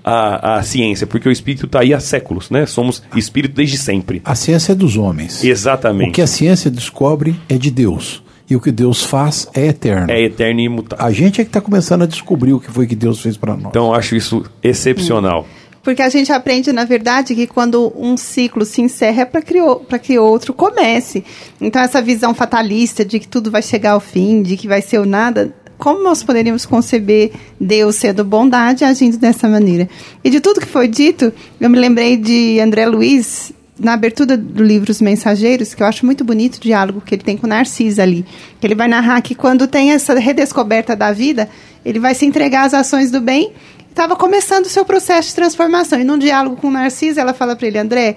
a, 0.07 0.59
a 0.59 0.63
ciência, 0.63 1.05
porque 1.05 1.29
o 1.29 1.33
espírito 1.33 1.67
está 1.67 1.81
aí 1.81 1.93
há 1.93 1.99
séculos, 1.99 2.49
né? 2.49 2.65
Somos 2.65 3.03
espírito 3.17 3.57
desde 3.57 3.77
sempre. 3.77 4.23
A 4.25 4.37
ciência 4.37 4.71
é 4.71 4.75
dos 4.77 4.97
homens. 4.97 5.43
Exatamente. 5.43 6.11
O 6.11 6.13
que 6.13 6.23
a 6.23 6.29
ciência 6.29 6.71
descobre 6.71 7.35
é 7.49 7.59
de 7.59 7.73
Deus. 7.73 8.23
E 8.49 8.55
o 8.55 8.61
que 8.61 8.71
Deus 8.71 9.03
faz 9.03 9.49
é 9.53 9.67
eterno. 9.67 10.09
É 10.09 10.23
eterno 10.23 10.61
e 10.61 10.65
imutável. 10.65 11.05
A 11.05 11.11
gente 11.11 11.41
é 11.41 11.45
que 11.45 11.49
está 11.49 11.61
começando 11.61 12.03
a 12.03 12.07
descobrir 12.07 12.53
o 12.53 12.61
que 12.61 12.71
foi 12.71 12.87
que 12.87 12.95
Deus 12.95 13.21
fez 13.21 13.37
para 13.37 13.57
nós. 13.57 13.67
Então 13.71 13.87
eu 13.87 13.95
acho 13.95 14.15
isso 14.15 14.45
excepcional. 14.63 15.43
Hum. 15.43 15.67
Porque 15.83 16.03
a 16.03 16.09
gente 16.09 16.33
aprende, 16.33 16.73
na 16.73 16.85
verdade, 16.85 17.35
que 17.35 17.47
quando 17.47 17.93
um 17.97 18.17
ciclo 18.17 18.65
se 18.65 18.83
encerra 18.83 19.23
é 19.23 19.25
para 19.25 19.41
que, 19.41 19.55
que 20.03 20.19
outro 20.19 20.53
comece. 20.53 21.25
Então, 21.61 21.81
essa 21.81 22.03
visão 22.03 22.35
fatalista 22.35 23.05
de 23.05 23.21
que 23.21 23.29
tudo 23.29 23.53
vai 23.53 23.63
chegar 23.63 23.93
ao 23.93 24.01
fim, 24.01 24.43
de 24.43 24.57
que 24.57 24.67
vai 24.67 24.83
ser 24.83 24.99
o 24.99 25.07
nada, 25.07 25.55
como 25.79 26.03
nós 26.03 26.23
poderíamos 26.23 26.65
conceber 26.65 27.33
Deus 27.61 27.97
sendo 27.97 28.25
bondade 28.25 28.85
agindo 28.85 29.19
dessa 29.19 29.49
maneira? 29.49 29.89
E 30.25 30.31
de 30.31 30.41
tudo 30.41 30.61
que 30.61 30.67
foi 30.67 30.89
dito, 30.89 31.33
eu 31.61 31.71
me 31.71 31.79
lembrei 31.79 32.17
de 32.17 32.59
André 32.61 32.87
Luiz, 32.87 33.53
na 33.79 33.93
abertura 33.93 34.37
do 34.37 34.65
livro 34.65 34.91
Os 34.91 35.01
Mensageiros, 35.01 35.75
que 35.75 35.83
eu 35.83 35.87
acho 35.87 36.07
muito 36.07 36.25
bonito 36.25 36.57
o 36.57 36.61
diálogo 36.61 37.03
que 37.03 37.15
ele 37.15 37.23
tem 37.23 37.37
com 37.37 37.47
Narcisa 37.47 38.03
ali. 38.03 38.25
Ele 38.63 38.75
vai 38.75 38.89
narrar 38.89 39.21
que 39.21 39.35
quando 39.35 39.67
tem 39.67 39.93
essa 39.93 40.15
redescoberta 40.19 40.97
da 40.97 41.13
vida, 41.13 41.49
ele 41.85 41.99
vai 41.99 42.15
se 42.15 42.25
entregar 42.25 42.65
às 42.65 42.75
ações 42.75 43.11
do 43.11 43.21
bem. 43.21 43.53
Estava 43.91 44.17
começando 44.17 44.65
o 44.65 44.69
seu 44.69 44.85
processo 44.85 45.29
de 45.29 45.35
transformação. 45.35 46.01
E 46.01 46.05
num 46.05 46.19
diálogo 46.19 46.57
com 46.57 46.71
Narcisa, 46.71 47.21
ela 47.21 47.35
fala 47.35 47.55
para 47.55 47.67
ele, 47.67 47.79
André, 47.79 48.17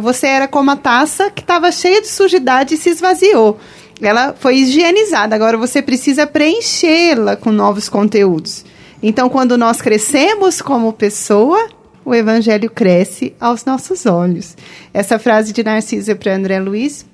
você 0.00 0.28
era 0.28 0.46
como 0.46 0.70
a 0.70 0.76
taça 0.76 1.30
que 1.30 1.42
estava 1.42 1.72
cheia 1.72 2.00
de 2.00 2.08
sujidade 2.08 2.74
e 2.74 2.78
se 2.78 2.90
esvaziou 2.90 3.58
ela 4.06 4.34
foi 4.38 4.56
higienizada, 4.56 5.34
agora 5.34 5.56
você 5.56 5.80
precisa 5.80 6.26
preenchê-la 6.26 7.36
com 7.36 7.52
novos 7.52 7.88
conteúdos. 7.88 8.64
Então, 9.02 9.28
quando 9.28 9.58
nós 9.58 9.80
crescemos 9.80 10.62
como 10.62 10.92
pessoa, 10.92 11.68
o 12.04 12.14
evangelho 12.14 12.70
cresce 12.70 13.34
aos 13.40 13.64
nossos 13.64 14.06
olhos. 14.06 14.56
Essa 14.92 15.18
frase 15.18 15.52
de 15.52 15.62
Narcisa 15.62 16.14
para 16.14 16.34
André 16.34 16.60
Luiz 16.60 17.06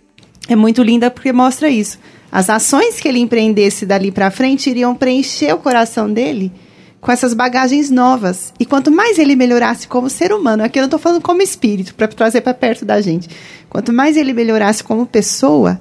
é 0.49 0.57
muito 0.57 0.83
linda 0.83 1.11
porque 1.11 1.33
mostra 1.33 1.69
isso. 1.69 1.99
As 2.31 2.51
ações 2.51 3.01
que 3.01 3.09
ele 3.09 3.19
empreendesse 3.19 3.87
dali 3.87 4.11
para 4.11 4.31
frente 4.31 4.69
iriam 4.69 4.95
preencher 4.95 5.53
o 5.55 5.59
coração 5.59 6.13
dele 6.13 6.53
com 7.01 7.13
essas 7.13 7.33
bagagens 7.33 7.91
novas. 7.91 8.53
E 8.59 8.67
quanto 8.67 8.91
mais 8.91 9.19
ele 9.19 9.37
melhorasse 9.37 9.87
como 9.87 10.11
ser 10.11 10.33
humano, 10.33 10.65
aqui 10.65 10.79
eu 10.79 10.83
não 10.83 10.89
estou 10.89 10.99
falando 10.99 11.23
como 11.23 11.41
espírito, 11.41 11.95
para 11.95 12.09
trazer 12.09 12.41
para 12.41 12.55
perto 12.55 12.85
da 12.85 13.01
gente. 13.01 13.29
Quanto 13.69 13.93
mais 13.93 14.17
ele 14.17 14.33
melhorasse 14.33 14.83
como 14.83 15.07
pessoa, 15.07 15.81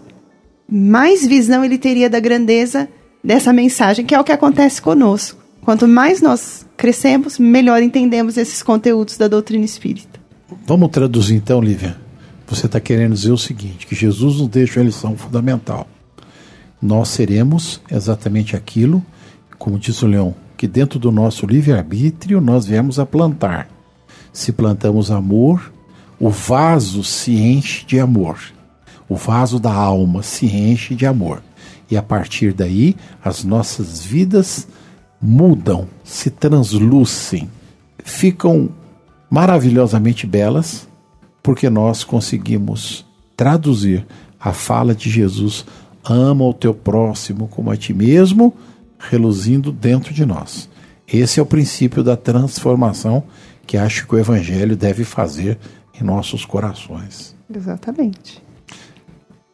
mais 0.69 1.25
visão 1.25 1.63
ele 1.63 1.77
teria 1.77 2.09
da 2.09 2.19
grandeza 2.19 2.87
dessa 3.23 3.53
mensagem, 3.53 4.05
que 4.05 4.13
é 4.13 4.19
o 4.19 4.23
que 4.23 4.31
acontece 4.31 4.81
conosco. 4.81 5.41
Quanto 5.61 5.87
mais 5.87 6.21
nós 6.21 6.65
crescemos, 6.77 7.37
melhor 7.37 7.81
entendemos 7.81 8.37
esses 8.37 8.63
conteúdos 8.63 9.17
da 9.17 9.27
doutrina 9.27 9.65
espírita. 9.65 10.19
Vamos 10.65 10.89
traduzir 10.89 11.35
então, 11.35 11.61
Lívia. 11.61 11.97
Você 12.47 12.67
está 12.67 12.79
querendo 12.79 13.13
dizer 13.13 13.31
o 13.31 13.37
seguinte: 13.37 13.85
que 13.85 13.95
Jesus 13.95 14.37
nos 14.37 14.47
deixa 14.47 14.79
uma 14.79 14.85
lição 14.85 15.17
fundamental. 15.17 15.87
Nós 16.81 17.09
seremos 17.09 17.81
exatamente 17.91 18.55
aquilo, 18.55 19.03
como 19.57 19.79
diz 19.79 20.01
o 20.01 20.07
Leão, 20.07 20.35
que 20.55 20.67
dentro 20.67 20.99
do 20.99 21.11
nosso 21.11 21.45
livre-arbítrio 21.45 22.39
nós 22.39 22.65
viemos 22.65 22.99
a 22.99 23.05
plantar. 23.05 23.67
Se 24.31 24.51
plantamos 24.51 25.11
amor, 25.11 25.73
o 26.19 26.29
vaso 26.29 27.03
se 27.03 27.35
enche 27.35 27.85
de 27.85 27.99
amor. 27.99 28.39
O 29.09 29.15
vaso 29.15 29.59
da 29.59 29.73
alma 29.73 30.21
se 30.21 30.45
enche 30.45 30.95
de 30.95 31.05
amor. 31.05 31.41
E 31.89 31.95
a 31.95 32.03
partir 32.03 32.53
daí, 32.53 32.95
as 33.23 33.43
nossas 33.43 34.03
vidas 34.03 34.67
mudam, 35.21 35.87
se 36.03 36.29
translucem, 36.29 37.49
ficam 38.03 38.69
maravilhosamente 39.29 40.27
belas, 40.27 40.87
porque 41.41 41.69
nós 41.69 42.03
conseguimos 42.03 43.05
traduzir 43.35 44.05
a 44.39 44.51
fala 44.51 44.93
de 44.93 45.09
Jesus: 45.09 45.65
ama 46.03 46.45
o 46.45 46.53
teu 46.53 46.73
próximo 46.73 47.47
como 47.47 47.71
a 47.71 47.77
ti 47.77 47.93
mesmo, 47.93 48.53
reluzindo 48.99 49.71
dentro 49.71 50.13
de 50.13 50.25
nós. 50.25 50.69
Esse 51.07 51.39
é 51.39 51.43
o 51.43 51.45
princípio 51.45 52.03
da 52.03 52.17
transformação 52.17 53.23
que 53.65 53.77
acho 53.77 54.07
que 54.07 54.15
o 54.15 54.19
Evangelho 54.19 54.75
deve 54.75 55.03
fazer 55.03 55.57
em 55.99 56.03
nossos 56.03 56.45
corações. 56.45 57.35
Exatamente. 57.53 58.41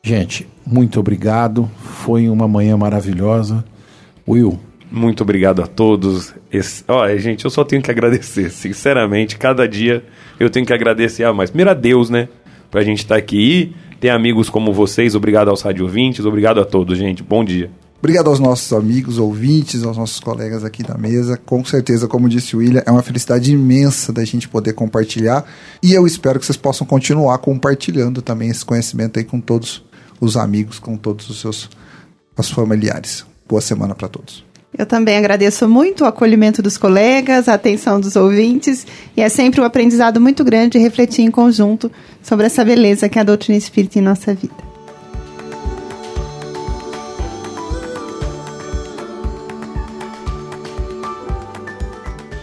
Gente, 0.05 0.45
muito 0.65 0.99
obrigado. 0.99 1.71
Foi 1.77 2.27
uma 2.27 2.45
manhã 2.45 2.75
maravilhosa. 2.75 3.63
Will. 4.27 4.59
Muito 4.91 5.23
obrigado 5.23 5.61
a 5.61 5.65
todos. 5.65 6.35
Esse... 6.51 6.83
Olha, 6.89 7.17
gente, 7.17 7.45
eu 7.45 7.49
só 7.49 7.63
tenho 7.63 7.81
que 7.81 7.89
agradecer. 7.89 8.51
Sinceramente, 8.51 9.37
cada 9.37 9.65
dia 9.65 10.03
eu 10.37 10.49
tenho 10.49 10.65
que 10.65 10.73
agradecer 10.73 11.23
a 11.23 11.31
mais. 11.31 11.49
Primeiro 11.49 11.71
a 11.71 11.73
Deus, 11.73 12.09
né? 12.09 12.27
Pra 12.69 12.83
gente 12.83 12.97
estar 12.99 13.15
tá 13.15 13.19
aqui. 13.19 13.73
Ter 14.01 14.09
amigos 14.09 14.49
como 14.49 14.73
vocês. 14.73 15.15
Obrigado 15.15 15.47
aos 15.47 15.61
rádio 15.61 15.85
ouvintes. 15.85 16.25
Obrigado 16.25 16.59
a 16.59 16.65
todos, 16.65 16.97
gente. 16.97 17.23
Bom 17.23 17.45
dia. 17.45 17.71
Obrigado 17.97 18.29
aos 18.29 18.41
nossos 18.41 18.73
amigos, 18.73 19.17
ouvintes, 19.17 19.85
aos 19.85 19.95
nossos 19.95 20.19
colegas 20.19 20.65
aqui 20.65 20.83
da 20.83 20.97
mesa. 20.97 21.37
Com 21.37 21.63
certeza, 21.63 22.09
como 22.09 22.27
disse 22.27 22.57
o 22.57 22.59
William, 22.59 22.83
é 22.85 22.91
uma 22.91 23.01
felicidade 23.01 23.53
imensa 23.53 24.11
da 24.11 24.25
gente 24.25 24.49
poder 24.49 24.73
compartilhar. 24.73 25.45
E 25.81 25.93
eu 25.93 26.05
espero 26.05 26.37
que 26.37 26.45
vocês 26.45 26.57
possam 26.57 26.85
continuar 26.85 27.37
compartilhando 27.37 28.21
também 28.21 28.49
esse 28.49 28.65
conhecimento 28.65 29.17
aí 29.17 29.23
com 29.23 29.39
todos 29.39 29.81
os 30.19 30.37
amigos, 30.37 30.79
com 30.79 30.97
todos 30.97 31.29
os 31.29 31.39
seus 31.39 31.69
os 32.37 32.49
familiares. 32.49 33.25
Boa 33.47 33.61
semana 33.61 33.93
para 33.93 34.07
todos. 34.07 34.43
Eu 34.75 34.87
também 34.87 35.17
agradeço 35.17 35.69
muito 35.69 36.03
o 36.03 36.07
acolhimento 36.07 36.61
dos 36.61 36.77
colegas, 36.77 37.47
a 37.47 37.53
atenção 37.53 37.99
dos 37.99 38.15
ouvintes, 38.15 38.87
e 39.15 39.21
é 39.21 39.29
sempre 39.29 39.61
um 39.61 39.63
aprendizado 39.63 40.19
muito 40.19 40.43
grande 40.43 40.79
refletir 40.79 41.23
em 41.23 41.29
conjunto 41.29 41.91
sobre 42.23 42.47
essa 42.47 42.65
beleza 42.65 43.07
que 43.07 43.19
é 43.19 43.21
a 43.21 43.25
doutrina 43.25 43.57
espírita 43.57 43.99
em 43.99 44.01
nossa 44.01 44.33
vida. 44.33 44.73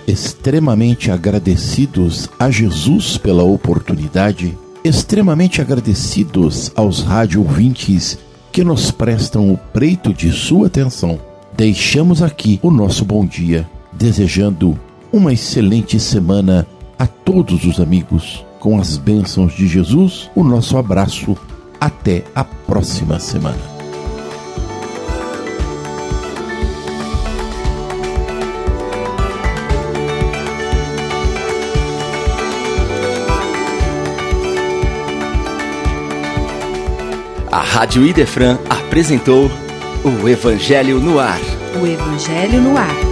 Extremamente 0.06 1.10
agradecidos 1.10 2.28
a 2.38 2.50
Jesus 2.50 3.16
pela 3.16 3.42
oportunidade 3.42 4.56
extremamente 4.84 5.60
agradecidos 5.60 6.72
aos 6.74 7.02
rádio 7.02 7.40
ouvintes 7.40 8.18
que 8.52 8.64
nos 8.64 8.90
prestam 8.90 9.52
o 9.52 9.56
preito 9.56 10.12
de 10.12 10.32
sua 10.32 10.66
atenção. 10.66 11.18
Deixamos 11.56 12.22
aqui 12.22 12.58
o 12.62 12.70
nosso 12.70 13.04
bom 13.04 13.24
dia, 13.24 13.68
desejando 13.92 14.78
uma 15.12 15.32
excelente 15.32 15.98
semana 16.00 16.66
a 16.98 17.06
todos 17.06 17.64
os 17.64 17.80
amigos. 17.80 18.44
Com 18.58 18.78
as 18.78 18.96
bênçãos 18.96 19.54
de 19.54 19.66
Jesus, 19.66 20.30
o 20.34 20.44
nosso 20.44 20.76
abraço. 20.76 21.36
Até 21.80 22.24
a 22.34 22.44
próxima 22.44 23.18
semana. 23.18 23.79
A 37.52 37.62
Rádio 37.62 38.06
Idefran 38.06 38.58
apresentou 38.68 39.50
o 40.04 40.28
Evangelho 40.28 41.00
no 41.00 41.18
Ar. 41.18 41.40
O 41.82 41.84
Evangelho 41.84 42.60
no 42.60 42.78
Ar. 42.78 43.09